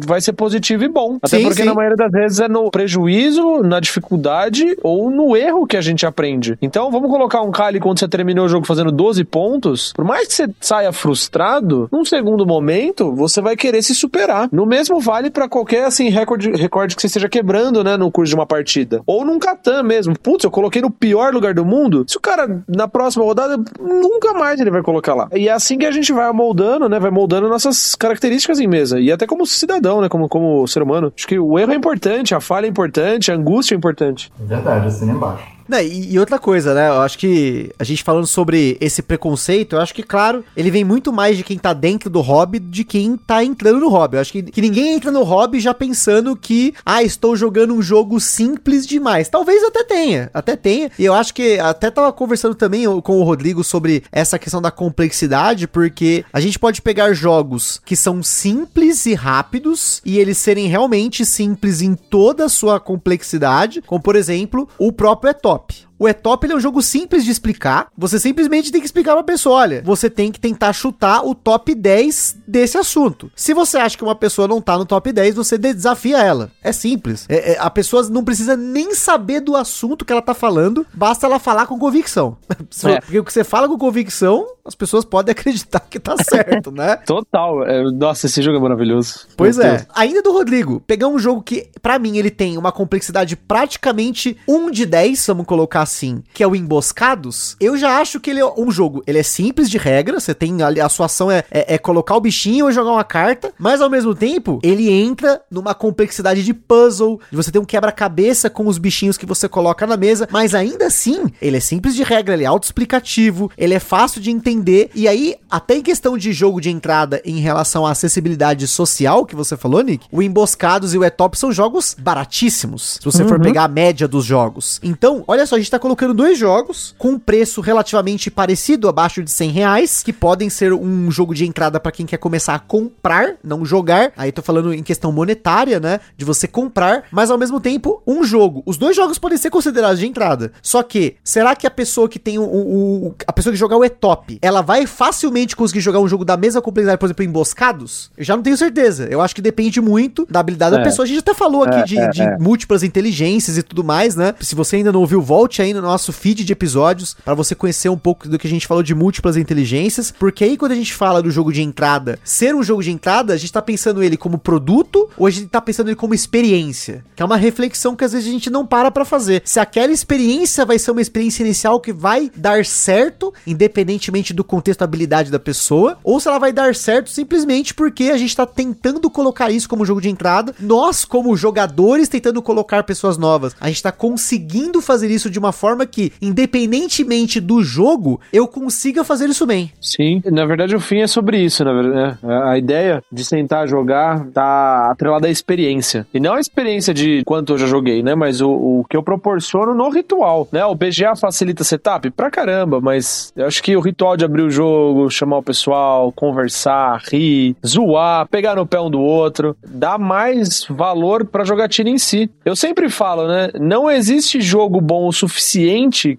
vai 0.07 0.21
ser 0.21 0.33
positivo 0.35 0.85
e 0.85 0.89
bom. 0.89 1.19
Até 1.23 1.39
sim, 1.39 1.45
porque 1.45 1.63
sim. 1.63 1.69
na 1.69 1.75
maioria 1.75 1.97
das 1.97 2.11
vezes 2.11 2.41
é 2.41 2.49
no 2.49 2.71
prejuízo, 2.71 3.63
na 3.63 3.81
dificuldade 3.81 4.77
ou 4.83 5.11
no 5.11 5.37
erro 5.37 5.67
que 5.67 5.77
a 5.77 5.81
gente 5.81 6.05
aprende. 6.05 6.59
Então 6.61 6.91
vamos 6.91 7.11
colocar 7.11 7.41
um 7.43 7.51
Kali 7.51 7.81
quando 7.81 7.99
você 7.99 8.09
terminou 8.09 8.47
o 8.47 8.49
jogo 8.49 8.67
fazendo 8.67 8.93
12 8.93 9.25
pontos, 9.25 9.93
por 9.93 10.05
mais 10.05 10.29
que 10.29 10.34
você 10.35 10.49
saia 10.61 10.93
frustrado, 10.93 11.89
num 11.93 12.05
segundo 12.05 12.47
momento, 12.47 13.15
você 13.15 13.41
vai 13.41 13.57
querer 13.57 13.83
se 13.83 13.95
superar. 13.95 14.49
No 14.53 14.67
mesmo 14.67 15.01
vale 15.01 15.31
para 15.31 15.49
qualquer, 15.49 15.85
assim, 15.85 16.09
recorde, 16.09 16.51
recorde 16.51 16.95
que 16.97 17.03
você 17.03 17.07
esteja 17.07 17.29
quebrando, 17.29 17.83
né, 17.85 17.97
no 17.97 18.11
curso 18.11 18.31
de 18.31 18.35
uma 18.35 18.47
partida. 18.47 19.03
Ou 19.07 19.25
num 19.25 19.39
Catan 19.39 19.83
mesmo. 19.83 20.19
Putz, 20.19 20.45
eu 20.45 20.51
coloquei 20.51 20.83
no 20.83 20.91
pior 20.91 21.33
lugar 21.33 21.55
do 21.55 21.65
mundo. 21.65 22.05
Se 22.07 22.17
o 22.17 22.21
cara, 22.21 22.63
na 22.69 22.89
próxima 22.89 23.25
rodada, 23.25 23.63
nunca 23.81 24.33
mais 24.35 24.61
ele 24.61 24.71
vai 24.71 24.83
colocar 24.83 25.15
lá. 25.15 25.29
E 25.35 25.49
é 25.49 25.53
assim 25.53 25.79
que 25.79 25.87
a 25.87 25.91
gente 25.91 26.13
vai 26.13 26.31
moldando, 26.33 26.89
né, 26.89 26.99
vai 26.99 27.11
moldando 27.11 27.49
nossas 27.49 27.95
características 27.95 28.61
em 28.61 28.67
mesa. 28.67 29.01
E 29.01 29.13
até 29.13 29.27
como 29.27 29.47
cidadão, 29.47 30.01
né, 30.01 30.09
como, 30.09 30.29
como 30.29 30.67
ser 30.67 30.83
humano. 30.83 31.13
Acho 31.17 31.27
que 31.27 31.39
o 31.39 31.59
erro 31.59 31.73
é 31.73 31.77
importante, 31.77 32.35
a 32.35 32.41
falha 32.41 32.67
é 32.67 32.69
importante, 32.69 33.31
a 33.31 33.35
angústia 33.35 33.75
é 33.75 33.79
importante. 33.79 34.33
Verdade, 34.39 34.89
assim 34.89 35.11
embaixo. 35.11 35.54
Não, 35.69 35.81
e, 35.81 36.13
e, 36.13 36.19
outra 36.19 36.39
coisa, 36.39 36.75
né? 36.75 36.89
Eu 36.89 37.01
acho 37.01 37.19
que 37.19 37.71
a 37.79 37.85
gente 37.85 38.03
falando 38.03 38.27
sobre 38.27 38.77
esse 38.81 39.03
preconceito, 39.03 39.77
eu 39.77 39.81
acho 39.81 39.95
que, 39.95 40.03
claro, 40.03 40.45
ele 40.57 40.71
vem 40.71 40.85
muito 40.85 41.13
mais 41.13 41.37
de 41.37 41.45
quem 41.45 41.59
tá 41.59 41.73
dentro 41.73 42.11
do 42.11 42.21
hobby 42.21 42.59
de 42.59 42.85
quem 42.85 43.17
tá 43.17 43.43
entrando 43.43 43.81
no 43.81 43.89
hobby. 43.89 44.17
Eu 44.17 44.21
acho 44.21 44.33
que, 44.33 44.43
que 44.43 44.61
ninguém 44.61 44.95
entra 44.95 45.11
no 45.11 45.23
hobby 45.23 45.61
já 45.61 45.73
pensando 45.73 46.37
que, 46.37 46.75
ah, 46.85 47.03
estou 47.03 47.37
jogando 47.37 47.75
um 47.75 47.83
jogo 47.83 48.21
simples 48.21 48.87
demais. 48.87 49.29
Talvez 49.29 49.63
até 49.63 49.85
tenha, 49.85 50.31
até 50.35 50.57
tenha. 50.57 50.91
E 50.99 51.05
eu 51.05 51.15
acho 51.15 51.33
que 51.35 51.59
até 51.59 51.91
tava 51.91 52.13
conversando 52.13 52.55
também 52.55 52.85
com 53.01 53.19
o 53.19 53.25
Rodrigo 53.25 53.65
sobre 53.65 54.05
essa 54.13 54.39
questão 54.39 54.61
da 54.61 54.71
complexidade, 54.71 55.67
porque 55.67 56.25
a 56.33 56.41
gente 56.41 56.59
pode 56.59 56.83
pegar 56.83 57.13
jogos 57.13 57.81
que 57.85 57.97
são 57.97 58.23
simples 58.23 59.07
e 59.07 59.15
rápidos 59.15 60.01
e 60.05 60.19
eles 60.19 60.39
serem 60.39 60.67
realmente 60.67 61.25
simples 61.25 61.81
em 61.81 61.95
toda 61.95 62.45
a 62.47 62.49
sua 62.49 62.79
complexidade, 62.79 63.83
como 63.83 64.03
por 64.03 64.17
exemplo, 64.17 64.69
o 64.79 64.93
próprio 64.93 65.31
Etop. 65.31 65.54
Pop. 65.55 65.73
O 66.05 66.09
E-Top 66.09 66.47
é 66.47 66.55
um 66.55 66.61
jogo 66.61 66.83
simples 66.83 67.25
de 67.25 67.31
explicar. 67.31 67.87
Você 67.97 68.19
simplesmente 68.19 68.71
tem 68.71 68.79
que 68.79 68.87
explicar 68.87 69.15
pra 69.15 69.23
pessoa: 69.23 69.61
olha, 69.61 69.83
você 69.83 70.11
tem 70.11 70.31
que 70.31 70.39
tentar 70.39 70.75
chutar 70.75 71.25
o 71.25 71.35
top 71.35 71.75
10 71.75 72.41
desse 72.47 72.77
assunto. 72.77 73.33
Se 73.35 73.55
você 73.55 73.79
acha 73.79 73.97
que 73.97 74.05
uma 74.05 74.15
pessoa 74.15 74.47
não 74.47 74.61
tá 74.61 74.77
no 74.77 74.85
top 74.85 75.11
10, 75.11 75.35
você 75.35 75.57
desafia 75.57 76.19
ela. 76.19 76.51
É 76.63 76.73
simples. 76.73 77.25
É, 77.27 77.53
é, 77.53 77.59
a 77.59 77.71
pessoa 77.71 78.07
não 78.11 78.23
precisa 78.23 78.55
nem 78.55 78.95
saber 78.95 79.41
do 79.41 79.57
assunto 79.57 80.05
que 80.05 80.13
ela 80.13 80.21
tá 80.21 80.35
falando, 80.35 80.87
basta 80.93 81.25
ela 81.25 81.39
falar 81.39 81.67
com 81.67 81.79
convicção. 81.79 82.37
É. 82.85 83.01
Porque 83.01 83.19
o 83.19 83.25
que 83.25 83.33
você 83.33 83.45
fala 83.45 83.69
com 83.69 83.79
convicção, 83.79 84.47
as 84.65 84.75
pessoas 84.75 85.05
podem 85.05 85.33
acreditar 85.33 85.81
que 85.81 85.99
tá 85.99 86.17
certo, 86.23 86.71
né? 86.71 86.97
Total. 86.97 87.65
É, 87.65 87.83
nossa, 87.93 88.27
esse 88.27 88.43
jogo 88.43 88.59
é 88.59 88.61
maravilhoso. 88.61 89.27
Pois 89.37 89.57
Meu 89.57 89.67
é. 89.67 89.77
Deus. 89.77 89.87
Ainda 89.95 90.21
do 90.21 90.33
Rodrigo, 90.33 90.81
pegar 90.81 91.09
um 91.09 91.19
jogo 91.19 91.43
que, 91.43 91.71
para 91.81 91.99
mim, 91.99 92.19
ele 92.19 92.31
tem 92.31 92.59
uma 92.59 92.73
complexidade 92.73 93.37
praticamente 93.37 94.37
1 94.47 94.71
de 94.71 94.85
10, 94.85 95.27
vamos 95.29 95.47
colocar 95.47 95.83
assim, 95.83 95.94
que 96.33 96.43
é 96.43 96.47
o 96.47 96.57
Emboscados, 96.57 97.57
eu 97.61 97.77
já 97.77 97.99
acho 97.99 98.21
que 98.21 98.31
ele 98.31 98.41
é 98.41 98.47
um 98.57 98.71
jogo, 98.71 99.03
ele 99.07 99.19
é 99.19 99.23
simples 99.23 99.71
de 99.71 99.79
regra, 99.79 100.19
você 100.19 100.35
tem 100.35 100.63
ali, 100.63 100.81
a 100.81 100.89
sua 100.89 101.07
ação 101.07 101.31
é, 101.31 101.45
é, 101.51 101.75
é, 101.75 101.79
colocar 101.79 102.17
o 102.17 102.21
bichinho 102.21 102.67
ou 102.67 102.73
jogar 102.73 102.93
uma 102.93 103.05
carta, 103.05 103.53
mas 103.59 103.81
ao 103.81 103.91
mesmo 103.91 104.15
tempo, 104.15 104.59
ele 104.63 104.91
entra 104.91 105.41
numa 105.51 105.75
complexidade 105.75 106.43
de 106.43 106.55
puzzle, 106.55 107.21
de 107.31 107.37
você 107.37 107.51
ter 107.51 107.59
um 107.59 107.65
quebra-cabeça 107.65 108.49
com 108.51 108.67
os 108.67 108.79
bichinhos 108.79 109.17
que 109.17 109.27
você 109.27 109.49
coloca 109.49 109.87
na 109.87 109.97
mesa, 109.97 110.29
mas 110.31 110.55
ainda 110.55 110.87
assim, 110.87 111.27
ele 111.41 111.57
é 111.57 111.61
simples 111.61 111.95
de 111.95 112.03
regra, 112.03 112.35
ele 112.35 112.45
é 112.45 112.47
autoexplicativo, 112.47 113.51
ele 113.57 113.75
é 113.75 113.81
fácil 113.81 114.21
de 114.21 114.31
entender, 114.31 114.91
e 114.95 115.07
aí, 115.07 115.37
até 115.51 115.77
em 115.77 115.83
questão 115.83 116.17
de 116.17 116.33
jogo 116.33 116.61
de 116.61 116.71
entrada 116.71 117.21
em 117.25 117.39
relação 117.41 117.87
à 117.87 117.91
acessibilidade 117.91 118.67
social 118.67 119.27
que 119.27 119.37
você 119.37 119.57
falou, 119.57 119.83
Nick, 119.83 120.07
o 120.11 120.23
Emboscados 120.23 120.95
e 120.95 120.99
o 120.99 121.05
Etop 121.05 121.39
são 121.39 121.53
jogos 121.53 121.95
baratíssimos, 121.99 122.99
se 123.01 123.05
você 123.05 123.23
uhum. 123.23 123.29
for 123.29 123.41
pegar 123.41 123.65
a 123.65 123.69
média 123.69 124.09
dos 124.09 124.25
jogos. 124.25 124.81
Então, 124.83 125.25
olha 125.27 125.47
só, 125.47 125.55
a 125.55 125.59
gente 125.59 125.71
tá 125.75 125.79
colocando 125.79 126.15
dois 126.15 126.39
jogos 126.39 126.95
com 126.97 127.11
um 127.11 127.19
preço 127.19 127.61
relativamente 127.61 128.31
parecido, 128.31 128.89
abaixo 128.89 129.23
de 129.23 129.31
100 129.31 129.51
reais, 129.51 130.03
que 130.03 130.13
podem 130.13 130.49
ser 130.49 130.73
um 130.73 131.11
jogo 131.11 131.35
de 131.35 131.45
entrada 131.45 131.81
para 131.81 131.91
quem 131.91 132.07
quer 132.07 132.17
começar 132.17 132.55
a 132.55 132.59
comprar, 132.59 133.35
não 133.43 133.65
jogar. 133.65 134.13
Aí 134.17 134.31
tô 134.31 134.43
falando 134.43 134.73
em 134.73 134.83
questão 134.83 135.11
monetária, 135.11 135.81
né? 135.81 136.01
De 136.17 136.25
você 136.25 136.47
comprar, 136.47 137.05
mas 137.11 137.31
ao 137.31 137.39
mesmo 137.39 137.61
tempo, 137.61 138.03
um 138.07 138.23
jogo. 138.25 138.63
Os 138.65 138.77
dois 138.77 138.95
jogos 138.95 139.19
podem 139.19 139.37
ser 139.37 139.51
considerados 139.51 139.99
de 139.99 140.07
entrada. 140.07 140.53
Só 140.63 140.83
que, 140.83 141.17
será 141.25 141.57
que 141.57 141.67
a 141.67 141.71
pessoa 141.71 142.09
que 142.09 142.19
tem 142.19 142.39
o. 142.39 142.45
o, 142.45 143.07
o 143.09 143.15
a 143.27 143.33
pessoa 143.33 143.53
que 143.53 143.59
jogar 143.59 143.77
o 143.77 143.85
E-Top, 143.85 144.39
ela 144.41 144.63
vai 144.63 144.87
facilmente 144.87 145.57
conseguir 145.57 145.81
jogar 145.81 146.01
um 146.01 146.09
jogo 146.09 146.25
da 146.25 146.37
mesma 146.37 146.63
complexidade, 146.63 146.99
por 146.99 147.07
exemplo, 147.07 147.25
emboscados? 147.25 148.11
Eu 148.17 148.25
já 148.25 148.37
não 148.37 148.43
tenho 148.43 148.57
certeza. 148.57 149.09
Eu 149.11 149.21
acho 149.21 149.35
que 149.35 149.43
depende 149.43 149.81
muito 149.81 150.27
da 150.31 150.41
habilidade 150.41 150.77
é. 150.77 150.79
da 150.79 150.85
pessoa. 150.85 151.05
A 151.05 151.09
gente 151.09 151.19
até 151.19 151.35
falou 151.35 151.65
aqui 151.65 151.79
é, 151.79 151.83
de, 151.85 151.99
é, 151.99 152.09
de 152.11 152.23
é. 152.23 152.39
múltiplas 152.39 152.83
inteligências 152.83 153.59
e 153.59 153.63
tudo 153.63 153.83
mais, 153.83 154.15
né? 154.15 154.35
Se 154.41 154.55
você 154.55 154.77
ainda 154.77 154.93
não 154.93 155.01
ouviu, 155.01 155.21
volte 155.21 155.63
aí 155.65 155.75
no 155.75 155.83
nosso 155.83 156.13
feed 156.13 156.45
de 156.45 156.53
episódios 156.53 157.17
para 157.25 157.35
você 157.35 157.55
conhecer 157.55 157.89
um 157.89 157.99
pouco 157.99 158.29
do 158.29 158.39
que 158.39 158.47
a 158.47 158.51
gente 158.51 158.67
falou 158.67 158.83
de 158.83 158.95
múltiplas 158.95 159.37
inteligências, 159.37 160.11
porque 160.11 160.45
aí 160.45 160.57
quando 160.57 160.73
a 160.73 160.77
gente 160.77 160.95
fala 160.95 161.23
do 161.23 161.31
jogo 161.31 161.53
de 161.53 161.63
entrada, 161.63 162.19
ser 162.23 162.55
um 162.55 162.63
jogo 162.63 162.83
de 162.83 162.91
entrada, 162.91 163.33
a 163.33 163.37
gente 163.37 163.53
tá 163.53 163.63
pensando 163.63 164.03
ele 164.03 164.17
como 164.17 164.39
produto 164.39 165.09
ou 165.17 165.27
a 165.27 165.31
gente 165.31 165.49
tá 165.49 165.61
pensando 165.61 165.89
ele 165.89 165.97
como 165.97 166.15
experiência, 166.15 167.05
que 167.17 167.23
é 167.23 167.27
uma 167.27 167.37
reflexão 167.37 167.97
que 167.97 168.05
às 168.05 168.13
vezes 168.13 168.29
a 168.29 168.33
gente 168.33 168.51
não 168.51 168.67
para 168.67 168.91
para 168.91 169.05
fazer. 169.05 169.43
Se 169.45 169.59
aquela 169.59 169.93
experiência 169.93 170.65
vai 170.65 170.79
ser 170.79 170.91
uma 170.91 171.01
experiência 171.01 171.43
inicial 171.43 171.81
que 171.81 171.93
vai 171.93 172.31
dar 172.37 172.65
certo, 172.65 173.33
independentemente 173.47 174.33
do 174.33 174.45
contexto 174.45 174.81
da 174.81 174.85
habilidade 174.85 175.31
da 175.31 175.39
pessoa, 175.39 175.99
ou 176.05 176.21
se 176.21 176.29
ela 176.29 176.39
vai 176.39 176.53
dar 176.53 176.75
certo 176.75 177.11
simplesmente 177.11 177.75
porque 177.75 178.05
a 178.05 178.17
gente 178.17 178.37
tá 178.37 178.47
tentando 178.47 179.09
colocar 179.11 179.51
isso 179.51 179.69
como 179.69 179.85
jogo 179.85 180.01
de 180.01 180.11
entrada, 180.11 180.55
nós 180.61 181.05
como 181.05 181.37
jogadores 181.37 182.09
tentando 182.09 182.43
colocar 182.43 182.83
pessoas 182.85 183.17
novas, 183.17 183.55
a 183.61 183.69
gente 183.69 183.83
tá 183.83 183.93
conseguindo 183.93 184.81
fazer 184.81 185.11
isso 185.11 185.31
de 185.31 185.39
uma 185.39 185.53
forma 185.55 185.87
que, 185.87 186.13
independentemente 186.21 187.41
do 187.41 187.63
jogo, 187.63 188.21
eu 188.31 188.47
consiga 188.47 189.03
fazer 189.03 189.31
isso 189.31 189.47
bem. 189.47 189.73
Sim, 189.81 190.23
na 190.27 190.45
verdade 190.45 190.77
o 190.77 190.81
fim 190.81 190.99
é 190.99 191.07
sobre 191.07 191.39
isso, 191.39 191.65
na 191.65 191.73
verdade. 191.73 191.95
Né? 192.23 192.43
A 192.45 192.59
ideia 192.59 193.03
de 193.11 193.25
sentar 193.25 193.67
jogar 193.67 194.27
tá 194.27 194.91
atrelada 194.91 195.29
à 195.29 195.31
experiência. 195.31 196.07
E 196.13 196.21
não 196.21 196.35
a 196.35 196.41
experiência 196.41 196.93
de 196.93 197.23
quanto 197.25 197.55
eu 197.55 197.59
já 197.59 197.67
joguei, 197.67 198.03
né? 198.03 198.15
Mas 198.15 198.41
o, 198.41 198.51
o 198.51 198.85
que 198.89 198.97
eu 198.97 199.03
proporciono 199.03 199.75
no 199.75 199.89
ritual, 199.89 200.49
né? 200.53 200.65
O 200.67 200.75
BGA 200.75 201.17
facilita 201.17 201.65
setup? 201.65 202.11
Pra 202.11 202.31
caramba, 202.31 202.81
mas 202.81 203.33
eu 203.37 203.47
acho 203.47 203.63
que 203.63 203.77
o 203.77 203.81
ritual 203.81 204.17
de 204.17 204.25
abrir 204.25 204.43
o 204.43 204.51
jogo, 204.51 205.09
chamar 205.09 205.39
o 205.39 205.43
pessoal, 205.43 206.13
conversar, 206.13 207.01
rir, 207.11 207.57
zoar, 207.65 208.27
pegar 208.29 208.57
no 208.57 208.67
pé 208.67 208.81
um 208.81 208.91
do 208.91 209.01
outro, 209.01 209.57
dá 209.65 209.97
mais 209.97 210.67
valor 210.69 211.25
pra 211.25 211.45
jogatina 211.45 211.91
em 211.91 211.99
si. 211.99 212.31
Eu 212.45 212.57
sempre 212.57 212.89
falo, 212.89 213.29
né? 213.29 213.51
Não 213.61 213.91
existe 213.91 214.41
jogo 214.41 214.81
bom 214.81 215.07
o 215.07 215.13
suficiente 215.13 215.44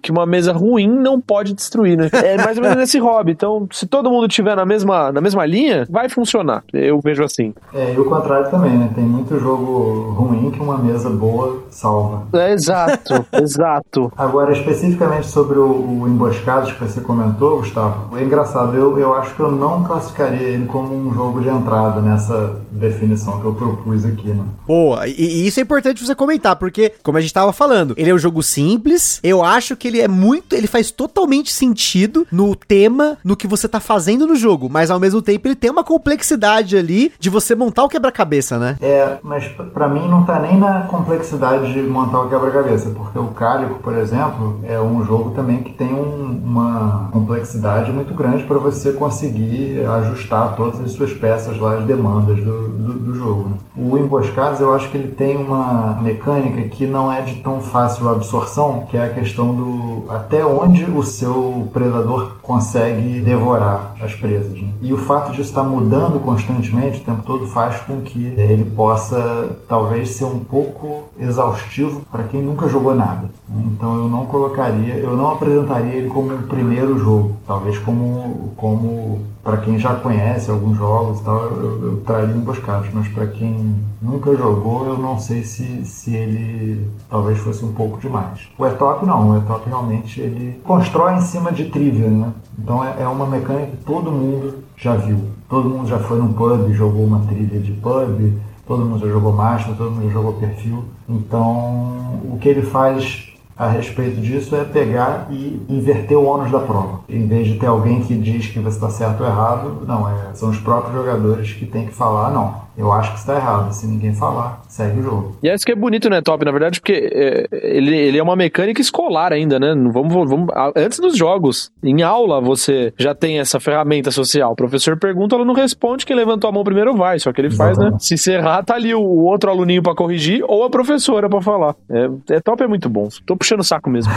que 0.00 0.10
uma 0.10 0.24
mesa 0.24 0.52
ruim 0.52 0.88
não 0.88 1.20
pode 1.20 1.52
destruir, 1.52 1.96
né? 1.96 2.08
É 2.12 2.36
mais 2.36 2.56
ou 2.56 2.62
menos 2.62 2.78
nesse 2.78 2.98
hobby. 2.98 3.32
Então, 3.32 3.68
se 3.72 3.86
todo 3.86 4.10
mundo 4.10 4.28
tiver 4.28 4.56
na 4.56 4.64
mesma, 4.64 5.12
na 5.12 5.20
mesma 5.20 5.44
linha, 5.44 5.86
vai 5.90 6.08
funcionar. 6.08 6.62
Eu 6.72 7.00
vejo 7.00 7.22
assim. 7.24 7.52
É, 7.74 7.94
e 7.94 7.98
o 7.98 8.04
contrário 8.04 8.50
também, 8.50 8.72
né? 8.72 8.90
Tem 8.94 9.04
muito 9.04 9.38
jogo 9.38 10.12
ruim 10.12 10.50
que 10.50 10.60
uma 10.60 10.78
mesa 10.78 11.10
boa 11.10 11.64
salva. 11.70 12.26
É, 12.32 12.52
exato, 12.52 13.26
exato. 13.40 14.12
Agora, 14.16 14.52
especificamente 14.52 15.26
sobre 15.26 15.58
o, 15.58 16.02
o 16.02 16.08
Emboscados 16.08 16.72
que 16.72 16.80
você 16.80 17.00
comentou, 17.00 17.58
Gustavo, 17.58 18.16
é 18.16 18.22
engraçado. 18.22 18.76
Eu, 18.76 18.98
eu 18.98 19.14
acho 19.14 19.34
que 19.34 19.40
eu 19.40 19.50
não 19.50 19.84
classificaria 19.84 20.48
ele 20.48 20.66
como 20.66 20.94
um 20.94 21.12
jogo 21.12 21.40
de 21.40 21.48
entrada 21.48 22.00
nessa 22.00 22.56
definição 22.70 23.40
que 23.40 23.46
eu 23.46 23.54
propus 23.54 24.04
aqui, 24.04 24.28
né? 24.28 24.44
Boa, 24.66 25.06
e, 25.06 25.12
e 25.12 25.46
isso 25.46 25.60
é 25.60 25.62
importante 25.62 26.04
você 26.04 26.14
comentar, 26.14 26.56
porque, 26.56 26.92
como 27.02 27.18
a 27.18 27.20
gente 27.20 27.30
estava 27.30 27.52
falando, 27.52 27.94
ele 27.96 28.10
é 28.10 28.14
um 28.14 28.18
jogo 28.18 28.42
simples, 28.42 29.15
eu 29.22 29.44
acho 29.44 29.76
que 29.76 29.88
ele 29.88 30.00
é 30.00 30.08
muito. 30.08 30.54
Ele 30.54 30.66
faz 30.66 30.90
totalmente 30.90 31.52
sentido 31.52 32.26
no 32.30 32.54
tema, 32.54 33.18
no 33.24 33.36
que 33.36 33.46
você 33.46 33.68
tá 33.68 33.80
fazendo 33.80 34.26
no 34.26 34.36
jogo, 34.36 34.68
mas 34.70 34.90
ao 34.90 35.00
mesmo 35.00 35.22
tempo 35.22 35.46
ele 35.46 35.54
tem 35.54 35.70
uma 35.70 35.84
complexidade 35.84 36.76
ali 36.76 37.12
de 37.18 37.30
você 37.30 37.54
montar 37.54 37.84
o 37.84 37.88
quebra-cabeça, 37.88 38.58
né? 38.58 38.76
É, 38.80 39.18
mas 39.22 39.46
para 39.72 39.88
mim 39.88 40.08
não 40.08 40.24
tá 40.24 40.38
nem 40.40 40.58
na 40.58 40.82
complexidade 40.82 41.72
de 41.72 41.80
montar 41.82 42.20
o 42.20 42.28
quebra-cabeça, 42.28 42.90
porque 42.90 43.18
o 43.18 43.28
Cálico, 43.28 43.80
por 43.80 43.96
exemplo, 43.96 44.60
é 44.64 44.80
um 44.80 45.04
jogo 45.04 45.30
também 45.30 45.62
que 45.62 45.72
tem 45.72 45.92
um, 45.92 46.40
uma 46.44 47.08
complexidade 47.12 47.92
muito 47.92 48.14
grande 48.14 48.44
para 48.44 48.58
você 48.58 48.92
conseguir 48.92 49.84
ajustar 49.86 50.56
todas 50.56 50.80
as 50.80 50.92
suas 50.92 51.12
peças 51.12 51.58
lá, 51.58 51.78
as 51.78 51.84
demandas 51.84 52.38
do, 52.38 52.68
do, 52.68 52.92
do 52.94 53.14
jogo. 53.14 53.48
Né? 53.50 53.56
O 53.76 53.98
Emboscados, 53.98 54.60
eu 54.60 54.74
acho 54.74 54.90
que 54.90 54.96
ele 54.96 55.12
tem 55.12 55.36
uma 55.36 55.98
mecânica 56.00 56.62
que 56.68 56.86
não 56.86 57.12
é 57.12 57.22
de 57.22 57.36
tão 57.36 57.60
fácil 57.60 58.08
absorção, 58.08 58.86
que 58.90 58.96
é 58.96 59.05
a 59.06 59.14
questão 59.14 59.54
do 59.54 60.04
até 60.08 60.44
onde 60.44 60.84
o 60.84 61.02
seu 61.02 61.68
predador 61.72 62.36
consegue 62.42 63.20
devorar 63.20 63.94
as 64.00 64.14
presas. 64.14 64.52
Né? 64.52 64.68
E 64.80 64.92
o 64.92 64.98
fato 64.98 65.32
de 65.32 65.40
estar 65.40 65.62
mudando 65.62 66.20
constantemente 66.20 67.00
o 67.00 67.04
tempo 67.04 67.22
todo 67.22 67.46
faz 67.46 67.80
com 67.80 68.00
que 68.00 68.26
ele 68.36 68.64
possa 68.64 69.56
talvez 69.68 70.10
ser 70.10 70.24
um 70.24 70.38
pouco 70.38 71.04
exaustivo 71.18 72.02
para 72.10 72.24
quem 72.24 72.42
nunca 72.42 72.68
jogou 72.68 72.94
nada. 72.94 73.30
Então 73.48 73.96
eu 73.96 74.08
não 74.08 74.26
colocaria, 74.26 74.94
eu 74.94 75.16
não 75.16 75.30
apresentaria 75.30 75.94
ele 75.94 76.08
como 76.08 76.32
um 76.34 76.42
primeiro 76.42 76.98
jogo, 76.98 77.36
talvez 77.46 77.78
como 77.78 78.52
como 78.56 79.20
para 79.46 79.58
quem 79.58 79.78
já 79.78 79.94
conhece 79.94 80.50
alguns 80.50 80.76
jogos 80.76 81.20
e 81.20 81.22
tal, 81.22 81.44
eu, 81.44 81.84
eu 81.84 81.96
traria 82.04 82.34
emboscados, 82.34 82.88
mas 82.92 83.06
para 83.06 83.28
quem 83.28 83.76
nunca 84.02 84.34
jogou, 84.36 84.84
eu 84.86 84.98
não 84.98 85.20
sei 85.20 85.44
se, 85.44 85.84
se 85.84 86.12
ele 86.12 86.90
talvez 87.08 87.38
fosse 87.38 87.64
um 87.64 87.72
pouco 87.72 88.00
demais. 88.00 88.48
O 88.58 88.66
E-Top 88.66 89.06
não, 89.06 89.30
o 89.30 89.38
E-Top 89.38 89.62
realmente 89.68 90.20
ele 90.20 90.60
constrói 90.64 91.14
em 91.14 91.20
cima 91.20 91.52
de 91.52 91.66
trivia, 91.66 92.08
né? 92.08 92.32
Então 92.58 92.84
é, 92.84 92.96
é 93.02 93.06
uma 93.06 93.24
mecânica 93.24 93.68
que 93.68 93.84
todo 93.84 94.10
mundo 94.10 94.64
já 94.76 94.96
viu. 94.96 95.20
Todo 95.48 95.70
mundo 95.70 95.86
já 95.86 96.00
foi 96.00 96.18
num 96.18 96.32
pub, 96.32 96.72
jogou 96.72 97.04
uma 97.04 97.20
trilha 97.20 97.60
de 97.60 97.70
pub, 97.70 98.32
todo 98.66 98.84
mundo 98.84 98.98
já 98.98 99.12
jogou 99.12 99.32
Master, 99.32 99.76
todo 99.76 99.92
mundo 99.92 100.08
já 100.08 100.12
jogou 100.12 100.32
perfil. 100.32 100.84
Então 101.08 102.18
o 102.24 102.36
que 102.40 102.48
ele 102.48 102.62
faz 102.62 103.25
a 103.56 103.68
respeito 103.68 104.20
disso 104.20 104.54
é 104.54 104.64
pegar 104.64 105.28
e 105.30 105.64
inverter 105.68 106.18
o 106.18 106.24
ônus 106.24 106.50
da 106.50 106.58
prova. 106.58 107.00
Em 107.08 107.26
vez 107.26 107.48
de 107.48 107.54
ter 107.54 107.66
alguém 107.66 108.02
que 108.02 108.14
diz 108.14 108.48
que 108.48 108.58
você 108.58 108.76
está 108.76 108.90
certo 108.90 109.22
ou 109.22 109.26
errado, 109.26 109.82
não, 109.86 110.06
é, 110.08 110.34
são 110.34 110.50
os 110.50 110.58
próprios 110.58 110.94
jogadores 110.94 111.52
que 111.52 111.64
têm 111.64 111.86
que 111.86 111.94
falar, 111.94 112.30
não, 112.30 112.66
Eu 112.76 112.92
acho 112.92 113.12
que 113.12 113.18
está 113.18 113.34
errado. 113.36 113.72
Se 113.72 113.86
ninguém 113.86 114.14
falar, 114.14 114.60
segue 114.76 115.00
o 115.00 115.02
jogo. 115.02 115.36
E 115.42 115.48
é 115.48 115.54
isso 115.54 115.64
que 115.64 115.72
é 115.72 115.74
bonito, 115.74 116.10
né, 116.10 116.20
Top? 116.20 116.44
Na 116.44 116.50
verdade, 116.50 116.80
porque 116.80 117.10
é, 117.12 117.48
ele, 117.52 117.96
ele 117.96 118.18
é 118.18 118.22
uma 118.22 118.36
mecânica 118.36 118.80
escolar 118.80 119.32
ainda, 119.32 119.58
né? 119.58 119.74
Vamos, 119.74 120.12
vamos, 120.12 120.48
antes 120.76 120.98
dos 120.98 121.16
jogos, 121.16 121.70
em 121.82 122.02
aula, 122.02 122.40
você 122.40 122.92
já 122.98 123.14
tem 123.14 123.38
essa 123.38 123.58
ferramenta 123.58 124.10
social. 124.10 124.52
O 124.52 124.56
professor 124.56 124.98
pergunta, 124.98 125.34
ela 125.34 125.44
não 125.44 125.54
responde, 125.54 126.04
quem 126.04 126.14
levantou 126.14 126.48
a 126.48 126.52
mão 126.52 126.62
primeiro 126.62 126.94
vai. 126.94 127.18
Só 127.18 127.32
que 127.32 127.40
ele 127.40 127.48
Exatamente. 127.48 127.76
faz, 127.78 127.92
né? 127.92 127.98
Se 127.98 128.18
você 128.18 128.32
errar, 128.34 128.62
tá 128.62 128.74
ali 128.74 128.94
o 128.94 129.02
outro 129.02 129.50
aluninho 129.50 129.82
para 129.82 129.94
corrigir 129.94 130.44
ou 130.46 130.64
a 130.64 130.70
professora 130.70 131.28
para 131.28 131.40
falar. 131.40 131.74
É, 131.88 132.34
é, 132.34 132.40
top, 132.40 132.62
é 132.62 132.66
muito 132.66 132.88
bom. 132.88 133.08
Tô 133.24 133.36
puxando 133.36 133.60
o 133.60 133.64
saco 133.64 133.88
mesmo. 133.88 134.12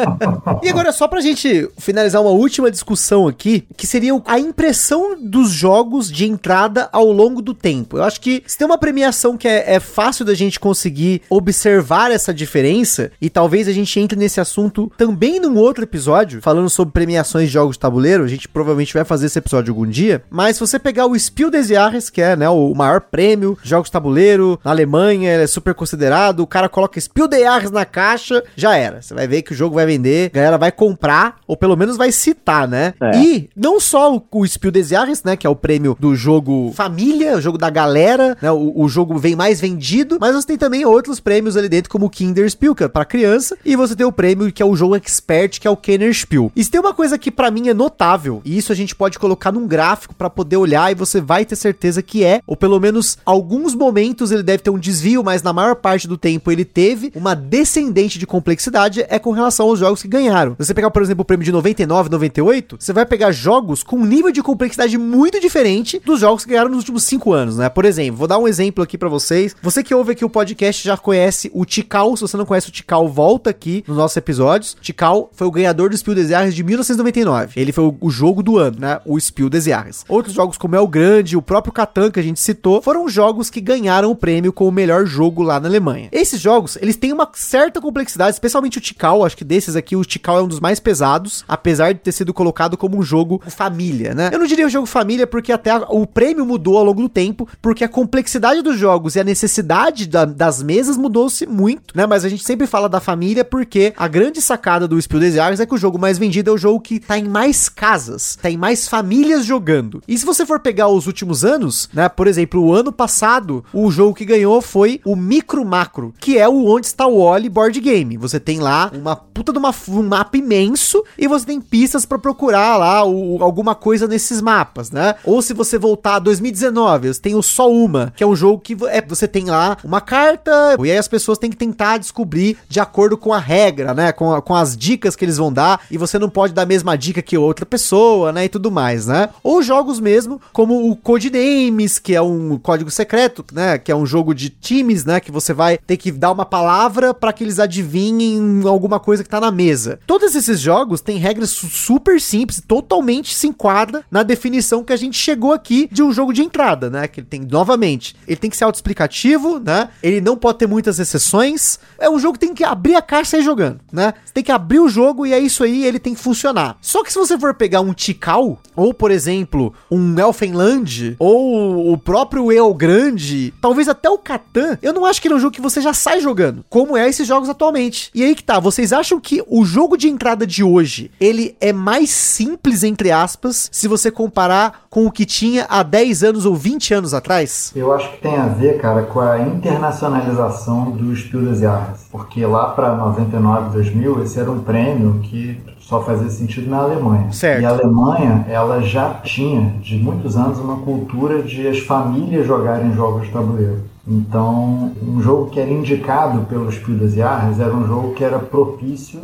e 0.62 0.68
agora, 0.68 0.92
só 0.92 1.06
pra 1.06 1.20
gente 1.20 1.68
finalizar 1.78 2.22
uma 2.22 2.30
última 2.30 2.70
discussão 2.70 3.28
aqui, 3.28 3.64
que 3.76 3.86
seria 3.86 4.10
a 4.26 4.38
impressão 4.38 5.16
dos 5.20 5.50
jogos 5.50 6.10
de 6.10 6.26
entrada 6.26 6.88
ao 6.92 7.12
longo 7.12 7.42
do 7.42 7.52
tempo. 7.52 7.98
Eu 7.98 8.04
acho 8.04 8.20
que 8.20 8.42
se 8.46 8.56
tem 8.56 8.66
uma 8.66 8.78
premiação 8.78 9.36
que 9.36 9.46
é, 9.46 9.74
é 9.74 9.80
fácil 9.90 10.24
da 10.24 10.32
gente 10.32 10.58
conseguir 10.58 11.22
observar 11.28 12.10
essa 12.10 12.32
diferença, 12.32 13.10
e 13.20 13.28
talvez 13.28 13.68
a 13.68 13.72
gente 13.72 14.00
entre 14.00 14.18
nesse 14.18 14.40
assunto 14.40 14.90
também 14.96 15.38
num 15.40 15.56
outro 15.56 15.84
episódio, 15.84 16.40
falando 16.40 16.70
sobre 16.70 16.92
premiações 16.92 17.48
de 17.48 17.52
jogos 17.52 17.76
de 17.76 17.80
tabuleiro, 17.80 18.24
a 18.24 18.28
gente 18.28 18.48
provavelmente 18.48 18.94
vai 18.94 19.04
fazer 19.04 19.26
esse 19.26 19.38
episódio 19.38 19.72
algum 19.72 19.86
dia, 19.86 20.22
mas 20.30 20.56
se 20.56 20.60
você 20.60 20.78
pegar 20.78 21.06
o 21.06 21.18
Spiel 21.18 21.50
des 21.50 21.68
Jahres, 21.68 22.08
que 22.08 22.22
é 22.22 22.36
né, 22.36 22.48
o 22.48 22.74
maior 22.74 23.00
prêmio 23.00 23.58
de 23.62 23.68
jogos 23.68 23.88
de 23.88 23.92
tabuleiro, 23.92 24.58
na 24.64 24.70
Alemanha 24.70 25.32
ele 25.32 25.42
é 25.42 25.46
super 25.46 25.74
considerado, 25.74 26.40
o 26.40 26.46
cara 26.46 26.68
coloca 26.68 27.00
Spiel 27.00 27.28
des 27.28 27.40
Jahres 27.40 27.70
na 27.70 27.84
caixa, 27.84 28.42
já 28.56 28.76
era. 28.76 29.02
Você 29.02 29.12
vai 29.14 29.26
ver 29.26 29.42
que 29.42 29.52
o 29.52 29.56
jogo 29.56 29.74
vai 29.74 29.86
vender, 29.86 30.30
a 30.32 30.36
galera 30.36 30.58
vai 30.58 30.72
comprar, 30.72 31.38
ou 31.46 31.56
pelo 31.56 31.76
menos 31.76 31.96
vai 31.96 32.12
citar, 32.12 32.68
né? 32.68 32.94
É. 33.00 33.18
E 33.18 33.50
não 33.56 33.80
só 33.80 34.14
o, 34.14 34.22
o 34.30 34.46
Spiel 34.46 34.70
des 34.72 34.88
Jahres, 34.88 35.24
né, 35.24 35.36
que 35.36 35.46
é 35.46 35.50
o 35.50 35.56
prêmio 35.56 35.96
do 35.98 36.14
jogo 36.14 36.72
família, 36.74 37.36
o 37.36 37.40
jogo 37.40 37.58
da 37.58 37.70
galera, 37.70 38.36
né, 38.40 38.50
o, 38.50 38.72
o 38.74 38.88
jogo 38.88 39.18
vem 39.18 39.34
mais 39.34 39.60
vendido, 39.60 39.79
mas 40.20 40.34
você 40.34 40.46
tem 40.46 40.58
também 40.58 40.84
outros 40.84 41.20
prêmios 41.20 41.56
ali 41.56 41.68
dentro, 41.68 41.90
como 41.90 42.06
o 42.06 42.10
Kinderspiel, 42.10 42.74
que 42.74 42.84
é 42.84 42.88
pra 42.88 43.04
criança, 43.04 43.56
e 43.64 43.76
você 43.76 43.96
tem 43.96 44.06
o 44.06 44.12
prêmio 44.12 44.52
que 44.52 44.62
é 44.62 44.66
o 44.66 44.76
jogo 44.76 44.96
expert, 44.96 45.58
que 45.58 45.66
é 45.66 45.70
o 45.70 45.76
Kennerspiel. 45.76 46.52
E 46.54 46.64
se 46.64 46.70
tem 46.70 46.80
uma 46.80 46.94
coisa 46.94 47.18
que 47.18 47.30
para 47.30 47.50
mim 47.50 47.68
é 47.68 47.74
notável, 47.74 48.40
e 48.44 48.56
isso 48.56 48.72
a 48.72 48.74
gente 48.74 48.94
pode 48.94 49.18
colocar 49.18 49.52
num 49.52 49.66
gráfico 49.66 50.14
para 50.14 50.30
poder 50.30 50.56
olhar 50.56 50.90
e 50.90 50.94
você 50.94 51.20
vai 51.20 51.44
ter 51.44 51.56
certeza 51.56 52.02
que 52.02 52.24
é, 52.24 52.40
ou 52.46 52.56
pelo 52.56 52.78
menos 52.78 53.18
alguns 53.24 53.74
momentos 53.74 54.30
ele 54.30 54.42
deve 54.42 54.62
ter 54.62 54.70
um 54.70 54.78
desvio, 54.78 55.22
mas 55.24 55.42
na 55.42 55.52
maior 55.52 55.76
parte 55.76 56.06
do 56.06 56.16
tempo 56.16 56.50
ele 56.50 56.64
teve 56.64 57.12
uma 57.14 57.34
descendente 57.34 58.18
de 58.18 58.26
complexidade, 58.26 59.04
é 59.08 59.18
com 59.18 59.32
relação 59.32 59.68
aos 59.68 59.78
jogos 59.78 60.02
que 60.02 60.08
ganharam. 60.08 60.54
Você 60.58 60.74
pegar, 60.74 60.90
por 60.90 61.02
exemplo, 61.02 61.22
o 61.22 61.24
prêmio 61.24 61.44
de 61.44 61.52
99, 61.52 62.10
98, 62.10 62.76
você 62.78 62.92
vai 62.92 63.06
pegar 63.06 63.32
jogos 63.32 63.82
com 63.82 63.96
um 63.96 64.04
nível 64.04 64.30
de 64.30 64.42
complexidade 64.42 64.96
muito 64.98 65.40
diferente 65.40 66.00
dos 66.04 66.20
jogos 66.20 66.44
que 66.44 66.50
ganharam 66.50 66.70
nos 66.70 66.78
últimos 66.78 67.04
5 67.04 67.32
anos, 67.32 67.56
né? 67.56 67.68
Por 67.68 67.84
exemplo, 67.84 68.16
vou 68.16 68.28
dar 68.28 68.38
um 68.38 68.48
exemplo 68.48 68.82
aqui 68.82 68.98
para 68.98 69.08
vocês. 69.08 69.54
Você 69.70 69.84
que 69.84 69.94
ouve 69.94 70.10
aqui 70.10 70.24
o 70.24 70.28
podcast 70.28 70.84
já 70.84 70.96
conhece 70.96 71.48
o 71.54 71.64
Tikal. 71.64 72.16
Se 72.16 72.22
você 72.22 72.36
não 72.36 72.44
conhece 72.44 72.68
o 72.68 72.72
Tikal, 72.72 73.08
volta 73.08 73.50
aqui 73.50 73.84
nos 73.86 73.96
nossos 73.96 74.16
episódios. 74.16 74.76
Tikal 74.80 75.30
foi 75.32 75.46
o 75.46 75.50
ganhador 75.52 75.90
do 75.90 75.96
Spiel 75.96 76.16
des 76.16 76.30
Jahres 76.30 76.56
de 76.56 76.64
1999. 76.64 77.52
Ele 77.54 77.70
foi 77.70 77.94
o, 78.00 78.10
jogo 78.10 78.42
do 78.42 78.58
ano, 78.58 78.80
né? 78.80 78.98
O 79.06 79.16
Spiel 79.20 79.48
des 79.48 79.66
Jahres. 79.66 80.04
Outros 80.08 80.34
jogos 80.34 80.58
como 80.58 80.74
El 80.74 80.88
Grande, 80.88 81.36
o 81.36 81.40
próprio 81.40 81.72
Catan 81.72 82.10
que 82.10 82.18
a 82.18 82.22
gente 82.22 82.40
citou, 82.40 82.82
foram 82.82 83.08
jogos 83.08 83.48
que 83.48 83.60
ganharam 83.60 84.10
o 84.10 84.16
prêmio 84.16 84.52
com 84.52 84.66
o 84.66 84.72
melhor 84.72 85.06
jogo 85.06 85.40
lá 85.40 85.60
na 85.60 85.68
Alemanha. 85.68 86.08
Esses 86.10 86.40
jogos, 86.40 86.76
eles 86.82 86.96
têm 86.96 87.12
uma 87.12 87.30
certa 87.32 87.80
complexidade, 87.80 88.32
especialmente 88.32 88.78
o 88.78 88.80
Tikal. 88.80 89.24
Acho 89.24 89.36
que 89.36 89.44
desses 89.44 89.76
aqui 89.76 89.94
o 89.94 90.04
Tikal 90.04 90.38
é 90.38 90.42
um 90.42 90.48
dos 90.48 90.58
mais 90.58 90.80
pesados, 90.80 91.44
apesar 91.46 91.92
de 91.92 92.00
ter 92.00 92.10
sido 92.10 92.34
colocado 92.34 92.76
como 92.76 92.98
um 92.98 93.04
jogo 93.04 93.40
família, 93.46 94.16
né? 94.16 94.30
Eu 94.32 94.40
não 94.40 94.46
diria 94.48 94.66
o 94.66 94.68
jogo 94.68 94.86
família 94.86 95.28
porque 95.28 95.52
até 95.52 95.76
o 95.76 96.08
prêmio 96.08 96.44
mudou 96.44 96.76
ao 96.76 96.82
longo 96.82 97.02
do 97.02 97.08
tempo, 97.08 97.46
porque 97.62 97.84
a 97.84 97.88
complexidade 97.88 98.62
dos 98.62 98.76
jogos 98.76 99.14
e 99.14 99.20
a 99.20 99.22
necessidade 99.22 99.59
da, 99.62 100.24
das 100.24 100.62
mesas 100.62 100.96
mudou-se 100.96 101.46
muito, 101.46 101.96
né? 101.96 102.06
Mas 102.06 102.24
a 102.24 102.28
gente 102.28 102.44
sempre 102.44 102.66
fala 102.66 102.88
da 102.88 103.00
família 103.00 103.44
porque 103.44 103.92
a 103.96 104.08
grande 104.08 104.40
sacada 104.40 104.86
do 104.86 105.00
Spiel 105.00 105.20
des 105.20 105.34
Jahres 105.34 105.60
é 105.60 105.66
que 105.66 105.74
o 105.74 105.78
jogo 105.78 105.98
mais 105.98 106.18
vendido 106.18 106.50
é 106.50 106.52
o 106.52 106.58
jogo 106.58 106.80
que 106.80 107.00
tá 107.00 107.18
em 107.18 107.28
mais 107.28 107.68
casas, 107.68 108.36
tá 108.40 108.50
em 108.50 108.56
mais 108.56 108.88
famílias 108.88 109.44
jogando. 109.44 110.02
E 110.06 110.16
se 110.18 110.24
você 110.24 110.44
for 110.44 110.60
pegar 110.60 110.88
os 110.88 111.06
últimos 111.06 111.44
anos, 111.44 111.88
né? 111.92 112.08
Por 112.08 112.26
exemplo, 112.26 112.62
o 112.62 112.74
ano 112.74 112.92
passado, 112.92 113.64
o 113.72 113.90
jogo 113.90 114.14
que 114.14 114.24
ganhou 114.24 114.60
foi 114.60 115.00
o 115.04 115.16
Micro 115.16 115.64
Macro, 115.64 116.14
que 116.18 116.38
é 116.38 116.48
o 116.48 116.66
Onde 116.66 116.86
Está 116.86 117.06
o 117.06 117.18
Oli 117.18 117.48
board 117.48 117.80
game. 117.80 118.16
Você 118.16 118.40
tem 118.40 118.58
lá 118.58 118.90
uma 118.92 119.16
puta 119.16 119.52
de 119.52 119.58
uma, 119.58 119.74
um 119.88 120.02
mapa 120.02 120.36
imenso 120.36 121.02
e 121.16 121.26
você 121.26 121.46
tem 121.46 121.60
pistas 121.60 122.04
para 122.04 122.18
procurar 122.18 122.76
lá 122.76 123.04
o, 123.04 123.42
alguma 123.42 123.74
coisa 123.74 124.06
nesses 124.06 124.40
mapas, 124.40 124.90
né? 124.90 125.14
Ou 125.24 125.40
se 125.40 125.54
você 125.54 125.78
voltar 125.78 126.16
a 126.16 126.18
2019, 126.18 127.14
você 127.14 127.20
tem 127.20 127.34
o 127.34 127.42
Só 127.42 127.70
Uma, 127.70 128.12
que 128.16 128.22
é 128.22 128.26
um 128.26 128.36
jogo 128.36 128.60
que 128.60 128.76
é, 128.88 129.00
você 129.00 129.26
tem 129.26 129.39
lá 129.46 129.76
uma 129.84 130.00
carta 130.00 130.76
e 130.78 130.90
aí 130.90 130.98
as 130.98 131.08
pessoas 131.08 131.38
têm 131.38 131.50
que 131.50 131.56
tentar 131.56 131.98
descobrir 131.98 132.58
de 132.68 132.80
acordo 132.80 133.16
com 133.16 133.32
a 133.32 133.38
regra, 133.38 133.94
né? 133.94 134.12
Com, 134.12 134.34
a, 134.34 134.42
com 134.42 134.54
as 134.54 134.76
dicas 134.76 135.16
que 135.16 135.24
eles 135.24 135.36
vão 135.36 135.52
dar 135.52 135.80
e 135.90 135.96
você 135.96 136.18
não 136.18 136.28
pode 136.28 136.52
dar 136.52 136.62
a 136.62 136.66
mesma 136.66 136.96
dica 136.96 137.22
que 137.22 137.36
outra 137.36 137.64
pessoa, 137.66 138.32
né? 138.32 138.44
E 138.44 138.48
tudo 138.48 138.70
mais, 138.70 139.06
né? 139.06 139.28
Ou 139.42 139.62
jogos 139.62 140.00
mesmo, 140.00 140.40
como 140.52 140.90
o 140.90 140.96
Codenames, 140.96 141.98
que 141.98 142.14
é 142.14 142.22
um 142.22 142.58
código 142.58 142.90
secreto, 142.90 143.44
né? 143.52 143.78
Que 143.78 143.92
é 143.92 143.96
um 143.96 144.06
jogo 144.06 144.34
de 144.34 144.50
times, 144.50 145.04
né? 145.04 145.20
Que 145.20 145.30
você 145.30 145.52
vai 145.52 145.78
ter 145.78 145.96
que 145.96 146.10
dar 146.10 146.32
uma 146.32 146.44
palavra 146.44 147.14
para 147.14 147.32
que 147.32 147.44
eles 147.44 147.58
adivinhem 147.58 148.62
alguma 148.66 148.98
coisa 148.98 149.22
que 149.22 149.28
tá 149.28 149.40
na 149.40 149.50
mesa. 149.50 150.00
Todos 150.06 150.34
esses 150.34 150.60
jogos 150.60 151.00
têm 151.00 151.18
regras 151.18 151.50
super 151.50 152.20
simples, 152.20 152.62
totalmente 152.66 153.34
se 153.34 153.46
enquadra 153.46 154.04
na 154.10 154.22
definição 154.22 154.82
que 154.84 154.92
a 154.92 154.96
gente 154.96 155.16
chegou 155.16 155.52
aqui 155.52 155.88
de 155.90 156.02
um 156.02 156.12
jogo 156.12 156.32
de 156.32 156.42
entrada, 156.42 156.90
né? 156.90 157.08
Que 157.08 157.20
ele 157.20 157.26
tem, 157.26 157.40
novamente, 157.40 158.14
ele 158.26 158.36
tem 158.36 158.50
que 158.50 158.56
ser 158.56 158.64
autoexplicativo, 158.64 159.29
né? 159.38 159.88
Ele 160.02 160.20
não 160.20 160.36
pode 160.36 160.58
ter 160.58 160.66
muitas 160.66 160.98
exceções. 160.98 161.78
É 161.98 162.08
um 162.08 162.18
jogo 162.18 162.34
que 162.34 162.46
tem 162.46 162.54
que 162.54 162.64
abrir 162.64 162.96
a 162.96 163.02
caixa 163.02 163.22
e 163.22 163.30
sair 163.30 163.42
jogando, 163.42 163.80
né? 163.92 164.14
Você 164.24 164.32
tem 164.32 164.44
que 164.44 164.52
abrir 164.52 164.80
o 164.80 164.88
jogo 164.88 165.26
e 165.26 165.32
é 165.32 165.38
isso 165.38 165.62
aí, 165.62 165.84
ele 165.84 165.98
tem 165.98 166.14
que 166.14 166.20
funcionar. 166.20 166.76
Só 166.80 167.02
que 167.02 167.12
se 167.12 167.18
você 167.18 167.38
for 167.38 167.54
pegar 167.54 167.80
um 167.80 167.92
Tikal, 167.92 168.58
ou 168.74 168.94
por 168.94 169.10
exemplo, 169.10 169.72
um 169.90 170.18
Elfenland, 170.18 171.16
ou 171.18 171.92
o 171.92 171.98
próprio 171.98 172.50
El 172.50 172.72
Grande, 172.74 173.52
talvez 173.60 173.88
até 173.88 174.08
o 174.08 174.18
Catan, 174.18 174.78
eu 174.82 174.92
não 174.92 175.04
acho 175.04 175.20
que 175.20 175.28
ele 175.28 175.34
é 175.34 175.36
um 175.36 175.40
jogo 175.40 175.54
que 175.54 175.60
você 175.60 175.80
já 175.80 175.92
sai 175.92 176.20
jogando, 176.20 176.64
como 176.68 176.96
é 176.96 177.08
esses 177.08 177.26
jogos 177.26 177.48
atualmente. 177.48 178.10
E 178.14 178.24
aí 178.24 178.34
que 178.34 178.44
tá, 178.44 178.58
vocês 178.58 178.92
acham 178.92 179.20
que 179.20 179.42
o 179.46 179.64
jogo 179.64 179.96
de 179.96 180.08
entrada 180.08 180.46
de 180.46 180.64
hoje, 180.64 181.10
ele 181.20 181.56
é 181.60 181.72
mais 181.72 182.10
simples, 182.10 182.82
entre 182.82 183.10
aspas, 183.10 183.68
se 183.70 183.86
você 183.86 184.10
comparar 184.10 184.86
com 184.88 185.06
o 185.06 185.10
que 185.10 185.24
tinha 185.24 185.66
há 185.68 185.82
10 185.82 186.24
anos 186.24 186.46
ou 186.46 186.54
20 186.54 186.94
anos 186.94 187.14
atrás? 187.14 187.72
Eu 187.74 187.92
acho 187.92 188.10
que 188.12 188.22
tem 188.22 188.36
a 188.36 188.46
ver, 188.46 188.80
cara, 188.80 189.02
com 189.02 189.19
a 189.20 189.40
internacionalização 189.40 190.90
dos 190.90 191.22
des 191.24 191.60
Jahres. 191.60 192.06
Porque 192.10 192.44
lá 192.44 192.70
para 192.70 192.94
99, 192.96 193.70
2000, 193.70 194.22
esse 194.22 194.40
era 194.40 194.50
um 194.50 194.60
prêmio 194.60 195.20
que 195.22 195.60
só 195.78 196.02
fazia 196.02 196.30
sentido 196.30 196.70
na 196.70 196.78
Alemanha. 196.78 197.32
Certo. 197.32 197.62
E 197.62 197.64
a 197.64 197.70
Alemanha, 197.70 198.46
ela 198.48 198.80
já 198.80 199.14
tinha, 199.22 199.74
de 199.80 199.96
muitos 199.96 200.36
anos, 200.36 200.58
uma 200.58 200.76
cultura 200.76 201.42
de 201.42 201.66
as 201.66 201.80
famílias 201.80 202.46
jogarem 202.46 202.92
jogos 202.94 203.26
de 203.26 203.32
tabuleiro. 203.32 203.78
Então, 204.06 204.92
um 205.02 205.20
jogo 205.20 205.50
que 205.50 205.60
era 205.60 205.70
indicado 205.70 206.40
pelos 206.46 206.76
Spiel 206.76 206.98
des 206.98 207.14
Jahres 207.14 207.60
era 207.60 207.74
um 207.74 207.86
jogo 207.86 208.14
que 208.14 208.24
era 208.24 208.38
propício 208.38 209.20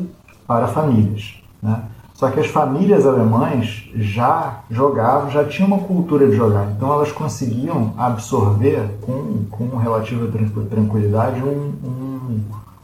para 0.46 0.68
famílias, 0.68 1.34
né? 1.62 1.82
Só 2.16 2.30
que 2.30 2.40
as 2.40 2.46
famílias 2.46 3.06
alemãs 3.06 3.90
já 3.94 4.60
jogavam, 4.70 5.30
já 5.30 5.44
tinham 5.44 5.68
uma 5.68 5.80
cultura 5.80 6.26
de 6.26 6.34
jogar. 6.34 6.66
Então 6.74 6.90
elas 6.90 7.12
conseguiam 7.12 7.92
absorver 7.98 8.88
com, 9.02 9.44
com 9.50 9.76
relativa 9.76 10.26
tranquilidade 10.70 11.42
um, 11.42 11.74
um, 11.84 12.40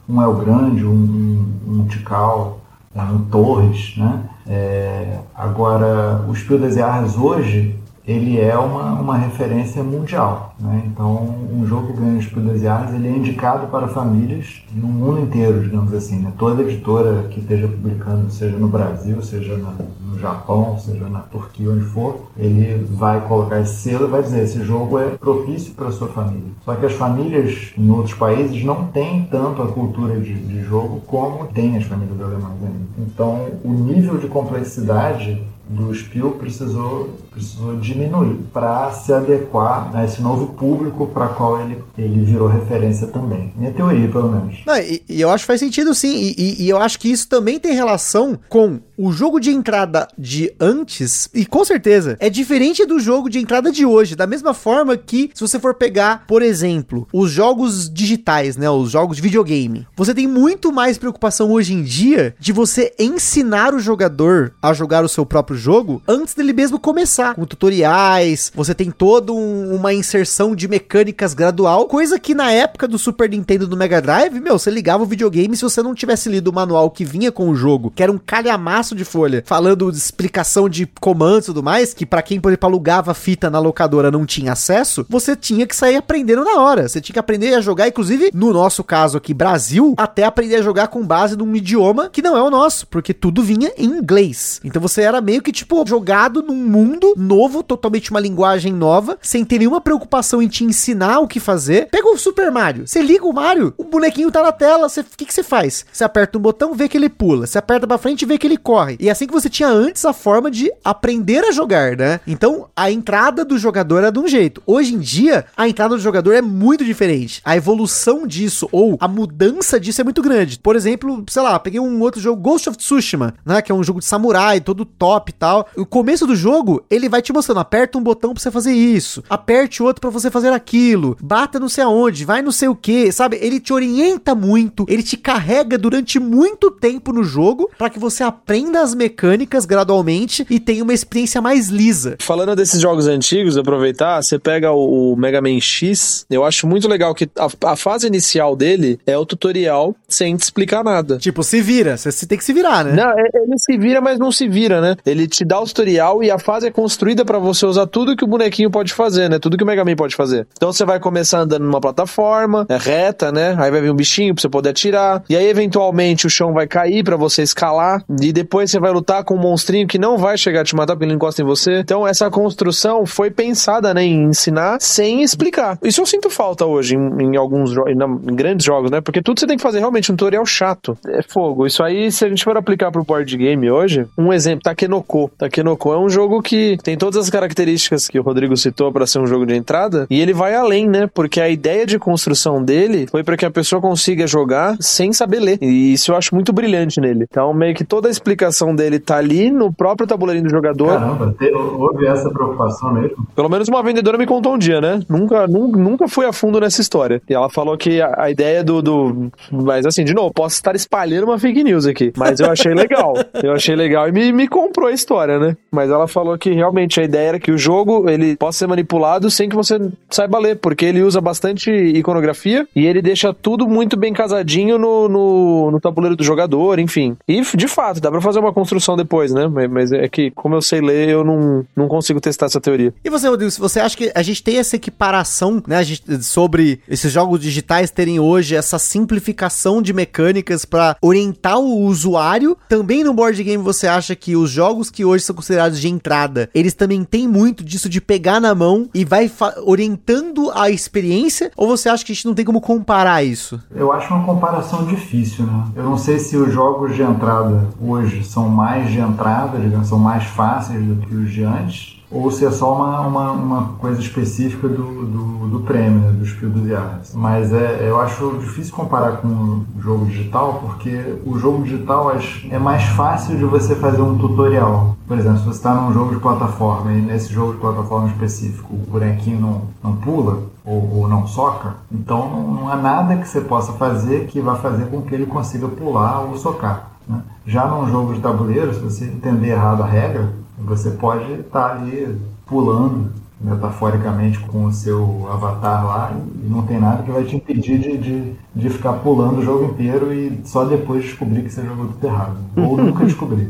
um 0.07 0.23
El 0.23 0.35
Grande, 0.35 0.85
um, 0.85 1.47
um 1.67 1.87
Tikal, 1.87 2.61
um 2.95 3.19
Torres. 3.31 3.95
Né? 3.97 4.23
É, 4.47 5.19
agora, 5.35 6.23
os 6.29 6.39
Spiel 6.41 6.59
des 6.59 6.75
Jahres 6.75 7.17
hoje 7.17 7.82
ele 8.07 8.41
é 8.41 8.57
uma, 8.57 8.95
uma 8.95 9.17
referência 9.17 9.83
mundial. 9.83 10.55
Né? 10.59 10.83
Então, 10.87 11.23
um 11.53 11.65
jogo 11.67 11.89
que 11.89 12.01
ganha 12.01 12.19
os 12.19 12.27
Prudesiais, 12.27 12.93
ele 12.95 13.09
é 13.09 13.11
indicado 13.11 13.69
para 13.69 13.87
famílias 13.89 14.63
no 14.75 14.89
mundo 14.89 15.21
inteiro, 15.21 15.63
digamos 15.63 15.93
assim. 15.95 16.19
Né? 16.19 16.33
Toda 16.37 16.63
editora 16.63 17.29
que 17.31 17.41
esteja 17.41 17.69
publicando, 17.69 18.31
seja 18.31 18.57
no 18.57 18.69
Brasil, 18.69 19.23
seja 19.23 19.57
na, 19.57 19.75
no 20.01 20.19
Japão, 20.19 20.79
seja 20.79 21.09
na 21.09 21.21
Turquia, 21.21 21.71
onde 21.71 21.85
for, 21.85 22.31
ele 22.37 22.85
vai 22.91 23.21
colocar 23.27 23.61
esse 23.61 23.75
selo 23.75 24.07
e 24.07 24.11
vai 24.11 24.23
dizer 24.23 24.43
esse 24.43 24.63
jogo 24.65 24.99
é 24.99 25.11
propício 25.11 25.73
para 25.75 25.89
a 25.89 25.93
sua 25.93 26.09
família. 26.09 26.51
Só 26.65 26.75
que 26.75 26.87
as 26.87 26.93
famílias 26.95 27.73
em 27.79 27.91
outros 27.91 28.15
países 28.15 28.65
não 28.65 28.87
têm 28.87 29.25
tanto 29.31 29.63
a 29.63 29.69
cultura 29.69 30.19
de, 30.19 30.35
de 30.35 30.63
jogo 30.63 31.01
como 31.07 31.47
tem 31.47 31.77
as 31.77 31.85
famílias 31.85 32.21
alemãs 32.21 32.57
ainda. 32.61 32.83
Então, 32.99 33.47
o 33.65 33.73
nível 33.73 34.19
de 34.19 34.27
complexidade 34.27 35.43
do 35.69 35.95
Spiel 35.95 36.33
precisou, 36.33 37.11
precisou 37.31 37.77
diminuir 37.77 38.37
para 38.53 38.91
se 38.93 39.13
adequar 39.13 39.91
a 39.95 40.05
esse 40.05 40.21
novo 40.21 40.55
público 40.55 41.07
para 41.07 41.29
qual 41.29 41.61
ele, 41.61 41.83
ele 41.97 42.25
virou 42.25 42.49
referência 42.49 43.07
também. 43.07 43.53
Minha 43.57 43.73
teoria, 43.73 44.09
pelo 44.09 44.31
menos. 44.31 44.59
Não, 44.67 44.77
e, 44.77 45.03
e, 45.09 45.21
eu 45.21 45.31
acho 45.31 45.45
que 45.45 45.47
faz 45.47 45.61
sentido 45.61 45.95
sim, 45.95 46.15
e, 46.15 46.35
e, 46.37 46.63
e, 46.65 46.69
eu 46.69 46.79
acho 46.79 46.99
que 46.99 47.11
isso 47.11 47.29
também 47.29 47.59
tem 47.59 47.73
relação 47.75 48.39
com 48.49 48.81
o 49.03 49.11
jogo 49.11 49.41
de 49.41 49.51
entrada 49.51 50.07
de 50.17 50.55
antes, 50.61 51.29
e 51.35 51.45
com 51.45 51.65
certeza 51.65 52.17
é 52.21 52.31
diferente 52.31 52.87
do 52.87 53.01
jogo 53.01 53.29
de 53.29 53.41
entrada 53.41 53.73
de 53.73 53.85
hoje, 53.85 54.15
da 54.15 54.29
mesma 54.29 54.55
forma 54.55 54.97
que 54.97 55.29
se 55.35 55.41
você 55.41 55.59
for 55.59 55.75
pegar, 55.75 56.25
por 56.25 56.41
exemplo, 56.41 57.09
os 57.13 57.29
jogos 57.29 57.93
digitais, 57.93 58.57
né, 58.57 58.71
os 58.71 58.93
jogos 58.93 59.17
de 59.17 59.23
videogame, 59.23 59.89
você 59.97 60.15
tem 60.15 60.29
muito 60.29 60.71
mais 60.71 60.99
preocupação 60.99 61.51
hoje 61.51 61.75
em 61.75 61.83
dia 61.83 62.37
de 62.39 62.53
você 62.53 62.95
ensinar 62.97 63.75
o 63.75 63.81
jogador 63.81 64.55
a 64.63 64.73
jogar 64.73 65.05
o 65.05 65.09
seu 65.09 65.27
próprio 65.27 65.57
jogo 65.57 66.01
antes 66.07 66.33
dele 66.35 66.53
mesmo 66.53 66.79
começar, 66.79 67.35
com 67.35 67.45
tutoriais, 67.45 68.53
você 68.55 68.73
tem 68.73 68.93
toda 68.93 69.33
um, 69.33 69.75
uma 69.75 69.93
inserção 69.93 70.55
de 70.55 70.69
mecânicas 70.69 71.35
gradual, 71.35 71.87
coisa 71.87 72.21
que 72.21 72.37
na 72.37 72.53
época 72.53 72.87
do 72.87 72.99
Super 72.99 73.29
Nintendo 73.29 73.67
do 73.67 73.77
Mega 73.77 74.01
Drive, 74.01 74.39
meu, 74.39 74.61
você 74.61 74.71
ligava 74.71 75.03
o 75.03 75.07
videogame 75.07 75.57
se 75.57 75.65
você 75.65 75.83
não 75.83 75.93
tivesse 75.93 76.29
lido 76.29 76.49
o 76.49 76.55
manual 76.55 76.89
que 76.89 77.05
vinha 77.05 77.33
com 77.33 77.49
o 77.49 77.57
jogo, 77.57 77.91
que 77.91 78.01
era 78.01 78.13
um 78.13 78.19
calhamaço 78.19 78.92
de 78.95 79.05
folha, 79.05 79.43
falando 79.47 79.91
de 79.91 79.99
explicação 79.99 80.69
de 80.69 80.87
comandos 81.01 81.45
e 81.45 81.47
tudo 81.47 81.63
mais, 81.63 81.95
que 81.95 82.07
para 82.07 82.23
quem, 82.23 82.41
por 82.41 82.49
exemplo, 82.49 82.69
alugava 82.69 83.15
fita 83.15 83.51
na 83.51 83.59
locadora 83.59 84.11
não 84.11 84.27
tinha 84.27 84.53
acesso, 84.53 85.07
você 85.09 85.37
tinha 85.37 85.67
que 85.67 85.77
sair 85.77 85.97
aprendendo 85.97 86.45
na 86.45 86.61
hora. 86.61 86.89
Você 86.89 87.01
tinha 87.01 87.15
que 87.15 87.19
aprender 87.19 87.55
a 87.55 87.61
jogar, 87.61 87.89
inclusive, 87.89 88.31
no 88.35 88.53
nosso 88.53 88.83
caso 88.83 89.19
aqui, 89.19 89.35
Brasil, 89.35 89.95
até 89.97 90.25
aprender 90.25 90.57
a 90.57 90.63
jogar 90.63 90.89
com 90.89 91.07
base 91.07 91.37
num 91.37 91.55
idioma 91.55 92.09
que 92.11 92.23
não 92.23 92.37
é 92.37 92.43
o 92.43 92.51
nosso, 92.51 92.87
porque 92.87 93.15
tudo 93.15 93.43
vinha 93.43 93.73
em 93.77 93.85
inglês. 93.85 94.61
Então 94.65 94.81
você 94.81 95.03
era 95.03 95.21
meio 95.21 95.43
que, 95.43 95.53
tipo, 95.53 95.85
jogado 95.87 96.43
num 96.43 96.55
mundo 96.55 97.15
novo, 97.17 97.63
totalmente 97.63 98.11
uma 98.11 98.21
linguagem 98.21 98.73
nova, 98.73 99.19
sem 99.21 99.45
ter 99.45 99.59
nenhuma 99.59 99.81
preocupação 99.81 100.43
em 100.43 100.49
te 100.49 100.65
ensinar 100.65 101.21
o 101.21 101.29
que 101.29 101.41
fazer. 101.41 101.89
Pega 101.91 102.09
o 102.09 102.19
Super 102.19 102.51
Mario, 102.51 102.87
você 102.87 103.03
liga 103.03 103.27
o 103.27 103.33
Mario, 103.33 103.75
o 103.77 103.85
bonequinho 103.85 104.31
tá 104.31 104.43
na 104.43 104.53
tela, 104.53 104.87
o 104.87 105.17
que, 105.17 105.27
que 105.27 105.35
você 105.35 105.43
faz? 105.43 105.85
Você 105.93 106.05
aperta 106.05 106.39
um 106.39 106.41
botão, 106.41 106.75
vê 106.75 106.89
que 106.89 106.97
ele 106.97 107.09
pula, 107.09 107.47
você 107.47 107.59
aperta 107.59 107.87
pra 107.87 107.99
frente 107.99 108.27
vê 108.27 108.39
que 108.39 108.47
ele 108.47 108.57
corre. 108.57 108.72
E 108.99 109.09
é 109.09 109.13
assim 109.13 109.27
que 109.27 109.33
você 109.33 109.49
tinha 109.49 109.69
antes 109.69 110.05
a 110.05 110.13
forma 110.13 110.51
de 110.51 110.71
aprender 110.85 111.45
a 111.45 111.53
jogar, 111.53 111.97
né? 111.97 112.21
Então 112.27 112.69
a 112.75 112.91
entrada 112.91 113.45
do 113.45 113.59
jogador 113.59 113.99
era 113.99 114.13
de 114.13 114.19
um 114.19 114.27
jeito. 114.27 114.63
Hoje 114.67 114.95
em 114.95 114.99
dia, 114.99 115.45
a 115.57 115.69
entrada 115.69 115.95
do 115.95 116.01
jogador 116.01 116.33
é 116.33 116.43
muito 116.43 116.85
diferente. 116.85 117.41
A 117.45 117.57
evolução 117.57 118.27
disso 118.27 118.69
ou 118.73 118.97
a 119.01 119.09
mudança 119.09 119.79
disso 119.79 120.01
é 120.01 120.05
muito 120.05 120.23
grande. 120.23 120.59
Por 120.59 120.77
exemplo, 120.77 121.25
sei 121.29 121.43
lá, 121.43 121.59
peguei 121.59 121.81
um 121.81 122.01
outro 122.01 122.21
jogo, 122.21 122.41
Ghost 122.41 122.69
of 122.69 122.79
Tsushima, 122.79 123.35
né? 123.45 123.61
Que 123.61 123.73
é 123.73 123.75
um 123.75 123.85
jogo 123.85 124.01
de 124.01 124.07
samurai, 124.07 124.61
todo 124.61 124.85
top 124.85 125.31
e 125.31 125.35
tal. 125.35 125.69
O 125.77 125.85
começo 125.85 126.27
do 126.27 126.35
jogo, 126.35 126.85
ele 126.91 127.09
vai 127.09 127.21
te 127.21 127.33
mostrando, 127.33 127.61
aperta 127.61 127.99
um 127.99 128.03
botão 128.03 128.33
pra 128.33 128.43
você 128.43 128.51
fazer 128.51 128.73
isso, 128.73 129.23
aperte 129.29 129.83
outro 129.83 130.01
para 130.01 130.11
você 130.11 130.31
fazer 130.31 130.53
aquilo, 130.53 131.17
bata 131.21 131.61
não 131.61 131.69
sei 131.69 131.85
aonde, 131.85 132.25
vai 132.25 132.43
não 132.43 132.53
sei 132.53 132.69
o 132.69 132.75
que, 132.75 133.11
sabe? 133.13 133.39
Ele 133.41 133.61
te 133.61 133.73
orienta 133.73 134.35
muito, 134.35 134.87
ele 134.89 135.03
te 135.03 135.17
carrega 135.17 135.77
durante 135.77 136.19
muito 136.19 136.71
tempo 136.71 137.13
no 137.13 137.25
jogo 137.25 137.71
para 137.77 137.91
que 137.91 137.99
você 137.99 138.23
aprenda 138.23 138.62
as 138.77 138.95
mecânicas 138.95 139.65
gradualmente 139.65 140.47
e 140.49 140.59
tenha 140.59 140.83
uma 140.83 140.93
experiência 140.95 141.41
mais 141.41 141.69
lisa. 141.69 142.17
Falando 142.21 142.55
desses 142.55 142.81
jogos 142.81 143.07
antigos, 143.07 143.57
aproveitar, 143.57 144.23
você 144.23 144.39
pega 144.39 144.73
o, 144.73 145.15
Mega 145.17 145.41
Man 145.41 145.61
X, 145.61 146.27
eu 146.31 146.45
acho 146.45 146.67
muito 146.67 146.89
legal 146.89 147.15
que 147.15 147.29
a, 147.39 147.73
a, 147.73 147.77
fase 147.77 148.07
inicial 148.07 148.57
dele 148.57 148.99
é 149.07 149.17
o 149.17 149.27
tutorial 149.27 149.95
sem 150.09 150.37
te 150.37 150.43
explicar 150.43 150.83
nada. 150.83 151.19
Tipo, 151.19 151.43
se 151.43 151.61
vira, 151.61 151.97
você 151.97 152.27
tem 152.27 152.39
que 152.39 152.45
se 152.45 152.53
virar, 152.53 152.85
né? 152.85 152.93
Não, 152.93 153.13
ele 153.19 153.59
se 153.59 153.77
vira, 153.77 154.01
mas 154.01 154.19
não 154.19 154.33
se 154.33 154.49
vira, 154.49 154.81
né? 154.81 154.97
Ele 155.05 155.27
te 155.27 155.45
dá 155.45 155.61
o 155.61 155.65
tutorial 155.65 156.23
e 156.23 156.31
a 156.31 156.39
fase 156.39 156.67
é 156.67 156.71
construída 156.71 157.25
para 157.25 157.39
você 157.39 157.67
usar 157.67 157.87
tudo 157.87 158.17
que 158.17 158.25
o 158.25 158.29
bonequinho 158.29 158.71
pode 158.71 158.93
fazer, 158.93 159.29
né? 159.29 159.39
Tudo 159.39 159.57
que 159.57 159.65
o 159.65 159.67
Mega 159.67 159.85
Man 159.85 159.97
pode 159.97 160.15
fazer. 160.15 160.47
Então 160.57 160.73
você 160.73 160.85
vai 160.85 160.99
começar 160.99 161.41
andando 161.41 161.65
numa 161.65 161.81
plataforma, 161.81 162.67
é 162.69 162.77
reta, 162.77 163.33
né? 163.33 163.55
Aí 163.59 163.71
vai 163.71 163.81
vir 163.81 163.91
um 163.91 163.97
bichinho 163.97 164.35
pra 164.35 164.43
você 164.43 164.49
poder 164.49 164.71
atirar. 164.71 165.23
E 165.29 165.37
aí, 165.37 165.47
eventualmente, 165.47 166.27
o 166.27 166.31
chão 166.31 166.53
vai 166.53 166.67
cair 166.67 167.05
para 167.05 167.17
você 167.17 167.43
escalar. 167.43 168.05
E 168.21 168.33
depois 168.33 168.52
você 168.61 168.79
vai 168.79 168.93
lutar 168.93 169.25
com 169.25 169.35
um 169.35 169.39
monstrinho 169.39 169.87
que 169.87 169.99
não 169.99 170.17
vai 170.19 170.37
chegar 170.37 170.61
a 170.61 170.65
te 170.65 170.75
matar 170.75 170.95
porque 170.95 171.05
ele 171.05 171.15
encosta 171.15 171.43
em 171.43 171.45
você. 171.45 171.79
Então, 171.81 172.07
essa 172.07 172.31
construção 172.31 173.07
foi 173.07 173.31
pensada, 173.31 173.93
né? 173.95 174.05
Em 174.05 174.25
ensinar 174.25 174.79
sem 174.81 175.23
explicar. 175.23 175.79
Isso 175.83 176.01
eu 176.01 176.07
sinto 176.07 176.31
falta 176.31 176.65
hoje 176.67 176.97
em, 176.97 177.23
em 177.23 177.37
alguns 177.37 177.73
em 177.73 178.35
grandes 178.35 178.65
jogos, 178.65 178.91
né? 178.91 179.01
Porque 179.01 179.23
tudo 179.23 179.41
você 179.41 179.47
tem 179.47 179.57
que 179.57 179.63
fazer 179.63 179.79
realmente 179.79 180.13
um 180.13 180.17
tutorial 180.17 180.45
chato. 180.45 180.97
É 181.07 181.23
fogo. 181.23 181.67
Isso 181.67 181.83
aí, 181.83 182.11
se 182.13 182.25
a 182.25 182.29
gente 182.29 182.45
for 182.45 182.57
aplicar 182.57 182.91
pro 182.91 183.05
board 183.05 183.37
game 183.37 183.71
hoje, 183.71 184.07
um 184.17 184.33
exemplo, 184.33 184.63
Takenoko. 184.63 185.31
Takenoko 185.39 185.93
é 185.93 185.99
um 185.99 186.09
jogo 186.09 186.43
que 186.43 186.77
tem 186.83 186.97
todas 186.97 187.17
as 187.19 187.31
características 187.31 188.09
que 188.09 188.19
o 188.19 188.23
Rodrigo 188.23 188.57
citou 188.57 188.93
para 188.93 189.07
ser 189.07 189.19
um 189.19 189.27
jogo 189.27 189.47
de 189.47 189.55
entrada, 189.55 190.07
e 190.11 190.21
ele 190.21 190.33
vai 190.33 190.55
além, 190.55 190.89
né? 190.89 191.09
Porque 191.13 191.41
a 191.41 191.49
ideia 191.49 191.87
de 191.87 191.99
construção 191.99 192.63
dele 192.63 193.07
foi 193.11 193.25
para 193.25 193.37
que 193.37 193.45
a 193.45 193.51
pessoa 193.51 193.81
consiga 193.81 194.27
jogar 194.27 194.77
sem 194.81 195.13
saber 195.13 195.41
ler. 195.41 195.59
E 195.61 195.93
isso 195.93 196.13
eu 196.13 196.17
acho 196.17 196.35
muito 196.35 196.53
brilhante 196.53 197.01
nele. 197.01 197.27
Então, 197.29 197.53
meio 197.53 197.75
que 197.75 197.85
toda 197.85 198.09
a 198.09 198.11
explicação 198.11 198.42
dele 198.75 198.99
tá 198.99 199.17
ali 199.17 199.51
no 199.51 199.73
próprio 199.73 200.07
tabuleirinho 200.07 200.47
do 200.47 200.51
jogador. 200.51 200.99
Caramba, 200.99 201.35
houve 201.79 202.07
essa 202.07 202.31
preocupação 202.31 202.93
mesmo? 202.95 203.27
Pelo 203.35 203.49
menos 203.49 203.69
uma 203.69 203.83
vendedora 203.83 204.19
me 204.19 204.27
contou 204.27 204.55
um 204.55 204.59
dia, 204.59 204.81
né? 204.81 205.01
Nunca, 205.09 205.47
nunca, 205.47 205.79
nunca 205.79 206.09
fui 206.09 206.27
a 206.27 206.33
fundo 206.33 206.61
nessa 206.61 206.81
história. 206.81 207.21
E 207.29 207.35
ela 207.35 207.49
falou 207.49 207.77
que 207.77 208.01
a, 208.01 208.15
a 208.23 208.31
ideia 208.31 208.63
do, 208.65 208.83
do. 208.83 209.33
Mas 209.51 209.87
assim, 209.87 210.05
de 210.05 210.15
novo, 210.15 210.33
posso 210.33 210.57
estar 210.57 210.75
espalhando 210.75 211.25
uma 211.25 211.39
fake 211.39 211.63
news 211.65 211.87
aqui. 211.87 212.13
Mas 212.17 212.41
eu 212.41 212.51
achei 212.51 212.75
legal. 212.75 213.15
eu 213.43 213.53
achei 213.53 213.75
legal 213.75 214.09
e 214.09 214.13
me, 214.13 214.33
me 214.33 214.49
comprou 214.49 214.89
a 214.89 214.93
história, 214.93 215.39
né? 215.39 215.57
Mas 215.71 215.91
ela 215.91 216.07
falou 216.07 216.37
que 216.39 216.51
realmente 216.51 217.01
a 217.01 217.05
ideia 217.05 217.29
era 217.29 217.41
que 217.41 217.51
o 217.51 217.59
jogo 217.59 218.09
ele 218.09 218.37
possa 218.37 218.61
ser 218.61 218.67
manipulado 218.67 219.31
sem 219.31 219.49
que 219.49 219.57
você 219.57 219.79
saiba 220.11 220.39
ler, 220.39 220.57
porque 220.57 220.85
ele 220.85 221.03
usa 221.03 221.21
bastante 221.21 221.71
iconografia 221.71 222.67
e 222.75 222.87
ele 222.87 223.03
deixa 223.03 223.33
tudo 223.33 223.69
muito 223.69 223.97
bem 223.97 224.13
casadinho 224.13 224.79
no, 224.79 225.09
no, 225.09 225.71
no 225.71 225.81
tabuleiro 225.81 226.17
do 226.17 226.25
jogador, 226.25 226.79
enfim. 226.79 227.17
E 227.27 227.41
de 227.41 227.69
fato, 227.69 228.01
dá 228.01 228.11
pra 228.11 228.21
fazer 228.21 228.32
uma 228.39 228.53
construção 228.53 228.97
depois, 228.97 229.33
né? 229.33 229.47
Mas, 229.49 229.71
mas 229.71 229.93
é 229.93 230.09
que, 230.09 230.31
como 230.31 230.55
eu 230.55 230.63
sei 230.63 230.81
ler, 230.81 231.09
eu 231.09 231.25
não, 231.25 231.65
não 231.77 231.89
consigo 231.89 232.21
testar 232.21 232.47
essa 232.47 232.61
teoria. 232.61 232.95
E 233.05 233.11
você, 233.11 233.29
Rodrigo, 233.29 233.51
se 233.51 233.61
você 233.61 233.81
acha 233.81 233.97
que 233.97 234.13
a 234.15 234.23
gente 234.23 234.43
tem 234.43 234.59
essa 234.59 234.77
equiparação, 234.77 235.63
né, 235.67 235.83
gente, 235.83 236.23
sobre 236.23 236.81
esses 236.89 237.13
jogos 237.13 237.41
digitais 237.41 237.91
terem 237.91 238.19
hoje 238.21 238.55
essa 238.55 238.79
simplificação 238.79 239.83
de 239.83 239.93
mecânicas 239.93 240.65
para 240.65 240.97
orientar 241.01 241.59
o 241.59 241.81
usuário, 241.81 242.57
também 242.69 243.05
no 243.05 243.15
board 243.15 243.43
game 243.43 243.63
você 243.63 243.87
acha 243.87 244.15
que 244.15 244.37
os 244.37 244.51
jogos 244.51 244.91
que 244.91 245.05
hoje 245.05 245.25
são 245.25 245.35
considerados 245.35 245.81
de 245.81 245.89
entrada, 245.89 246.49
eles 246.55 246.75
também 246.75 247.05
têm 247.05 247.27
muito 247.29 247.65
disso 247.65 247.89
de 247.89 248.01
pegar 248.01 248.41
na 248.41 248.55
mão 248.55 248.89
e 248.95 249.05
vai 249.05 249.31
orientando 249.65 250.51
a 250.55 250.71
experiência? 250.71 251.51
Ou 251.57 251.69
você 251.69 251.89
acha 251.89 252.05
que 252.05 252.13
a 252.13 252.15
gente 252.15 252.27
não 252.27 252.35
tem 252.35 252.45
como 252.45 252.61
comparar 252.61 253.23
isso? 253.23 253.61
Eu 253.75 253.93
acho 253.93 254.13
uma 254.13 254.25
comparação 254.25 254.85
difícil, 254.87 255.45
né? 255.45 255.67
Eu 255.77 255.85
não 255.85 255.99
sei 255.99 256.19
se 256.19 256.37
os 256.37 256.53
jogos 256.53 256.95
de 256.95 257.03
entrada 257.03 257.69
hoje 257.81 258.22
são 258.25 258.49
mais 258.49 258.91
de 258.91 258.99
entrada, 258.99 259.59
digamos, 259.59 259.89
são 259.89 259.99
mais 259.99 260.25
fáceis 260.25 260.85
do 260.85 260.97
que 261.07 261.15
os 261.15 261.31
de 261.31 261.45
antes 261.45 262.03
ou 262.13 262.31
se 262.31 262.45
é 262.45 262.51
só 262.51 262.75
uma, 262.75 263.01
uma, 263.01 263.31
uma 263.33 263.63
coisa 263.79 263.99
específica 263.99 264.69
do, 264.69 265.07
do, 265.07 265.49
do 265.49 265.61
prêmio, 265.61 265.99
né, 266.01 266.13
dos 266.13 266.29
Field 266.31 266.69
Yards. 266.69 267.15
Mas 267.15 267.53
é, 267.53 267.89
eu 267.89 267.99
acho 268.01 268.39
difícil 268.39 268.75
comparar 268.75 269.19
com 269.19 269.29
o 269.29 269.65
jogo 269.81 270.05
digital, 270.05 270.61
porque 270.61 271.17
o 271.25 271.39
jogo 271.39 271.63
digital 271.63 272.13
é 272.51 272.59
mais 272.59 272.83
fácil 272.85 273.37
de 273.37 273.45
você 273.45 273.75
fazer 273.75 274.03
um 274.03 274.19
tutorial. 274.19 274.95
Por 275.09 275.19
exemplo, 275.19 275.39
se 275.39 275.45
você 275.45 275.57
está 275.57 275.75
num 275.75 275.93
jogo 275.93 276.15
de 276.15 276.21
plataforma 276.21 276.93
e 276.93 277.01
nesse 277.01 277.33
jogo 277.33 277.55
de 277.55 277.59
plataforma 277.59 278.09
específico 278.09 278.75
o 278.75 278.91
bonequinho 278.91 279.41
não, 279.41 279.63
não 279.83 279.97
pula, 279.97 280.53
ou, 280.65 280.99
ou, 280.99 281.09
não 281.09 281.27
soca, 281.27 281.75
então 281.91 282.31
não, 282.31 282.55
não 282.55 282.69
há 282.69 282.77
nada 282.77 283.17
que 283.17 283.27
você 283.27 283.41
possa 283.41 283.73
fazer 283.73 284.27
que 284.27 284.41
vá 284.41 284.55
fazer 284.55 284.85
com 284.87 285.03
que 285.03 285.13
ele 285.13 285.27
consiga 285.27 285.67
pular 285.67 286.21
ou 286.21 286.37
socar. 286.37 286.92
Né? 287.09 287.21
Já 287.47 287.67
num 287.67 287.89
jogo 287.89 288.15
de 288.15 288.21
tabuleiro, 288.21 288.73
se 288.75 288.81
você 288.81 289.05
entender 289.07 289.49
errado 289.49 289.83
a 289.83 289.87
regra, 289.87 290.31
você 290.59 290.91
pode 290.91 291.31
estar 291.33 291.69
tá 291.69 291.73
ali 291.73 292.17
pulando 292.47 293.11
metaforicamente 293.41 294.39
com 294.39 294.67
o 294.67 294.73
seu 294.73 295.27
avatar 295.31 295.85
lá 295.85 296.13
e 296.15 296.49
não 296.49 296.63
tem 296.63 296.79
nada 296.79 297.03
que 297.03 297.11
vai 297.11 297.25
te 297.25 297.37
impedir 297.37 297.79
de, 297.79 297.99
de, 297.99 298.33
de 298.55 298.71
ficar 298.71 298.93
pulando 298.95 299.39
o 299.39 299.43
jogo 299.43 299.65
inteiro 299.65 300.15
e 300.15 300.41
só 300.45 300.65
depois 300.65 301.03
descobrir 301.03 301.43
que 301.43 301.51
você 301.51 301.63
jogou 301.63 301.89
tudo 301.89 302.07
errado. 302.07 302.37
Ou 302.57 302.77
nunca 302.77 303.05
descobrir. 303.05 303.49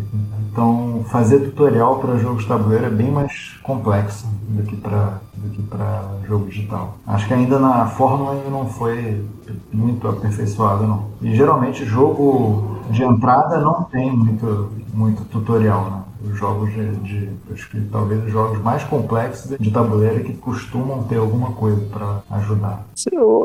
Então, 0.53 1.03
fazer 1.09 1.39
tutorial 1.39 1.99
para 1.99 2.19
jogos 2.19 2.43
de 2.43 2.49
tabuleiro 2.49 2.85
é 2.85 2.91
bem 2.91 3.11
mais 3.11 3.59
complexo 3.63 4.29
do 4.49 4.63
que 4.63 4.77
para 4.77 5.19
do 5.35 5.49
que 5.49 5.63
para 5.63 6.03
jogo 6.29 6.45
digital. 6.47 6.99
Acho 7.07 7.27
que 7.27 7.33
ainda 7.33 7.59
na 7.59 7.87
fórmula 7.87 8.33
ainda 8.33 8.51
não 8.51 8.67
foi 8.67 9.25
muito 9.73 10.07
aperfeiçoada, 10.07 10.87
não. 10.87 11.07
E 11.23 11.35
geralmente 11.35 11.87
jogo 11.87 12.83
de 12.91 13.03
entrada 13.03 13.59
não 13.61 13.85
tem 13.85 14.15
muito, 14.15 14.71
muito 14.93 15.25
tutorial, 15.25 15.85
né? 15.87 16.03
Os 16.25 16.39
jogos 16.39 16.71
de, 16.73 16.91
de, 16.97 17.29
acho 17.53 17.71
que 17.71 17.81
talvez 17.91 18.25
os 18.25 18.31
jogos 18.31 18.63
mais 18.63 18.83
complexos 18.85 19.57
de 19.59 19.71
tabuleiro 19.71 20.23
que 20.25 20.35
costumam 20.35 21.03
ter 21.05 21.17
alguma 21.17 21.53
coisa 21.53 21.81
para 21.91 22.23
ajudar. 22.39 22.87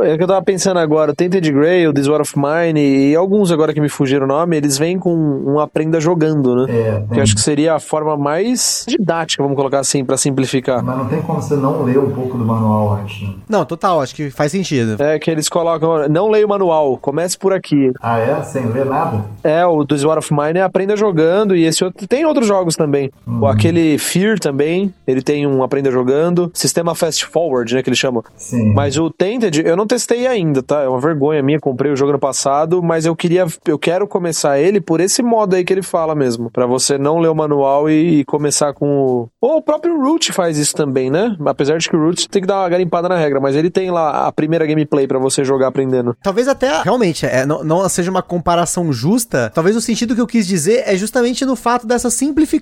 É 0.04 0.18
que 0.18 0.24
eu 0.24 0.28
tava 0.28 0.42
pensando 0.44 0.78
agora, 0.80 1.12
o 1.12 1.16
Tainted 1.16 1.52
Grail, 1.52 1.94
This 1.94 2.08
War 2.08 2.22
of 2.22 2.34
Mine 2.38 2.80
e 3.12 3.16
alguns 3.16 3.52
agora 3.52 3.74
que 3.74 3.82
me 3.82 3.90
fugiram 3.90 4.26
o 4.26 4.28
nome, 4.28 4.58
eles 4.58 4.78
vêm 4.78 5.00
com 5.00 5.14
um 5.14 5.60
aprenda 5.60 6.00
jogando, 6.00 6.56
né? 6.56 6.66
É, 6.70 7.04
que 7.12 7.20
eu 7.20 7.24
acho 7.24 7.36
que 7.36 7.42
seria 7.42 7.76
a 7.76 7.80
forma 7.80 8.16
mais 8.16 8.86
didática, 8.88 9.42
vamos 9.42 9.56
colocar 9.56 9.80
assim, 9.80 10.04
para 10.04 10.18
simplificar. 10.18 10.84
Mas 10.84 10.98
não 10.98 11.08
tem 11.08 11.22
como 11.22 11.42
você 11.42 11.56
não 11.56 11.84
ler 11.84 12.00
um 12.00 12.12
pouco 12.12 12.38
do 12.38 12.46
manual 12.46 12.94
antes, 12.94 13.22
né? 13.22 13.36
Não, 13.50 13.66
total, 13.66 14.02
acho 14.02 14.16
que 14.16 14.30
faz 14.30 14.52
sentido. 14.52 15.02
É 15.02 15.18
que 15.20 15.30
eles 15.30 15.50
colocam, 15.50 16.08
não 16.10 16.30
leia 16.30 16.46
o 16.46 16.50
manual, 16.50 16.98
comece 16.98 17.38
por 17.38 17.54
aqui. 17.54 17.92
Ah, 18.02 18.20
é? 18.20 18.42
Sem 18.44 18.66
ler 18.68 18.86
nada? 18.86 19.26
É, 19.44 19.66
o 19.66 19.86
This 19.86 20.04
War 20.04 20.18
of 20.18 20.34
Mine 20.34 20.60
é 20.60 20.64
aprenda 20.64 20.96
jogando 20.96 21.56
e 21.56 21.64
esse 21.64 21.84
outro 21.84 22.08
tem 22.08 22.26
outros 22.26 22.48
jogos 22.48 22.67
também. 22.76 23.12
Uhum. 23.26 23.46
Aquele 23.46 23.98
Fear 23.98 24.40
também, 24.40 24.94
ele 25.06 25.22
tem 25.22 25.46
um 25.48 25.64
aprenda 25.64 25.92
jogando. 25.92 26.52
Sistema 26.54 26.96
Fast 26.96 27.26
Forward, 27.26 27.74
né, 27.74 27.84
que 27.84 27.90
eles 27.90 28.00
chamam. 28.00 28.24
Sim. 28.36 28.74
Mas 28.74 28.98
o 28.98 29.10
Tainted, 29.10 29.62
eu 29.66 29.76
não 29.76 29.88
testei 29.88 30.28
ainda, 30.28 30.62
tá? 30.62 30.82
É 30.82 30.88
uma 30.88 31.00
vergonha 31.00 31.42
minha, 31.42 31.60
comprei 31.60 31.92
o 31.92 31.96
jogo 31.96 32.12
no 32.12 32.20
passado, 32.20 32.82
mas 32.82 33.06
eu 33.06 33.16
queria, 33.16 33.46
eu 33.66 33.80
quero 33.80 34.08
começar 34.08 34.60
ele 34.60 34.80
por 34.82 35.00
esse 35.00 35.22
modo 35.24 35.56
aí 35.56 35.64
que 35.64 35.74
ele 35.74 35.82
fala 35.82 36.16
mesmo, 36.16 36.50
para 36.50 36.66
você 36.66 36.98
não 36.98 37.20
ler 37.20 37.30
o 37.30 37.36
manual 37.36 37.90
e, 37.90 38.20
e, 38.20 38.26
começar 38.26 38.74
com 38.74 38.88
o... 38.88 39.30
Ou 39.42 39.58
o 39.58 39.62
próprio 39.62 40.00
Root 40.02 40.32
faz 40.32 40.58
isso 40.58 40.76
também, 40.76 41.10
né? 41.10 41.36
Apesar 41.46 41.78
de 41.78 41.90
que 41.90 41.96
o 41.96 42.04
Root 42.04 42.30
tem 42.30 42.42
que 42.42 42.48
dar 42.48 42.62
uma 42.62 42.70
garimpada 42.70 43.08
na 43.08 43.18
regra, 43.18 43.40
mas 43.40 43.56
ele 43.56 43.70
tem 43.70 43.92
lá 43.92 44.28
a 44.28 44.32
primeira 44.32 44.66
gameplay 44.66 45.08
para 45.08 45.20
você 45.20 45.44
jogar 45.44 45.68
aprendendo. 45.68 46.16
Talvez 46.22 46.48
até, 46.48 46.82
realmente, 46.82 47.26
é, 47.26 47.46
não, 47.46 47.64
não 47.64 47.88
seja 47.90 48.12
uma 48.12 48.22
comparação 48.22 48.92
justa, 48.92 49.52
talvez 49.54 49.76
o 49.76 49.82
sentido 49.82 50.16
que 50.16 50.22
eu 50.22 50.28
quis 50.28 50.48
dizer 50.48 50.84
é 50.86 50.96
justamente 50.96 51.46
no 51.46 51.56
fato 51.56 51.88
dessa 51.88 52.10
simplificação 52.10 52.57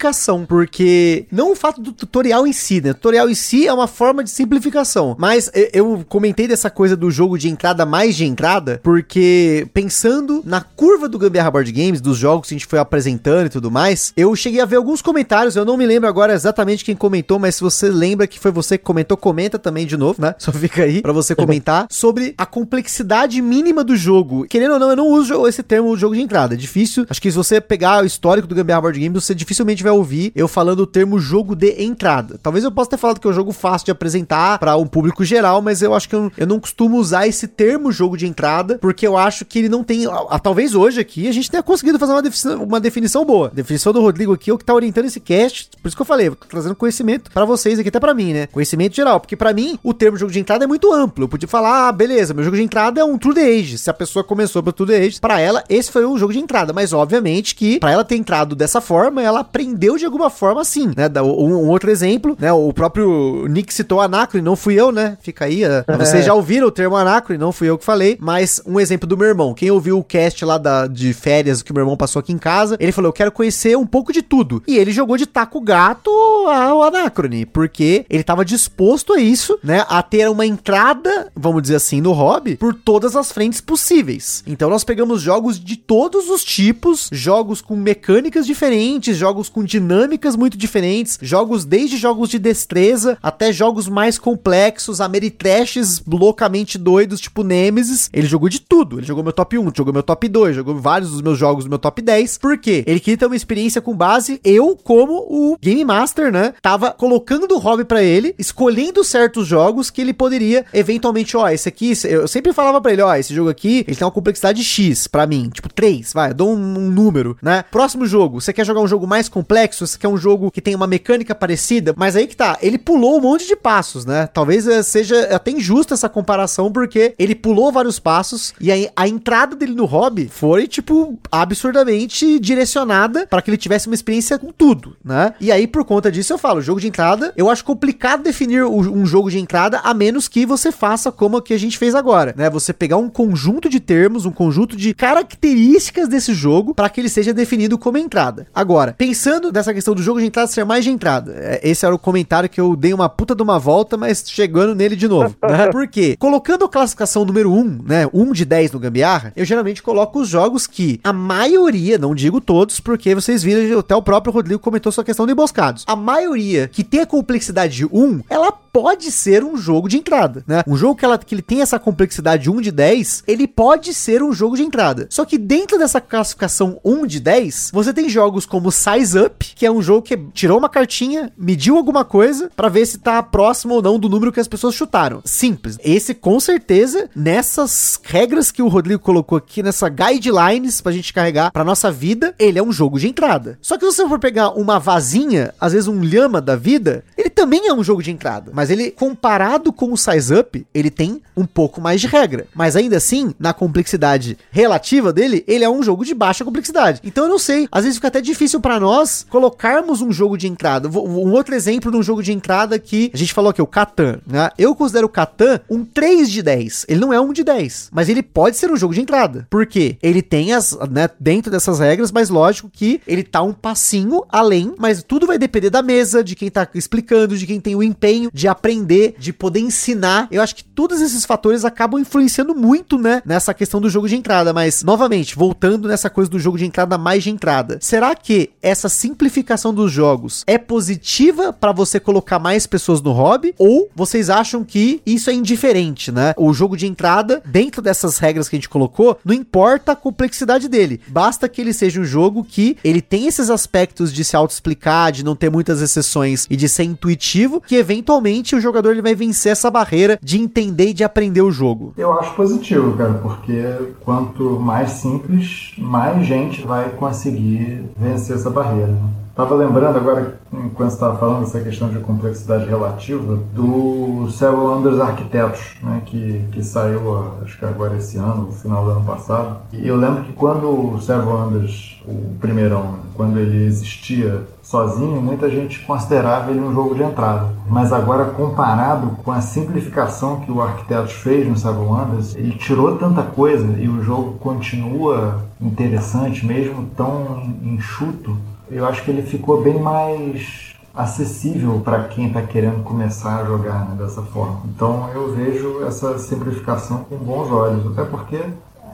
porque 0.48 1.26
não 1.32 1.52
o 1.52 1.56
fato 1.56 1.82
do 1.82 1.92
tutorial 1.92 2.46
em 2.48 2.54
si, 2.54 2.82
né? 2.82 2.92
O 2.92 2.96
tutorial 2.96 3.30
em 3.30 3.36
si 3.36 3.68
é 3.68 3.74
uma 3.74 3.88
forma 3.88 4.24
de 4.24 4.30
simplificação, 4.30 5.16
mas 5.18 5.50
eu 5.74 6.04
comentei 6.08 6.48
dessa 6.48 6.70
coisa 6.70 6.96
do 6.96 7.10
jogo 7.12 7.38
de 7.38 7.50
entrada 7.50 7.86
mais 7.86 8.16
de 8.16 8.26
entrada, 8.26 8.80
porque 8.84 9.68
pensando 9.74 10.42
na 10.46 10.62
curva 10.62 11.08
do 11.08 11.20
Gambiarra 11.20 11.52
Board 11.52 11.72
Games, 11.72 12.02
dos 12.02 12.18
jogos 12.18 12.48
que 12.48 12.56
a 12.56 12.58
gente 12.58 12.68
foi 12.68 12.80
apresentando 12.80 13.48
e 13.48 13.50
tudo 13.50 13.72
mais, 13.72 14.14
eu 14.16 14.36
cheguei 14.36 14.62
a 14.62 14.66
ver 14.66 14.78
alguns 14.78 15.02
comentários, 15.02 15.56
eu 15.56 15.66
não 15.66 15.78
me 15.78 15.86
lembro 15.86 16.08
agora 16.08 16.34
exatamente 16.34 16.84
quem 16.84 16.96
comentou, 16.96 17.40
mas 17.40 17.56
se 17.56 17.62
você 17.62 17.90
lembra 17.90 18.28
que 18.28 18.40
foi 18.40 18.52
você 18.52 18.78
que 18.78 18.84
comentou, 18.84 19.18
comenta 19.18 19.58
também 19.58 19.86
de 19.86 19.98
novo, 19.98 20.22
né? 20.22 20.36
Só 20.40 20.52
fica 20.52 20.84
aí 20.84 21.02
para 21.02 21.14
você 21.14 21.36
comentar 21.36 21.88
sobre 21.92 22.34
a 22.38 22.46
complexidade 22.46 23.42
mínima 23.42 23.84
do 23.84 23.96
jogo. 23.96 24.46
Querendo 24.48 24.74
ou 24.74 24.80
não, 24.80 24.90
eu 24.90 24.96
não 24.96 25.08
uso 25.08 25.48
esse 25.48 25.64
termo 25.64 25.96
jogo 25.98 26.16
de 26.16 26.22
entrada, 26.22 26.54
é 26.54 26.58
difícil. 26.58 27.06
Acho 27.10 27.22
que 27.22 27.32
se 27.32 27.38
você 27.38 27.62
pegar 27.62 28.04
o 28.04 28.06
histórico 28.06 28.48
do 28.48 28.56
Gambiarra 28.56 28.82
Board 28.82 29.00
Games, 29.00 29.24
você 29.24 29.36
dificilmente 29.36 29.84
vai 29.86 29.94
ouvir 29.94 30.32
eu 30.36 30.48
falando 30.48 30.82
o 30.82 30.88
termo 30.88 31.20
jogo 31.20 31.56
de 31.56 31.82
entrada. 31.82 32.40
Talvez 32.42 32.64
eu 32.64 32.72
possa 32.72 32.90
ter 32.92 32.98
falado 32.98 33.20
que 33.20 33.28
é 33.28 33.30
um 33.30 33.34
jogo 33.34 33.52
fácil 33.52 33.86
de 33.86 33.92
apresentar 33.92 34.60
para 34.60 34.76
um 34.76 34.88
público 34.88 35.24
geral, 35.24 35.62
mas 35.62 35.82
eu 35.82 35.94
acho 35.94 36.10
que 36.10 36.16
eu, 36.16 36.32
eu, 36.38 36.48
não 36.48 36.60
costumo 36.60 36.98
usar 36.98 37.28
esse 37.28 37.48
termo 37.48 37.92
jogo 37.92 38.18
de 38.18 38.28
entrada, 38.28 38.78
porque 38.80 39.06
eu 39.06 39.18
acho 39.18 39.46
que 39.46 39.60
ele 39.60 39.70
não 39.70 39.84
tem. 39.84 40.06
A, 40.06 40.26
a, 40.30 40.40
talvez 40.40 40.76
hoje 40.76 41.00
aqui 41.00 41.28
a 41.28 41.32
gente 41.32 41.50
tenha 41.50 41.64
conseguido 41.64 42.00
fazer 42.00 42.12
uma 42.12 42.22
definição, 42.22 42.64
uma 42.64 42.80
definição 42.80 43.26
boa. 43.26 43.48
A 43.48 43.56
definição 43.56 43.94
do 43.94 44.02
Rodrigo 44.02 44.34
aqui 44.34 44.50
é 44.50 44.54
o 44.54 44.58
que 44.58 44.66
tá 44.66 44.74
orientando 44.74 45.06
esse 45.06 45.20
cast. 45.20 45.70
Por 45.82 45.88
isso 45.88 45.96
que 45.96 46.02
eu 46.02 46.06
falei, 46.06 46.32
trazendo 46.50 46.76
conhecimento 46.76 47.32
para 47.32 47.46
vocês 47.46 47.80
aqui, 47.80 47.90
até 47.90 48.00
para 48.00 48.14
mim, 48.14 48.34
né? 48.34 48.48
Conhecimento 48.48 48.96
geral. 48.96 49.20
Porque 49.20 49.36
para 49.36 49.54
mim, 49.54 49.80
o 49.84 49.94
termo 49.94 50.18
jogo 50.18 50.32
de 50.32 50.40
entrada 50.40 50.64
é 50.64 50.68
muito 50.68 50.92
amplo. 50.92 51.26
Eu 51.26 51.30
podia 51.30 51.48
falar, 51.48 51.88
ah, 51.88 51.92
beleza, 51.92 52.34
meu 52.34 52.44
jogo 52.44 52.58
de 52.58 52.64
entrada 52.64 53.00
é 53.00 53.04
um 53.04 53.18
True 53.18 53.36
the 53.36 53.42
Age. 53.42 53.78
Se 53.78 53.90
a 53.90 53.94
pessoa 53.94 54.24
começou 54.24 54.64
pelo 54.64 54.74
True 54.74 54.88
the 54.88 54.98
Age, 54.98 55.20
pra 55.20 55.40
ela, 55.40 55.64
esse 55.70 55.92
foi 55.92 56.06
um 56.06 56.18
jogo 56.18 56.34
de 56.34 56.40
entrada. 56.40 56.74
Mas 56.74 56.94
obviamente 56.94 57.56
que, 57.56 57.80
para 57.80 57.92
ela 57.92 58.04
ter 58.04 58.16
entrado 58.16 58.56
dessa 58.56 58.82
forma, 58.82 59.22
ela 59.22 59.42
aprendeu 59.42 59.75
de 59.76 60.06
alguma 60.06 60.30
forma 60.30 60.62
assim, 60.62 60.88
né? 60.96 61.10
Um, 61.22 61.56
um, 61.56 61.70
outro 61.70 61.92
exemplo, 61.92 62.36
né? 62.40 62.52
O 62.52 62.72
próprio 62.74 63.48
Nick 63.48 63.74
citou 63.74 64.02
Anacron, 64.02 64.42
não 64.42 64.56
fui 64.56 64.76
eu, 64.76 64.92
né? 64.92 65.18
Fica 65.22 65.46
aí. 65.46 65.64
Uh, 65.64 65.84
é. 65.88 65.98
Vocês 65.98 66.26
já 66.26 66.34
ouviram 66.34 66.68
o 66.68 66.72
termo 66.72 66.96
Anacron, 66.96 67.38
não 67.38 67.52
fui 67.52 67.70
eu 67.70 67.78
que 67.78 67.86
falei, 67.86 68.18
mas 68.20 68.62
um 68.66 68.80
exemplo 68.80 69.08
do 69.08 69.18
meu 69.18 69.28
irmão. 69.28 69.54
Quem 69.54 69.72
ouviu 69.72 69.98
o 69.98 70.04
cast 70.04 70.44
lá 70.44 70.58
da, 70.58 70.88
de 70.88 71.14
férias 71.14 71.62
que 71.62 71.72
o 71.72 71.74
meu 71.74 71.84
irmão 71.84 71.98
passou 71.98 72.20
aqui 72.20 72.32
em 72.32 72.38
casa, 72.38 72.78
ele 72.80 72.92
falou: 72.92 73.10
Eu 73.10 73.14
quero 73.14 73.32
conhecer 73.32 73.78
um 73.78 73.86
pouco 73.86 74.14
de 74.14 74.22
tudo. 74.22 74.64
E 74.68 74.78
ele 74.78 74.92
jogou 74.92 75.18
de 75.18 75.26
taco 75.26 75.60
gato 75.62 76.10
ao 76.48 76.84
Anacrone, 76.84 77.46
porque 77.46 78.06
ele 78.10 78.22
estava 78.22 78.46
disposto 78.46 79.14
a 79.14 79.20
isso, 79.20 79.60
né? 79.64 79.86
A 79.90 80.02
ter 80.02 80.30
uma 80.30 80.46
entrada, 80.46 81.32
vamos 81.36 81.62
dizer 81.62 81.76
assim, 81.76 82.02
no 82.02 82.12
hobby, 82.12 82.56
por 82.56 82.74
todas 82.74 83.16
as 83.16 83.32
frentes 83.32 83.62
possíveis. 83.62 84.44
Então 84.48 84.70
nós 84.70 84.84
pegamos 84.84 85.22
jogos 85.22 85.60
de 85.60 85.76
todos 85.76 86.30
os 86.30 86.44
tipos, 86.44 87.10
jogos 87.12 87.62
com 87.62 87.76
mecânicas 87.76 88.46
diferentes, 88.46 89.18
jogos 89.18 89.50
com 89.50 89.64
dinâmicas 89.66 90.36
muito 90.36 90.58
diferentes, 90.58 91.18
jogos 91.22 91.66
desde 91.66 91.98
jogos 91.98 92.30
de 92.30 92.40
destreza 92.40 93.18
até 93.22 93.52
jogos 93.52 93.88
mais 93.90 94.18
complexos, 94.18 95.02
ameritrashes 95.02 96.02
loucamente 96.08 96.78
doidos, 96.78 97.20
tipo 97.20 97.44
Nemesis. 97.44 98.10
Ele 98.14 98.28
jogou 98.28 98.50
de 98.50 98.60
tudo. 98.60 99.00
Ele 99.00 99.06
jogou 99.06 99.24
meu 99.24 99.34
top 99.34 99.58
1, 99.58 99.72
jogou 99.76 99.94
meu 99.94 100.04
top 100.04 100.28
2, 100.28 100.56
jogou 100.56 100.76
vários 100.76 101.12
dos 101.12 101.22
meus 101.22 101.38
jogos 101.38 101.66
do 101.66 101.70
meu 101.70 101.80
top 101.80 102.02
10. 102.02 102.38
Por 102.38 102.58
quê? 102.58 102.84
Ele 102.86 103.00
queria 103.00 103.18
ter 103.18 103.26
uma 103.26 103.36
experiência 103.36 103.82
com 103.82 103.96
base, 103.96 104.40
eu, 104.44 104.78
como 104.84 105.14
o 105.30 105.58
Game 105.62 105.84
Master, 105.84 106.32
né? 106.32 106.54
Tava 106.62 106.92
colocando 106.92 107.48
do 107.48 107.58
hobby 107.58 107.84
para 107.84 108.04
ele, 108.04 108.36
escolhendo 108.38 109.04
certos 109.04 109.48
jogos 109.48 109.90
que 109.90 110.02
ele 110.02 110.14
poderia 110.14 110.66
eventualmente, 110.74 111.36
ó, 111.36 111.48
esse 111.50 111.68
aqui, 111.68 111.94
eu 112.06 112.28
sempre 112.28 112.54
falava 112.54 112.80
para 112.82 112.94
ele, 112.94 113.02
ó, 113.02 113.16
esse 113.16 113.34
jogo 113.34 113.50
aqui, 113.50 113.84
ele 113.88 113.96
tem 113.96 114.06
uma 114.06 114.12
complexidade 114.12 114.64
X 114.64 115.08
para 115.08 115.26
mim, 115.26 115.50
tipo 115.50 115.72
3, 115.74 116.14
vai, 116.14 116.32
eu 116.32 116.34
dou 116.34 116.50
um, 116.50 116.80
um 116.80 116.92
número, 116.92 117.38
né? 117.42 117.64
Próximo 117.72 118.06
jogo, 118.06 118.42
você 118.42 118.54
quer 118.54 118.66
jogar 118.66 118.82
um 118.82 118.88
jogo 118.88 119.08
mais 119.08 119.30
complexo, 119.30 119.55
você 119.80 119.98
quer 119.98 120.08
um 120.08 120.18
jogo 120.18 120.52
que 120.52 120.62
tem 120.62 120.76
uma 120.76 120.88
mecânica 120.88 121.34
parecida, 121.34 121.94
mas 121.96 122.16
aí 122.16 122.28
que 122.28 122.36
tá, 122.36 122.58
ele 122.62 122.78
pulou 122.78 123.18
um 123.18 123.22
monte 123.22 123.48
de 123.48 123.56
passos, 123.56 124.06
né? 124.06 124.28
Talvez 124.28 124.68
eh, 124.68 124.84
seja 124.84 125.36
até 125.36 125.52
injusta 125.52 125.94
essa 125.94 126.10
comparação, 126.10 126.72
porque 126.72 127.14
ele 127.18 127.36
pulou 127.36 127.72
vários 127.72 128.00
passos 128.00 128.54
e 128.60 128.72
aí 128.72 128.90
a 128.96 129.08
entrada 129.08 129.56
dele 129.56 129.74
no 129.74 129.86
hobby 129.86 130.30
foi, 130.32 130.68
tipo, 130.68 131.18
absurdamente 131.32 132.40
direcionada 132.40 133.28
para 133.28 133.42
que 133.42 133.50
ele 133.50 133.58
tivesse 133.58 133.88
uma 133.88 133.96
experiência 133.96 134.38
com 134.38 134.52
tudo, 134.52 134.96
né? 135.04 135.34
E 135.40 135.52
aí, 135.52 135.68
por 135.68 135.84
conta 135.86 136.12
disso, 136.12 136.34
eu 136.34 136.38
falo, 136.38 136.62
jogo 136.62 136.80
de 136.80 136.88
entrada, 136.88 137.34
eu 137.36 137.50
acho 137.50 137.64
complicado 137.64 138.24
definir 138.24 138.64
um 138.66 139.06
jogo 139.06 139.30
de 139.30 139.40
entrada 139.40 139.80
a 139.84 139.94
menos 139.94 140.28
que 140.28 140.46
você 140.46 140.72
faça 140.72 141.12
como 141.12 141.42
que 141.42 141.54
a 141.54 141.60
gente 141.60 141.78
fez 141.78 141.96
agora, 141.96 142.34
né? 142.36 142.50
Você 142.50 142.74
pegar 142.74 142.98
um 142.98 143.10
conjunto 143.10 143.70
de 143.70 143.80
termos, 143.80 144.26
um 144.26 144.32
conjunto 144.32 144.76
de 144.76 144.94
características 144.94 146.08
desse 146.08 146.34
jogo 146.34 146.74
para 146.74 146.90
que 146.90 147.00
ele 147.00 147.10
seja 147.10 147.34
definido 147.34 147.78
como 147.78 147.98
entrada. 147.98 148.48
Agora, 148.54 148.94
pensando 148.98 149.35
nessa 149.52 149.74
questão 149.74 149.94
do 149.94 150.02
jogo 150.02 150.20
de 150.20 150.26
entrada 150.26 150.48
ser 150.48 150.66
mais 150.66 150.84
de 150.84 150.92
entrada, 150.92 151.34
é, 151.36 151.60
esse 151.64 151.86
era 151.86 151.94
o 151.94 152.00
comentário 152.00 152.50
que 152.50 152.60
eu 152.60 152.76
dei 152.76 152.94
uma 152.94 153.10
puta 153.10 153.36
de 153.36 153.42
uma 153.42 153.60
volta, 153.60 153.98
mas 153.98 154.24
chegando 154.28 154.76
nele 154.76 154.96
de 154.96 155.08
novo, 155.08 155.36
né? 155.42 155.68
Por 155.72 155.88
quê? 155.88 156.16
Colocando 156.18 156.66
a 156.66 156.70
classificação 156.70 157.26
número 157.26 157.52
1, 157.52 157.84
né? 157.86 158.10
1 158.14 158.32
de 158.34 158.46
10 158.46 158.72
no 158.72 158.80
Gambiarra, 158.80 159.34
eu 159.36 159.46
geralmente 159.46 159.82
coloco 159.82 160.20
os 160.20 160.30
jogos 160.30 160.68
que 160.68 161.00
a 161.04 161.14
maioria, 161.14 161.98
não 161.98 162.16
digo 162.16 162.40
todos, 162.42 162.80
porque 162.80 163.16
vocês 163.16 163.44
viram, 163.44 163.80
até 163.80 163.96
o 163.96 164.02
próprio 164.02 164.34
Rodrigo 164.34 164.60
comentou 164.60 164.92
sua 164.92 165.04
questão 165.04 165.26
de 165.26 165.32
emboscados. 165.32 165.84
A 165.88 165.96
maioria 165.96 166.68
que 166.68 166.84
tem 166.84 167.02
a 167.02 167.06
complexidade 167.06 167.76
de 167.76 167.86
1, 167.86 168.22
ela 168.30 168.52
pode 168.76 169.10
ser 169.10 169.42
um 169.42 169.56
jogo 169.56 169.88
de 169.88 169.98
entrada, 169.98 170.44
né? 170.46 170.62
Um 170.68 170.76
jogo 170.76 170.98
que, 170.98 171.06
ela, 171.06 171.18
que 171.18 171.34
ele 171.34 171.42
tem 171.42 171.62
essa 171.62 171.80
complexidade 171.80 172.50
1 172.50 172.60
de 172.60 172.72
10, 172.72 173.24
ele 173.26 173.48
pode 173.48 173.94
ser 173.94 174.22
um 174.22 174.34
jogo 174.34 174.58
de 174.58 174.64
entrada. 174.64 175.08
Só 175.10 175.24
que 175.24 175.38
dentro 175.38 175.78
dessa 175.78 176.02
classificação 176.02 176.78
1 176.84 177.08
de 177.08 177.22
10, 177.22 177.72
você 177.74 177.94
tem 177.94 178.10
jogos 178.10 178.46
como 178.46 178.74
Size 178.74 179.18
Up, 179.18 179.54
que 179.56 179.66
é 179.66 179.72
um 179.72 179.82
jogo 179.82 180.02
que 180.02 180.18
tirou 180.34 180.58
uma 180.58 180.68
cartinha, 180.68 181.32
mediu 181.38 181.78
alguma 181.78 182.04
coisa 182.04 182.52
para 182.54 182.68
ver 182.68 182.86
se 182.86 182.98
tá 182.98 183.24
próximo 183.24 183.76
ou 183.76 183.82
não 183.82 183.98
do 183.98 184.10
número 184.10 184.30
que 184.30 184.42
as 184.42 184.48
pessoas 184.48 184.76
chutaram. 184.76 185.22
Simples. 185.24 185.78
Esse 185.82 186.14
com 186.14 186.38
certeza 186.38 187.10
nessas 187.16 187.98
regras 188.04 188.52
que 188.52 188.62
o 188.62 188.68
Rodrigo 188.68 189.02
colocou 189.02 189.38
aqui 189.38 189.64
nessa 189.64 189.88
guidelines 189.88 190.82
pra 190.82 190.92
gente 190.92 191.14
carregar 191.14 191.50
pra 191.50 191.64
nossa 191.64 191.90
vida, 191.90 192.36
ele 192.38 192.60
é 192.60 192.64
um 192.64 192.74
jogo 192.74 193.00
de 193.00 193.08
entrada. 193.08 193.58
Só 193.62 193.78
que 193.78 193.90
se 193.90 193.96
você 193.96 194.10
for 194.10 194.20
pegar 194.20 194.50
uma 194.50 194.80
vazinha, 194.80 195.54
às 195.62 195.72
vezes 195.72 195.88
um 195.88 196.02
lhama 196.02 196.42
da 196.42 196.58
vida, 196.58 197.06
ele 197.18 197.30
também 197.30 197.70
é 197.70 197.74
um 197.74 197.82
jogo 197.82 198.04
de 198.04 198.12
entrada. 198.12 198.52
Mas 198.54 198.65
ele 198.70 198.92
comparado 198.92 199.72
com 199.72 199.92
o 199.92 199.98
Size 199.98 200.34
Up, 200.34 200.66
ele 200.74 200.90
tem 200.90 201.22
um 201.36 201.46
pouco 201.46 201.82
mais 201.82 202.02
de 202.02 202.08
regra. 202.08 202.48
Mas 202.54 202.76
ainda 202.76 202.98
assim, 202.98 203.34
na 203.40 203.54
complexidade 203.54 204.38
relativa 204.52 205.12
dele, 205.12 205.44
ele 205.48 205.64
é 205.64 205.70
um 205.70 205.84
jogo 205.84 206.06
de 206.06 206.14
baixa 206.14 206.46
complexidade. 206.46 207.02
Então 207.04 207.26
eu 207.26 207.30
não 207.30 207.40
sei, 207.40 207.68
às 207.72 207.84
vezes 207.84 207.98
fica 207.98 208.08
até 208.08 208.22
difícil 208.22 208.60
para 208.60 208.80
nós 208.80 209.26
colocarmos 209.30 210.02
um 210.02 210.12
jogo 210.12 210.38
de 210.38 210.48
entrada. 210.48 210.88
Um 210.88 211.32
outro 211.32 211.56
exemplo 211.56 211.92
de 211.92 211.98
um 211.98 212.04
jogo 212.04 212.24
de 212.24 212.32
entrada 212.32 212.80
que 212.80 213.12
a 213.14 213.18
gente 213.18 213.34
falou 213.34 213.50
aqui, 213.50 213.62
o 213.62 213.68
Catan, 213.68 214.20
né? 214.26 214.50
Eu 214.58 214.76
considero 214.76 215.08
o 215.08 215.10
Catan 215.10 215.60
um 215.70 215.84
3 215.84 216.30
de 216.32 216.42
10. 216.42 216.86
Ele 216.88 217.00
não 217.00 217.14
é 217.14 217.20
um 217.20 217.34
de 217.34 217.44
10, 217.44 217.90
mas 217.92 218.10
ele 218.10 218.24
pode 218.24 218.58
ser 218.58 218.72
um 218.72 218.78
jogo 218.78 218.94
de 218.94 219.02
entrada. 219.02 219.48
Por 219.50 219.66
quê? 219.66 219.98
Ele 220.02 220.22
tem 220.22 220.54
as, 220.54 220.78
né, 220.90 221.10
dentro 221.20 221.52
dessas 221.52 221.80
regras, 221.80 222.12
mas 222.12 222.30
lógico 222.30 222.70
que 222.72 223.02
ele 223.08 223.24
tá 223.24 223.42
um 223.42 223.54
passinho 223.54 224.24
além, 224.30 224.74
mas 224.78 225.04
tudo 225.04 225.28
vai 225.28 225.38
depender 225.38 225.70
da 225.70 225.82
mesa, 225.82 226.24
de 226.24 226.36
quem 226.36 226.50
tá 226.50 226.68
explicando, 226.74 227.38
de 227.38 227.46
quem 227.46 227.60
tem 227.60 227.76
o 227.76 227.84
empenho 227.84 228.30
de 228.34 228.48
aprender, 228.56 229.16
de 229.18 229.32
poder 229.32 229.60
ensinar. 229.60 230.28
Eu 230.32 230.42
acho 230.42 230.56
que 230.56 230.64
todos 230.64 231.02
esses 231.02 231.26
fatores 231.26 231.66
acabam 231.66 232.00
influenciando 232.00 232.56
muito, 232.56 232.98
né, 232.98 233.22
nessa 233.26 233.54
questão 233.54 233.80
do 233.80 233.90
jogo 233.90 234.08
de 234.08 234.16
entrada. 234.16 234.54
Mas, 234.54 234.84
novamente, 234.84 235.36
voltando 235.36 235.88
nessa 235.88 236.10
coisa 236.10 236.30
do 236.30 236.40
jogo 236.40 236.58
de 236.58 236.66
entrada 236.66 236.98
mais 236.98 237.24
de 237.24 237.30
entrada, 237.30 237.78
será 237.82 238.16
que 238.16 238.52
essa 238.62 238.90
simplificação 238.90 239.74
dos 239.74 239.92
jogos 239.92 240.44
é 240.48 240.58
positiva 240.58 241.54
para 241.54 241.72
você 241.72 242.00
colocar 242.00 242.40
mais 242.40 242.68
pessoas 242.68 243.02
no 243.02 243.12
hobby? 243.12 243.54
Ou 243.58 243.90
vocês 243.96 244.30
acham 244.30 244.64
que 244.64 245.02
isso 245.06 245.30
é 245.30 245.34
indiferente, 245.34 246.12
né? 246.12 246.34
O 246.38 246.54
jogo 246.54 246.78
de 246.78 246.88
entrada, 246.88 247.42
dentro 247.46 247.82
dessas 247.82 248.18
regras 248.18 248.48
que 248.48 248.56
a 248.56 248.60
gente 248.60 248.70
colocou, 248.70 249.18
não 249.24 249.34
importa 249.34 249.92
a 249.94 249.96
complexidade 249.96 250.68
dele. 250.68 251.02
Basta 251.08 251.48
que 251.50 251.62
ele 251.62 251.74
seja 251.74 252.00
um 252.00 252.06
jogo 252.06 252.44
que 252.44 252.78
ele 252.84 253.02
tem 253.02 253.28
esses 253.28 253.50
aspectos 253.50 254.14
de 254.14 254.24
se 254.24 254.36
auto-explicar, 254.36 255.12
de 255.12 255.24
não 255.24 255.36
ter 255.36 255.50
muitas 255.50 255.82
exceções 255.82 256.46
e 256.50 256.56
de 256.56 256.68
ser 256.70 256.84
intuitivo, 256.84 257.62
que 257.62 257.76
eventualmente 257.76 258.45
o 258.54 258.60
jogador 258.60 258.92
ele 258.92 259.02
vai 259.02 259.16
vencer 259.16 259.54
essa 259.54 259.72
barreira 259.72 260.20
de 260.22 260.38
entender 260.38 260.90
e 260.90 260.94
de 260.94 261.06
aprender 261.06 261.42
o 261.42 261.52
jogo. 261.52 261.94
Eu 261.98 262.12
acho 262.20 262.36
positivo, 262.36 262.98
cara, 262.98 263.14
porque 263.14 263.64
quanto 264.02 264.60
mais 264.60 264.92
simples, 264.92 265.74
mais 265.78 266.28
gente 266.28 266.62
vai 266.68 266.90
conseguir 266.90 267.86
vencer 267.98 268.36
essa 268.36 268.50
barreira. 268.50 268.94
Né? 269.36 269.46
Tava 269.46 269.56
lembrando 269.56 269.98
agora, 269.98 270.40
enquanto 270.54 270.92
estava 270.92 271.18
falando 271.18 271.44
essa 271.44 271.60
questão 271.60 271.90
de 271.90 272.00
complexidade 272.00 272.66
relativa, 272.66 273.38
do 273.54 274.30
Several 274.32 274.78
Wonders 274.78 275.00
Arquitetos, 275.00 275.76
né, 275.84 276.02
que, 276.06 276.46
que 276.52 276.64
saiu, 276.64 277.34
acho 277.44 277.60
que 277.60 277.66
agora 277.66 277.98
esse 277.98 278.18
ano, 278.18 278.46
no 278.46 278.52
final 278.54 278.86
do 278.86 278.92
ano 278.92 279.06
passado. 279.06 279.58
E 279.74 279.88
eu 279.88 279.98
lembro 279.98 280.24
que 280.24 280.34
quando 280.34 280.70
o 280.70 281.02
Several 281.02 281.48
Wonders, 281.48 282.02
o 282.08 282.36
primeirão, 282.40 282.96
quando 283.14 283.38
ele 283.38 283.66
existia 283.66 284.44
sozinho, 284.62 285.22
muita 285.22 285.50
gente 285.50 285.80
considerava 285.86 286.52
ele 286.52 286.60
um 286.60 286.74
jogo 286.74 286.96
de 286.96 287.04
entrada. 287.04 287.50
Mas 287.68 287.92
agora, 287.92 288.26
comparado 288.26 289.18
com 289.24 289.32
a 289.32 289.42
simplificação 289.42 290.42
que 290.42 290.52
o 290.52 290.62
Arquitetos 290.62 291.14
fez 291.14 291.48
no 291.48 291.58
Seven 291.58 291.82
Wonders, 291.82 292.36
ele 292.36 292.52
tirou 292.54 292.98
tanta 292.98 293.22
coisa 293.22 293.68
e 293.78 293.88
o 293.88 294.02
jogo 294.04 294.34
continua 294.40 295.42
interessante, 295.62 296.46
mesmo 296.46 296.90
tão 296.96 297.54
enxuto, 297.64 298.38
eu 298.70 298.86
acho 298.86 299.04
que 299.04 299.12
ele 299.12 299.22
ficou 299.22 299.62
bem 299.62 299.80
mais 299.80 300.74
acessível 300.94 301.82
para 301.84 302.06
quem 302.06 302.28
está 302.28 302.42
querendo 302.42 302.84
começar 302.84 303.42
a 303.42 303.46
jogar 303.46 303.86
né, 303.90 303.96
dessa 303.98 304.22
forma. 304.22 304.62
Então 304.66 305.10
eu 305.14 305.34
vejo 305.34 305.84
essa 305.84 306.18
simplificação 306.18 307.04
com 307.10 307.18
bons 307.18 307.52
olhos, 307.52 307.86
até 307.92 308.10
porque 308.10 308.40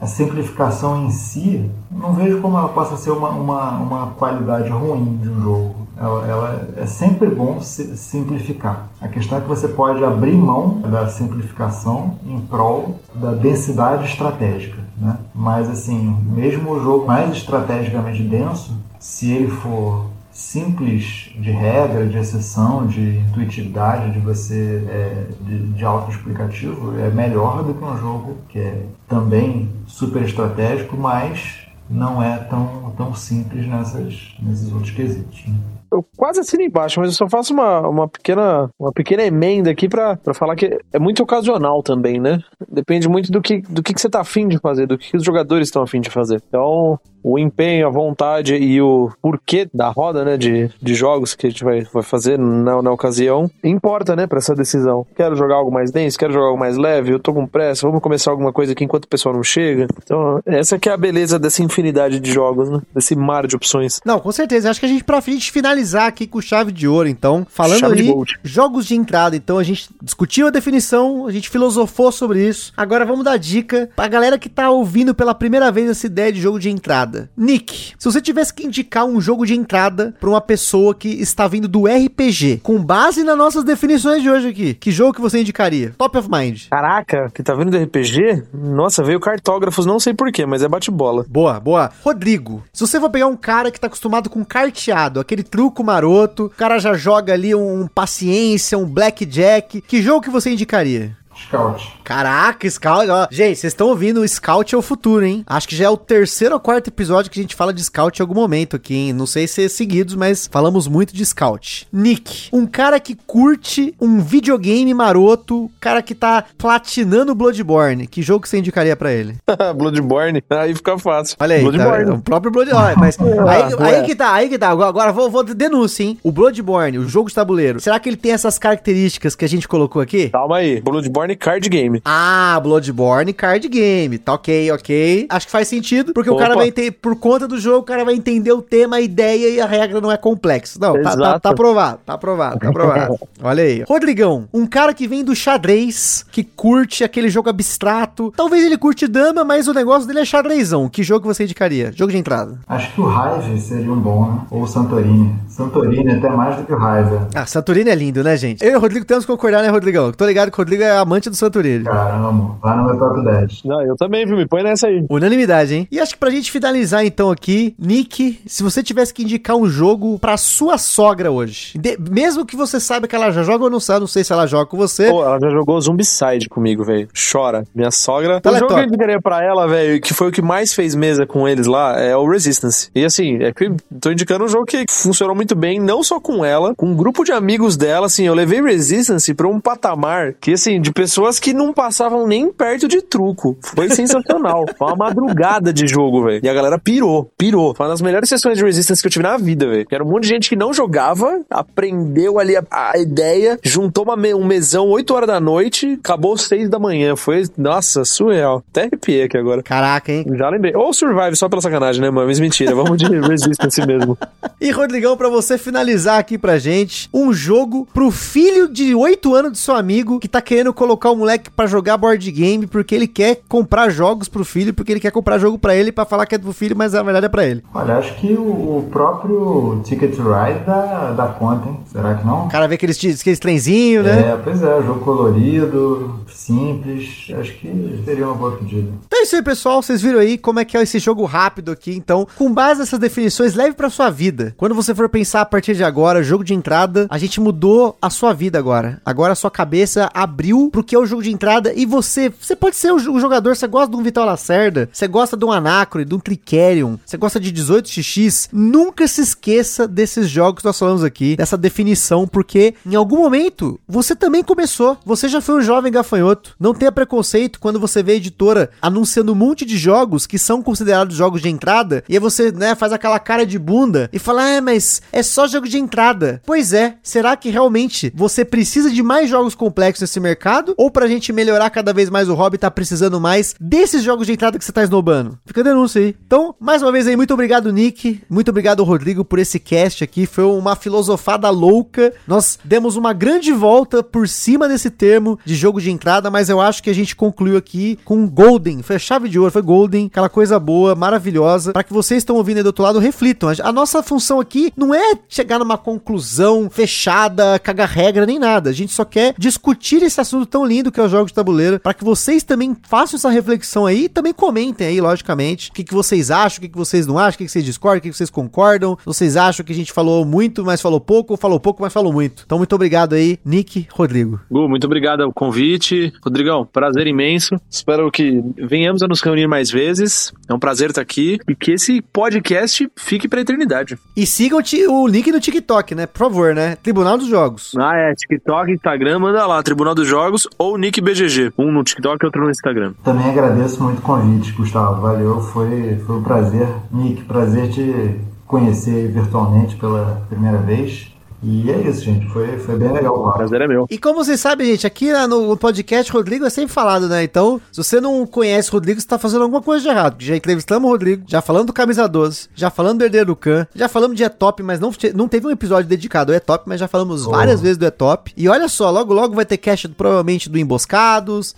a 0.00 0.06
simplificação 0.06 1.04
em 1.04 1.10
si, 1.10 1.70
não 1.88 2.12
vejo 2.14 2.40
como 2.40 2.58
ela 2.58 2.68
possa 2.70 2.96
ser 2.96 3.12
uma, 3.12 3.30
uma, 3.30 3.70
uma 3.78 4.06
qualidade 4.18 4.68
ruim 4.68 5.16
de 5.18 5.28
um 5.28 5.40
jogo. 5.40 5.81
Ela, 6.02 6.26
ela, 6.26 6.68
é 6.76 6.84
sempre 6.84 7.28
bom 7.28 7.60
simplificar. 7.60 8.88
A 9.00 9.06
questão 9.06 9.38
é 9.38 9.40
que 9.40 9.46
você 9.46 9.68
pode 9.68 10.04
abrir 10.04 10.34
mão 10.34 10.80
da 10.80 11.06
simplificação 11.06 12.18
em 12.26 12.40
prol 12.40 12.98
da 13.14 13.34
densidade 13.34 14.06
estratégica. 14.06 14.78
Né? 14.96 15.16
Mas 15.32 15.70
assim, 15.70 16.16
mesmo 16.26 16.72
o 16.72 16.82
jogo 16.82 17.06
mais 17.06 17.30
estrategicamente 17.36 18.20
denso, 18.20 18.76
se 18.98 19.30
ele 19.30 19.46
for 19.48 20.06
simples 20.32 21.30
de 21.38 21.52
regra, 21.52 22.06
de 22.06 22.18
exceção, 22.18 22.84
de 22.84 23.18
intuitividade, 23.18 24.10
de 24.10 24.18
você 24.18 24.84
é, 24.88 25.26
de, 25.40 25.68
de 25.68 25.84
auto-explicativo, 25.84 26.98
é 26.98 27.10
melhor 27.10 27.62
do 27.62 27.74
que 27.74 27.84
um 27.84 27.96
jogo 27.96 28.38
que 28.48 28.58
é 28.58 28.86
também 29.06 29.68
super 29.86 30.22
estratégico, 30.22 30.96
mas 30.96 31.60
não 31.88 32.22
é 32.22 32.38
tão, 32.38 32.92
tão 32.96 33.14
simples 33.14 33.68
nessas, 33.68 34.34
nesses 34.40 34.72
outros 34.72 34.90
quesitos. 34.90 35.46
Né? 35.46 35.54
Eu 35.92 36.04
quase 36.16 36.40
assino 36.40 36.62
embaixo, 36.62 36.98
mas 36.98 37.10
eu 37.10 37.16
só 37.16 37.28
faço 37.28 37.52
uma, 37.52 37.86
uma, 37.86 38.08
pequena, 38.08 38.70
uma 38.78 38.90
pequena 38.90 39.22
emenda 39.22 39.70
aqui 39.70 39.88
para 39.88 40.18
falar 40.34 40.56
que 40.56 40.78
é 40.92 40.98
muito 40.98 41.22
ocasional 41.22 41.82
também, 41.82 42.18
né? 42.18 42.42
Depende 42.66 43.08
muito 43.08 43.30
do 43.30 43.42
que, 43.42 43.60
do 43.60 43.82
que, 43.82 43.92
que 43.92 44.00
você 44.00 44.08
tá 44.08 44.20
afim 44.20 44.48
de 44.48 44.58
fazer, 44.58 44.86
do 44.86 44.96
que 44.96 45.16
os 45.16 45.22
jogadores 45.22 45.68
estão 45.68 45.82
afim 45.82 46.00
de 46.00 46.08
fazer. 46.08 46.42
Então, 46.48 46.98
o 47.22 47.38
empenho, 47.38 47.86
a 47.86 47.90
vontade 47.90 48.54
e 48.54 48.80
o 48.80 49.10
porquê 49.20 49.68
da 49.72 49.88
roda, 49.88 50.24
né, 50.24 50.36
de, 50.36 50.70
de 50.80 50.94
jogos 50.94 51.34
que 51.34 51.46
a 51.46 51.50
gente 51.50 51.64
vai, 51.64 51.82
vai 51.92 52.02
fazer 52.02 52.38
na, 52.38 52.82
na 52.82 52.90
ocasião, 52.90 53.50
importa, 53.62 54.16
né, 54.16 54.26
para 54.26 54.38
essa 54.38 54.54
decisão. 54.54 55.06
Quero 55.14 55.36
jogar 55.36 55.56
algo 55.56 55.70
mais 55.70 55.90
denso, 55.90 56.18
quero 56.18 56.32
jogar 56.32 56.46
algo 56.46 56.58
mais 56.58 56.76
leve, 56.76 57.12
eu 57.12 57.18
tô 57.18 57.32
com 57.32 57.46
pressa, 57.46 57.86
vamos 57.86 58.02
começar 58.02 58.30
alguma 58.30 58.52
coisa 58.52 58.72
aqui 58.72 58.84
enquanto 58.84 59.04
o 59.04 59.08
pessoal 59.08 59.34
não 59.34 59.42
chega. 59.42 59.86
Então, 60.02 60.40
essa 60.44 60.78
que 60.78 60.88
é 60.88 60.92
a 60.92 60.96
beleza 60.96 61.38
dessa 61.38 61.62
infinidade 61.62 62.18
de 62.18 62.32
jogos, 62.32 62.68
né, 62.68 62.80
desse 62.94 63.14
mar 63.14 63.46
de 63.46 63.56
opções. 63.56 64.00
Não, 64.04 64.18
com 64.18 64.32
certeza. 64.32 64.70
Acho 64.70 64.80
que 64.80 64.86
a 64.86 64.88
gente, 64.88 65.04
pra 65.04 65.20
gente 65.20 65.52
finalizar 65.52 66.06
aqui 66.06 66.26
com 66.26 66.40
chave 66.40 66.72
de 66.72 66.88
ouro, 66.88 67.08
então, 67.08 67.46
falando 67.48 67.80
chave 67.80 67.92
ali, 67.92 68.12
de 68.24 68.38
jogos 68.42 68.86
de 68.86 68.94
entrada, 68.94 69.36
então 69.36 69.58
a 69.58 69.62
gente 69.62 69.88
discutiu 70.02 70.48
a 70.48 70.50
definição, 70.50 71.26
a 71.26 71.32
gente 71.32 71.48
filosofou 71.48 72.10
sobre 72.10 72.46
isso. 72.46 72.72
Agora 72.76 73.04
vamos 73.04 73.24
dar 73.24 73.36
dica 73.36 73.88
pra 73.94 74.08
galera 74.08 74.38
que 74.38 74.48
tá 74.48 74.70
ouvindo 74.70 75.14
pela 75.14 75.34
primeira 75.34 75.70
vez 75.70 75.88
essa 75.88 76.06
ideia 76.06 76.32
de 76.32 76.40
jogo 76.40 76.58
de 76.58 76.70
entrada 76.70 77.11
Nick, 77.36 77.94
se 77.98 78.04
você 78.04 78.20
tivesse 78.20 78.52
que 78.52 78.66
indicar 78.66 79.04
um 79.04 79.20
jogo 79.20 79.46
de 79.46 79.54
entrada 79.54 80.14
para 80.18 80.28
uma 80.28 80.40
pessoa 80.40 80.94
que 80.94 81.08
está 81.08 81.46
vindo 81.46 81.68
do 81.68 81.84
RPG, 81.86 82.60
com 82.62 82.82
base 82.82 83.22
nas 83.22 83.36
nossas 83.36 83.64
definições 83.64 84.22
de 84.22 84.30
hoje 84.30 84.48
aqui, 84.48 84.74
que 84.74 84.90
jogo 84.90 85.14
que 85.14 85.20
você 85.20 85.40
indicaria? 85.40 85.94
Top 85.96 86.16
of 86.16 86.28
mind. 86.30 86.68
Caraca, 86.70 87.30
que 87.34 87.42
tá 87.42 87.54
vindo 87.54 87.70
do 87.70 87.78
RPG? 87.82 88.44
Nossa, 88.52 89.02
veio 89.02 89.20
cartógrafos, 89.20 89.86
não 89.86 90.00
sei 90.00 90.14
porquê, 90.14 90.46
mas 90.46 90.62
é 90.62 90.68
bate-bola. 90.68 91.24
Boa, 91.28 91.58
boa. 91.60 91.90
Rodrigo, 92.02 92.62
se 92.72 92.86
você 92.86 92.98
for 92.98 93.10
pegar 93.10 93.26
um 93.26 93.36
cara 93.36 93.70
que 93.70 93.80
tá 93.80 93.86
acostumado 93.86 94.30
com 94.30 94.44
carteado, 94.44 95.20
aquele 95.20 95.42
truco 95.42 95.84
maroto, 95.84 96.46
o 96.46 96.50
cara 96.50 96.78
já 96.78 96.94
joga 96.94 97.32
ali 97.32 97.54
um 97.54 97.86
paciência, 97.86 98.78
um 98.78 98.86
blackjack, 98.86 99.80
que 99.80 100.02
jogo 100.02 100.22
que 100.22 100.30
você 100.30 100.50
indicaria? 100.50 101.16
Scout. 101.46 101.92
Caraca, 102.04 102.68
Scout. 102.68 103.08
Ó. 103.08 103.28
Gente, 103.30 103.58
vocês 103.58 103.72
estão 103.72 103.88
ouvindo, 103.88 104.20
o 104.20 104.28
Scout 104.28 104.74
é 104.74 104.78
o 104.78 104.82
futuro, 104.82 105.24
hein? 105.24 105.44
Acho 105.46 105.68
que 105.68 105.76
já 105.76 105.86
é 105.86 105.88
o 105.88 105.96
terceiro 105.96 106.54
ou 106.54 106.60
quarto 106.60 106.88
episódio 106.88 107.30
que 107.30 107.38
a 107.38 107.42
gente 107.42 107.54
fala 107.54 107.72
de 107.72 107.82
Scout 107.82 108.20
em 108.20 108.22
algum 108.22 108.34
momento 108.34 108.76
aqui, 108.76 108.94
hein? 108.94 109.12
Não 109.12 109.26
sei 109.26 109.46
se 109.46 109.64
é 109.64 109.68
seguidos, 109.68 110.14
mas 110.14 110.48
falamos 110.50 110.86
muito 110.88 111.14
de 111.14 111.24
Scout. 111.24 111.86
Nick, 111.92 112.48
um 112.52 112.66
cara 112.66 112.98
que 113.00 113.14
curte 113.14 113.94
um 114.00 114.20
videogame 114.20 114.92
maroto, 114.94 115.70
cara 115.80 116.02
que 116.02 116.14
tá 116.14 116.44
platinando 116.56 117.34
Bloodborne. 117.34 118.06
Que 118.06 118.22
jogo 118.22 118.42
que 118.42 118.48
você 118.48 118.58
indicaria 118.58 118.96
para 118.96 119.12
ele? 119.12 119.36
Bloodborne, 119.76 120.42
aí 120.50 120.74
fica 120.74 120.98
fácil. 120.98 121.36
Olha 121.40 121.56
aí, 121.56 121.78
tá, 121.78 122.14
o 122.14 122.20
próprio 122.20 122.52
Bloodborne. 122.52 122.96
Mas 122.98 123.18
aí, 123.20 123.62
ah, 123.78 123.84
aí 123.86 124.02
que 124.04 124.14
tá, 124.14 124.32
aí 124.32 124.48
que 124.48 124.58
tá. 124.58 124.70
Agora 124.70 125.12
vou, 125.12 125.30
vou 125.30 125.42
denúncia, 125.42 126.04
hein? 126.04 126.18
O 126.22 126.30
Bloodborne, 126.30 126.98
o 126.98 127.08
jogo 127.08 127.28
de 127.28 127.34
tabuleiro, 127.34 127.80
será 127.80 127.98
que 127.98 128.08
ele 128.08 128.16
tem 128.16 128.32
essas 128.32 128.58
características 128.58 129.34
que 129.34 129.44
a 129.44 129.48
gente 129.48 129.66
colocou 129.68 130.00
aqui? 130.00 130.30
Calma 130.30 130.58
aí, 130.58 130.80
Bloodborne 130.80 131.31
Bloodborne 131.32 131.36
Card 131.36 131.68
Game. 131.68 132.02
Ah, 132.04 132.60
Bloodborne 132.62 133.32
Card 133.32 133.68
Game. 133.68 134.18
Tá 134.18 134.34
ok, 134.34 134.70
ok. 134.72 135.26
Acho 135.28 135.46
que 135.46 135.52
faz 135.52 135.68
sentido, 135.68 136.12
porque 136.12 136.30
Opa. 136.30 136.38
o 136.38 136.42
cara 136.42 136.54
vai 136.54 136.70
ter, 136.70 136.90
por 136.92 137.16
conta 137.16 137.48
do 137.48 137.58
jogo, 137.58 137.78
o 137.78 137.82
cara 137.82 138.04
vai 138.04 138.14
entender 138.14 138.52
o 138.52 138.62
tema, 138.62 138.96
a 138.96 139.00
ideia 139.00 139.48
e 139.48 139.60
a 139.60 139.66
regra 139.66 140.00
não 140.00 140.10
é 140.10 140.16
complexa. 140.16 140.78
Não, 140.80 141.00
tá, 141.02 141.16
tá, 141.16 141.40
tá, 141.40 141.50
aprovado, 141.50 142.00
tá 142.04 142.14
aprovado, 142.14 142.58
tá 142.58 142.68
aprovado. 142.68 143.18
Olha 143.42 143.62
aí. 143.62 143.84
Rodrigão, 143.88 144.48
um 144.52 144.66
cara 144.66 144.94
que 144.94 145.06
vem 145.06 145.24
do 145.24 145.34
xadrez, 145.34 146.24
que 146.30 146.44
curte 146.44 147.04
aquele 147.04 147.28
jogo 147.28 147.48
abstrato. 147.48 148.32
Talvez 148.36 148.64
ele 148.64 148.76
curte 148.76 149.06
dama, 149.06 149.44
mas 149.44 149.68
o 149.68 149.74
negócio 149.74 150.06
dele 150.06 150.20
é 150.20 150.24
xadrezão. 150.24 150.88
Que 150.88 151.02
jogo 151.02 151.26
você 151.26 151.44
indicaria? 151.44 151.92
Jogo 151.94 152.12
de 152.12 152.18
entrada. 152.18 152.58
Acho 152.68 152.92
que 152.94 153.00
o 153.00 153.08
Hive 153.10 153.60
seria 153.60 153.92
um 153.92 154.00
bom, 154.00 154.30
né? 154.30 154.40
Ou 154.50 154.62
o 154.62 154.66
Santorini. 154.66 155.34
Santorini 155.48 156.12
até 156.12 156.30
mais 156.30 156.56
do 156.56 156.64
que 156.64 156.72
o 156.72 156.76
Hive. 156.76 157.26
Ah, 157.34 157.46
Santorini 157.46 157.90
é 157.90 157.94
lindo, 157.94 158.22
né, 158.22 158.36
gente? 158.36 158.64
Eu 158.64 158.72
e 158.72 158.76
o 158.76 158.80
Rodrigo 158.80 159.04
temos 159.04 159.24
que 159.24 159.30
concordar, 159.30 159.62
né, 159.62 159.68
Rodrigão? 159.68 160.12
Tô 160.12 160.26
ligado 160.26 160.50
que 160.50 160.56
o 160.56 160.58
Rodrigo 160.58 160.82
é 160.82 161.04
amante 161.12 161.28
do 161.28 161.36
Santorini. 161.36 161.84
Caramba, 161.84 162.56
lá 162.62 162.76
no 162.76 162.84
meu 162.86 162.98
top 162.98 163.22
10. 163.22 163.62
Não, 163.64 163.82
eu 163.82 163.94
também, 163.96 164.24
viu? 164.24 164.36
Me 164.36 164.46
põe 164.46 164.62
nessa 164.62 164.86
aí. 164.86 165.04
Unanimidade, 165.10 165.74
hein? 165.74 165.88
E 165.90 166.00
acho 166.00 166.14
que 166.14 166.18
pra 166.18 166.30
gente 166.30 166.50
finalizar 166.50 167.04
então 167.04 167.30
aqui, 167.30 167.74
Nick, 167.78 168.40
se 168.46 168.62
você 168.62 168.82
tivesse 168.82 169.12
que 169.12 169.22
indicar 169.22 169.56
um 169.56 169.66
jogo 169.68 170.18
pra 170.18 170.36
sua 170.36 170.78
sogra 170.78 171.30
hoje, 171.30 171.78
de, 171.78 171.98
mesmo 171.98 172.46
que 172.46 172.56
você 172.56 172.80
saiba 172.80 173.06
que 173.06 173.14
ela 173.14 173.30
já 173.30 173.42
joga 173.42 173.64
ou 173.64 173.70
não 173.70 173.80
sabe, 173.80 174.00
não 174.00 174.06
sei 174.06 174.24
se 174.24 174.32
ela 174.32 174.46
joga 174.46 174.66
com 174.66 174.76
você. 174.76 175.10
Pô, 175.10 175.22
ela 175.22 175.38
já 175.38 175.50
jogou 175.50 175.80
Zombicide 175.80 176.48
comigo, 176.48 176.82
velho. 176.82 177.08
Chora. 177.32 177.64
Minha 177.74 177.90
sogra. 177.90 178.40
O 178.44 178.58
jogo 178.58 178.74
que 178.74 178.80
eu 178.80 178.84
indicaria 178.84 179.20
pra 179.20 179.44
ela, 179.44 179.68
velho, 179.68 180.00
que 180.00 180.14
foi 180.14 180.28
o 180.28 180.32
que 180.32 180.40
mais 180.40 180.72
fez 180.72 180.94
mesa 180.94 181.26
com 181.26 181.46
eles 181.46 181.66
lá, 181.66 181.98
é 182.00 182.16
o 182.16 182.26
Resistance. 182.26 182.90
E 182.94 183.04
assim, 183.04 183.42
é 183.42 183.52
que 183.52 183.70
tô 184.00 184.10
indicando 184.10 184.44
um 184.44 184.48
jogo 184.48 184.64
que 184.64 184.84
funcionou 184.88 185.34
muito 185.34 185.54
bem, 185.54 185.78
não 185.78 186.02
só 186.02 186.18
com 186.18 186.44
ela, 186.44 186.74
com 186.74 186.86
um 186.86 186.96
grupo 186.96 187.24
de 187.24 187.32
amigos 187.32 187.76
dela, 187.76 188.06
assim, 188.06 188.24
eu 188.24 188.34
levei 188.34 188.62
Resistance 188.62 189.34
pra 189.34 189.48
um 189.48 189.60
patamar 189.60 190.34
que, 190.40 190.52
assim, 190.52 190.80
de 190.80 190.92
pessoas 191.02 191.40
que 191.40 191.52
não 191.52 191.72
passavam 191.72 192.28
nem 192.28 192.52
perto 192.52 192.86
de 192.86 193.02
truco. 193.02 193.58
Foi 193.74 193.90
sensacional. 193.90 194.64
Foi 194.78 194.86
uma 194.86 194.94
madrugada 194.94 195.72
de 195.72 195.84
jogo, 195.88 196.22
velho. 196.22 196.40
E 196.44 196.48
a 196.48 196.54
galera 196.54 196.78
pirou, 196.78 197.28
pirou. 197.36 197.74
Foi 197.74 197.86
uma 197.86 197.90
das 197.90 198.00
melhores 198.00 198.28
sessões 198.28 198.56
de 198.56 198.62
Resistance 198.64 199.02
que 199.02 199.08
eu 199.08 199.10
tive 199.10 199.24
na 199.24 199.36
vida, 199.36 199.66
velho. 199.66 199.84
Era 199.90 200.04
um 200.04 200.08
monte 200.08 200.22
de 200.22 200.28
gente 200.28 200.48
que 200.48 200.54
não 200.54 200.72
jogava, 200.72 201.40
aprendeu 201.50 202.38
ali 202.38 202.56
a, 202.56 202.62
a 202.70 202.98
ideia, 202.98 203.58
juntou 203.64 204.04
uma, 204.04 204.14
um 204.14 204.44
mesão 204.44 204.88
8 204.90 205.12
horas 205.12 205.26
da 205.26 205.40
noite, 205.40 205.98
acabou 206.00 206.36
6 206.36 206.68
da 206.68 206.78
manhã. 206.78 207.16
Foi, 207.16 207.42
nossa, 207.58 208.04
surreal. 208.04 208.62
Até 208.70 208.82
arrepiei 208.82 209.24
aqui 209.24 209.36
agora. 209.36 209.60
Caraca, 209.60 210.12
hein? 210.12 210.24
Já 210.36 210.48
lembrei. 210.48 210.72
Ou 210.76 210.92
Survive, 210.94 211.34
só 211.34 211.48
pela 211.48 211.60
sacanagem, 211.60 212.00
né, 212.00 212.10
mano? 212.10 212.28
Mas 212.28 212.38
mentira, 212.38 212.76
vamos 212.76 212.96
de 212.96 213.06
Resistance 213.06 213.82
mesmo. 213.84 214.16
E 214.60 214.70
Rodrigão, 214.70 215.16
pra 215.16 215.28
você 215.28 215.58
finalizar 215.58 216.20
aqui 216.20 216.38
pra 216.38 216.58
gente, 216.58 217.10
um 217.12 217.32
jogo 217.32 217.88
pro 217.92 218.12
filho 218.12 218.68
de 218.68 218.94
8 218.94 219.34
anos 219.34 219.50
do 219.50 219.58
seu 219.58 219.74
amigo 219.74 220.20
que 220.20 220.28
tá 220.28 220.40
querendo 220.40 220.72
colocar 220.72 220.91
o 220.96 221.16
moleque 221.16 221.50
pra 221.50 221.66
jogar 221.66 221.96
board 221.96 222.30
game 222.30 222.66
porque 222.66 222.94
ele 222.94 223.06
quer 223.06 223.40
comprar 223.48 223.90
jogos 223.90 224.28
pro 224.28 224.44
filho, 224.44 224.74
porque 224.74 224.92
ele 224.92 225.00
quer 225.00 225.10
comprar 225.10 225.38
jogo 225.38 225.58
pra 225.58 225.74
ele 225.74 225.92
pra 225.92 226.04
falar 226.04 226.26
que 226.26 226.34
é 226.34 226.38
do 226.38 226.52
filho, 226.52 226.76
mas 226.76 226.92
na 226.92 227.02
verdade 227.02 227.26
é 227.26 227.28
pra 227.28 227.44
ele. 227.44 227.62
Olha, 227.74 227.98
acho 227.98 228.14
que 228.16 228.32
o, 228.32 228.88
próprio 228.90 229.80
Ticket 229.84 230.16
Ride 230.16 230.64
dá, 230.66 231.12
dá 231.12 231.26
conta, 231.28 231.68
hein? 231.68 231.80
Será 231.90 232.14
que 232.14 232.26
não? 232.26 232.46
O 232.46 232.48
cara 232.48 232.66
vê 232.66 232.74
aqueles, 232.74 232.98
aqueles 233.20 233.38
trenzinhos, 233.38 234.04
né? 234.04 234.32
É, 234.32 234.40
pois 234.42 234.62
é, 234.62 234.82
jogo 234.82 235.00
colorido, 235.00 236.20
simples. 236.28 237.28
Acho 237.38 237.52
que 237.54 238.02
seria 238.04 238.26
uma 238.26 238.34
boa 238.34 238.56
pedida. 238.56 238.90
Então 239.06 239.20
é 239.20 239.22
isso 239.22 239.36
aí, 239.36 239.42
pessoal. 239.42 239.82
Vocês 239.82 240.02
viram 240.02 240.18
aí 240.18 240.36
como 240.36 240.60
é 240.60 240.64
que 240.64 240.76
é 240.76 240.82
esse 240.82 240.98
jogo 240.98 241.24
rápido 241.24 241.70
aqui. 241.70 241.94
Então, 241.94 242.26
com 242.36 242.52
base 242.52 242.80
nessas 242.80 242.98
definições, 242.98 243.54
leve 243.54 243.74
pra 243.74 243.90
sua 243.90 244.10
vida. 244.10 244.54
Quando 244.56 244.74
você 244.74 244.94
for 244.94 245.08
pensar 245.08 245.42
a 245.42 245.46
partir 245.46 245.74
de 245.74 245.84
agora, 245.84 246.22
jogo 246.22 246.44
de 246.44 246.54
entrada, 246.54 247.06
a 247.08 247.18
gente 247.18 247.40
mudou 247.40 247.96
a 248.00 248.10
sua 248.10 248.32
vida 248.32 248.58
agora. 248.58 249.00
Agora 249.04 249.32
a 249.32 249.36
sua 249.36 249.50
cabeça 249.50 250.10
abriu 250.12 250.68
pro 250.70 250.81
que 250.82 250.94
é 250.94 250.98
o 250.98 251.06
jogo 251.06 251.22
de 251.22 251.32
entrada 251.32 251.72
e 251.74 251.86
você, 251.86 252.32
você 252.40 252.56
pode 252.56 252.76
ser 252.76 252.92
o 252.92 252.98
jogador, 252.98 253.56
você 253.56 253.66
gosta 253.66 253.90
de 253.90 253.96
um 253.96 254.02
Vital 254.02 254.24
Lacerda, 254.24 254.88
você 254.92 255.06
gosta 255.06 255.36
de 255.36 255.44
um 255.44 255.52
Anacron, 255.52 256.04
de 256.04 256.14
um 256.14 256.18
Tricerion, 256.18 256.96
você 257.04 257.16
gosta 257.16 257.38
de 257.38 257.52
18xx, 257.52 258.48
nunca 258.52 259.06
se 259.06 259.20
esqueça 259.20 259.86
desses 259.86 260.28
jogos 260.28 260.60
que 260.60 260.66
nós 260.66 260.78
falamos 260.78 261.04
aqui, 261.04 261.36
dessa 261.36 261.56
definição, 261.56 262.26
porque 262.26 262.74
em 262.84 262.94
algum 262.94 263.18
momento 263.18 263.78
você 263.86 264.14
também 264.14 264.42
começou, 264.42 264.98
você 265.04 265.28
já 265.28 265.40
foi 265.40 265.56
um 265.56 265.62
jovem 265.62 265.92
gafanhoto. 265.92 266.54
Não 266.58 266.74
tenha 266.74 266.92
preconceito 266.92 267.60
quando 267.60 267.80
você 267.80 268.02
vê 268.02 268.12
a 268.12 268.16
editora 268.16 268.70
anunciando 268.80 269.32
um 269.32 269.36
monte 269.36 269.64
de 269.64 269.76
jogos 269.76 270.26
que 270.26 270.38
são 270.38 270.62
considerados 270.62 271.16
jogos 271.16 271.42
de 271.42 271.48
entrada, 271.48 272.04
e 272.08 272.14
aí 272.14 272.18
você, 272.18 272.50
né, 272.50 272.74
faz 272.74 272.92
aquela 272.92 273.18
cara 273.18 273.46
de 273.46 273.58
bunda 273.58 274.08
e 274.12 274.18
fala: 274.18 274.58
"Ah, 274.58 274.60
mas 274.60 275.02
é 275.12 275.22
só 275.22 275.46
jogo 275.46 275.68
de 275.68 275.78
entrada". 275.78 276.40
Pois 276.44 276.72
é, 276.72 276.96
será 277.02 277.36
que 277.36 277.50
realmente 277.50 278.12
você 278.14 278.44
precisa 278.44 278.90
de 278.90 279.02
mais 279.02 279.28
jogos 279.28 279.54
complexos 279.54 280.02
nesse 280.02 280.20
mercado 280.20 280.71
ou 280.76 280.90
pra 280.90 281.06
gente 281.06 281.32
melhorar 281.32 281.70
cada 281.70 281.92
vez 281.92 282.10
mais 282.10 282.28
o 282.28 282.34
hobby 282.34 282.58
tá 282.58 282.70
precisando 282.70 283.20
mais 283.20 283.54
desses 283.60 284.02
jogos 284.02 284.26
de 284.26 284.32
entrada 284.32 284.58
que 284.58 284.64
você 284.64 284.72
tá 284.72 284.82
esnobando? 284.82 285.38
Fica 285.46 285.60
a 285.60 285.64
denúncia 285.64 286.00
aí. 286.00 286.16
Então, 286.26 286.54
mais 286.60 286.82
uma 286.82 286.92
vez 286.92 287.06
aí, 287.06 287.16
muito 287.16 287.34
obrigado, 287.34 287.72
Nick. 287.72 288.22
Muito 288.28 288.50
obrigado, 288.50 288.84
Rodrigo, 288.84 289.24
por 289.24 289.38
esse 289.38 289.58
cast 289.58 290.02
aqui. 290.02 290.26
Foi 290.26 290.44
uma 290.44 290.76
filosofada 290.76 291.48
louca. 291.50 292.12
Nós 292.26 292.58
demos 292.64 292.96
uma 292.96 293.12
grande 293.12 293.52
volta 293.52 294.02
por 294.02 294.28
cima 294.28 294.68
desse 294.68 294.90
termo 294.90 295.38
de 295.44 295.54
jogo 295.54 295.80
de 295.80 295.90
entrada, 295.90 296.30
mas 296.30 296.48
eu 296.48 296.60
acho 296.60 296.82
que 296.82 296.90
a 296.90 296.94
gente 296.94 297.14
concluiu 297.14 297.56
aqui 297.56 297.98
com 298.04 298.28
Golden. 298.28 298.82
Foi 298.82 298.96
a 298.96 298.98
chave 298.98 299.28
de 299.28 299.38
ouro, 299.38 299.52
foi 299.52 299.62
Golden, 299.62 300.06
aquela 300.06 300.28
coisa 300.28 300.58
boa, 300.58 300.94
maravilhosa, 300.94 301.72
para 301.72 301.84
que 301.84 301.92
vocês 301.92 302.18
estão 302.18 302.36
ouvindo 302.36 302.58
aí 302.58 302.62
do 302.62 302.66
outro 302.66 302.82
lado 302.82 302.98
reflitam. 302.98 303.50
A 303.62 303.72
nossa 303.72 304.02
função 304.02 304.40
aqui 304.40 304.72
não 304.76 304.94
é 304.94 305.14
chegar 305.28 305.58
numa 305.58 305.78
conclusão 305.78 306.68
fechada, 306.70 307.58
cagar 307.58 307.88
regra 307.88 308.26
nem 308.26 308.38
nada. 308.38 308.70
A 308.70 308.72
gente 308.72 308.92
só 308.92 309.04
quer 309.04 309.34
discutir 309.38 310.02
esse 310.02 310.20
assunto 310.20 310.46
tão 310.46 310.61
lindo 310.64 310.90
que 310.90 311.00
é 311.00 311.02
o 311.02 311.08
jogo 311.08 311.26
de 311.26 311.34
tabuleiro, 311.34 311.80
para 311.80 311.94
que 311.94 312.04
vocês 312.04 312.42
também 312.42 312.76
façam 312.82 313.16
essa 313.16 313.30
reflexão 313.30 313.86
aí 313.86 314.04
e 314.04 314.08
também 314.08 314.32
comentem 314.32 314.86
aí, 314.86 315.00
logicamente, 315.00 315.70
o 315.70 315.72
que, 315.72 315.84
que 315.84 315.94
vocês 315.94 316.30
acham, 316.30 316.58
o 316.58 316.60
que, 316.62 316.68
que 316.68 316.76
vocês 316.76 317.06
não 317.06 317.18
acham, 317.18 317.34
o 317.34 317.38
que, 317.38 317.44
que 317.44 317.50
vocês 317.50 317.64
discordam, 317.64 317.98
o 317.98 318.02
que, 318.02 318.10
que 318.10 318.16
vocês 318.16 318.30
concordam. 318.30 318.98
Vocês 319.04 319.36
acham 319.36 319.64
que 319.64 319.72
a 319.72 319.74
gente 319.74 319.92
falou 319.92 320.24
muito, 320.24 320.64
mas 320.64 320.80
falou 320.80 321.00
pouco, 321.00 321.34
ou 321.34 321.36
falou 321.36 321.60
pouco, 321.60 321.82
mas 321.82 321.92
falou 321.92 322.12
muito. 322.12 322.42
Então, 322.44 322.58
muito 322.58 322.74
obrigado 322.74 323.14
aí, 323.14 323.38
Nick, 323.44 323.86
Rodrigo. 323.92 324.40
Gu, 324.50 324.68
muito 324.68 324.84
obrigado 324.84 325.22
ao 325.22 325.32
convite. 325.32 326.12
Rodrigão, 326.22 326.66
prazer 326.66 327.06
imenso. 327.06 327.56
Espero 327.70 328.10
que 328.10 328.42
venhamos 328.56 329.02
a 329.02 329.08
nos 329.08 329.20
reunir 329.20 329.46
mais 329.46 329.70
vezes. 329.70 330.32
É 330.48 330.54
um 330.54 330.58
prazer 330.58 330.90
estar 330.90 331.02
aqui 331.02 331.38
e 331.48 331.54
que 331.54 331.72
esse 331.72 332.00
podcast 332.00 332.88
fique 332.96 333.28
pra 333.28 333.40
eternidade. 333.40 333.98
E 334.16 334.26
sigam 334.26 334.60
o 334.88 335.06
link 335.06 335.30
no 335.30 335.40
TikTok, 335.40 335.94
né? 335.94 336.06
Por 336.06 336.18
favor, 336.18 336.54
né? 336.54 336.76
Tribunal 336.76 337.18
dos 337.18 337.28
Jogos. 337.28 337.72
Ah, 337.78 337.96
é. 337.96 338.14
TikTok, 338.14 338.72
Instagram, 338.72 339.18
manda 339.18 339.46
lá. 339.46 339.62
Tribunal 339.62 339.94
dos 339.94 340.06
Jogos 340.06 340.46
ou 340.58 340.76
Nick 340.76 341.00
BGG. 341.00 341.52
Um 341.58 341.70
no 341.70 341.84
TikTok 341.84 342.22
e 342.22 342.26
outro 342.26 342.44
no 342.44 342.50
Instagram. 342.50 342.94
Também 343.04 343.28
agradeço 343.28 343.82
muito 343.82 343.98
o 343.98 344.02
convite, 344.02 344.52
Gustavo. 344.52 345.00
Valeu, 345.00 345.40
foi, 345.40 345.98
foi 346.06 346.16
um 346.16 346.22
prazer. 346.22 346.68
Nick, 346.90 347.22
prazer 347.24 347.70
te 347.70 348.16
conhecer 348.46 349.08
virtualmente 349.08 349.76
pela 349.76 350.24
primeira 350.28 350.58
vez. 350.58 351.11
E 351.42 351.70
é 351.70 351.88
isso, 351.88 352.02
gente. 352.02 352.28
Foi, 352.28 352.56
foi 352.58 352.76
bem 352.76 352.92
legal. 352.92 353.14
O 353.14 353.32
prazer 353.32 353.60
é 353.60 353.66
meu. 353.66 353.86
E 353.90 353.98
como 353.98 354.24
vocês 354.24 354.38
sabem, 354.38 354.66
gente, 354.68 354.86
aqui 354.86 355.12
no 355.26 355.56
podcast 355.56 356.10
Rodrigo 356.12 356.44
é 356.44 356.50
sempre 356.50 356.72
falado, 356.72 357.08
né? 357.08 357.24
Então, 357.24 357.60
se 357.70 357.82
você 357.82 358.00
não 358.00 358.24
conhece 358.26 358.70
o 358.70 358.74
Rodrigo, 358.74 359.00
você 359.00 359.06
tá 359.06 359.18
fazendo 359.18 359.42
alguma 359.42 359.60
coisa 359.60 359.82
de 359.82 359.88
errado. 359.88 360.16
Já 360.20 360.36
entrevistamos 360.36 360.88
o 360.88 360.92
Rodrigo, 360.92 361.24
já 361.26 361.42
falando 361.42 361.66
do 361.66 361.72
Camisa 361.72 362.06
12, 362.06 362.48
já 362.54 362.70
falando 362.70 362.98
do 362.98 363.04
Herdeiro 363.04 363.26
do 363.26 363.36
Khan, 363.36 363.66
já 363.74 363.88
falamos 363.88 364.16
de 364.16 364.22
E-Top, 364.22 364.62
mas 364.62 364.78
não, 364.78 364.92
não 365.14 365.26
teve 365.26 365.46
um 365.46 365.50
episódio 365.50 365.88
dedicado 365.88 366.32
ao 366.32 366.36
E-Top, 366.36 366.64
mas 366.66 366.78
já 366.78 366.86
falamos 366.86 367.26
oh. 367.26 367.30
várias 367.30 367.60
vezes 367.60 367.76
do 367.76 367.86
E-Top. 367.86 368.32
E 368.36 368.48
olha 368.48 368.68
só, 368.68 368.90
logo 368.90 369.12
logo 369.12 369.34
vai 369.34 369.44
ter 369.44 369.56
cast 369.56 369.88
provavelmente 369.88 370.48
do 370.48 370.58
Emboscados. 370.58 371.54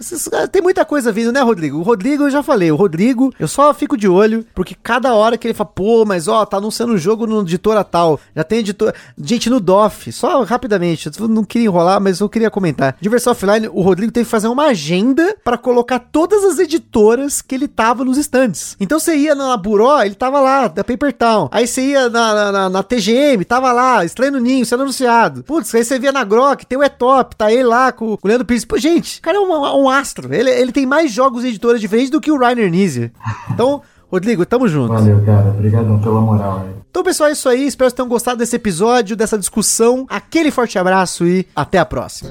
Tem 0.50 0.62
muita 0.62 0.84
coisa 0.84 1.12
vindo, 1.12 1.30
né, 1.30 1.40
Rodrigo? 1.40 1.78
O 1.78 1.82
Rodrigo, 1.82 2.24
eu 2.24 2.30
já 2.30 2.42
falei, 2.42 2.70
o 2.70 2.76
Rodrigo, 2.76 3.32
eu 3.38 3.48
só 3.48 3.72
fico 3.74 3.96
de 3.96 4.08
olho, 4.08 4.46
porque 4.54 4.74
cada 4.82 5.14
hora 5.14 5.36
que 5.36 5.46
ele 5.46 5.54
fala, 5.54 5.70
pô, 5.70 6.04
mas 6.04 6.26
ó, 6.26 6.44
tá 6.46 6.56
anunciando 6.56 6.94
um 6.94 6.98
jogo 6.98 7.26
no 7.26 7.42
editora 7.42 7.84
tal, 7.84 8.18
já 8.34 8.42
tem 8.42 8.60
editor. 8.60 8.94
Gente, 9.18 9.50
no 9.50 9.60
DOF, 9.74 10.12
só 10.12 10.42
rapidamente, 10.44 11.10
eu 11.18 11.28
não 11.28 11.42
queria 11.42 11.66
enrolar, 11.66 12.00
mas 12.00 12.20
eu 12.20 12.28
queria 12.28 12.50
comentar. 12.50 12.96
Diversão 13.00 13.32
Offline, 13.32 13.68
o 13.68 13.82
Rodrigo 13.82 14.12
teve 14.12 14.24
que 14.24 14.30
fazer 14.30 14.46
uma 14.46 14.66
agenda 14.66 15.36
para 15.42 15.58
colocar 15.58 15.98
todas 15.98 16.44
as 16.44 16.58
editoras 16.60 17.42
que 17.42 17.54
ele 17.54 17.66
tava 17.66 18.04
nos 18.04 18.16
stands. 18.16 18.76
Então 18.78 19.00
você 19.00 19.16
ia 19.16 19.34
na 19.34 19.56
Buró, 19.56 20.00
ele 20.02 20.14
tava 20.14 20.40
lá, 20.40 20.68
da 20.68 20.84
Paper 20.84 21.12
Town. 21.12 21.48
Aí 21.50 21.66
você 21.66 21.82
ia 21.82 22.08
na, 22.08 22.52
na, 22.52 22.70
na 22.70 22.82
TGM, 22.82 23.44
tava 23.44 23.72
lá, 23.72 24.04
Estranho 24.04 24.32
no 24.32 24.40
Ninho, 24.40 24.64
sendo 24.64 24.84
anunciado. 24.84 25.42
Putz, 25.42 25.74
aí 25.74 25.84
você 25.84 25.98
via 25.98 26.12
na 26.12 26.22
Grok, 26.22 26.64
tem 26.64 26.78
o 26.78 26.84
Etop, 26.84 27.34
tá 27.34 27.52
ele 27.52 27.64
lá 27.64 27.90
com, 27.90 28.12
o 28.12 28.18
Leandro 28.24 28.46
Pires. 28.46 28.64
Pô, 28.64 28.78
gente, 28.78 29.18
o 29.18 29.22
cara 29.22 29.38
é 29.38 29.40
um, 29.40 29.82
um 29.82 29.90
astro. 29.90 30.32
Ele, 30.32 30.50
ele 30.50 30.70
tem 30.70 30.86
mais 30.86 31.10
jogos 31.10 31.44
editoras 31.44 31.80
diferentes 31.80 32.10
do 32.10 32.20
que 32.20 32.30
o 32.30 32.38
Rainer 32.38 32.70
Nizia. 32.70 33.12
Então, 33.50 33.82
Rodrigo, 34.14 34.46
tamo 34.46 34.68
junto. 34.68 34.92
Valeu, 34.92 35.20
cara. 35.24 35.50
Obrigado 35.50 35.98
pela 36.00 36.20
moral 36.20 36.60
aí. 36.60 36.74
Então, 36.88 37.02
pessoal, 37.02 37.30
é 37.30 37.32
isso 37.32 37.48
aí. 37.48 37.66
Espero 37.66 37.90
que 37.90 37.96
tenham 37.96 38.08
gostado 38.08 38.38
desse 38.38 38.54
episódio, 38.54 39.16
dessa 39.16 39.36
discussão. 39.36 40.06
Aquele 40.08 40.52
forte 40.52 40.78
abraço 40.78 41.26
e 41.26 41.44
até 41.56 41.78
a 41.78 41.84
próxima. 41.84 42.30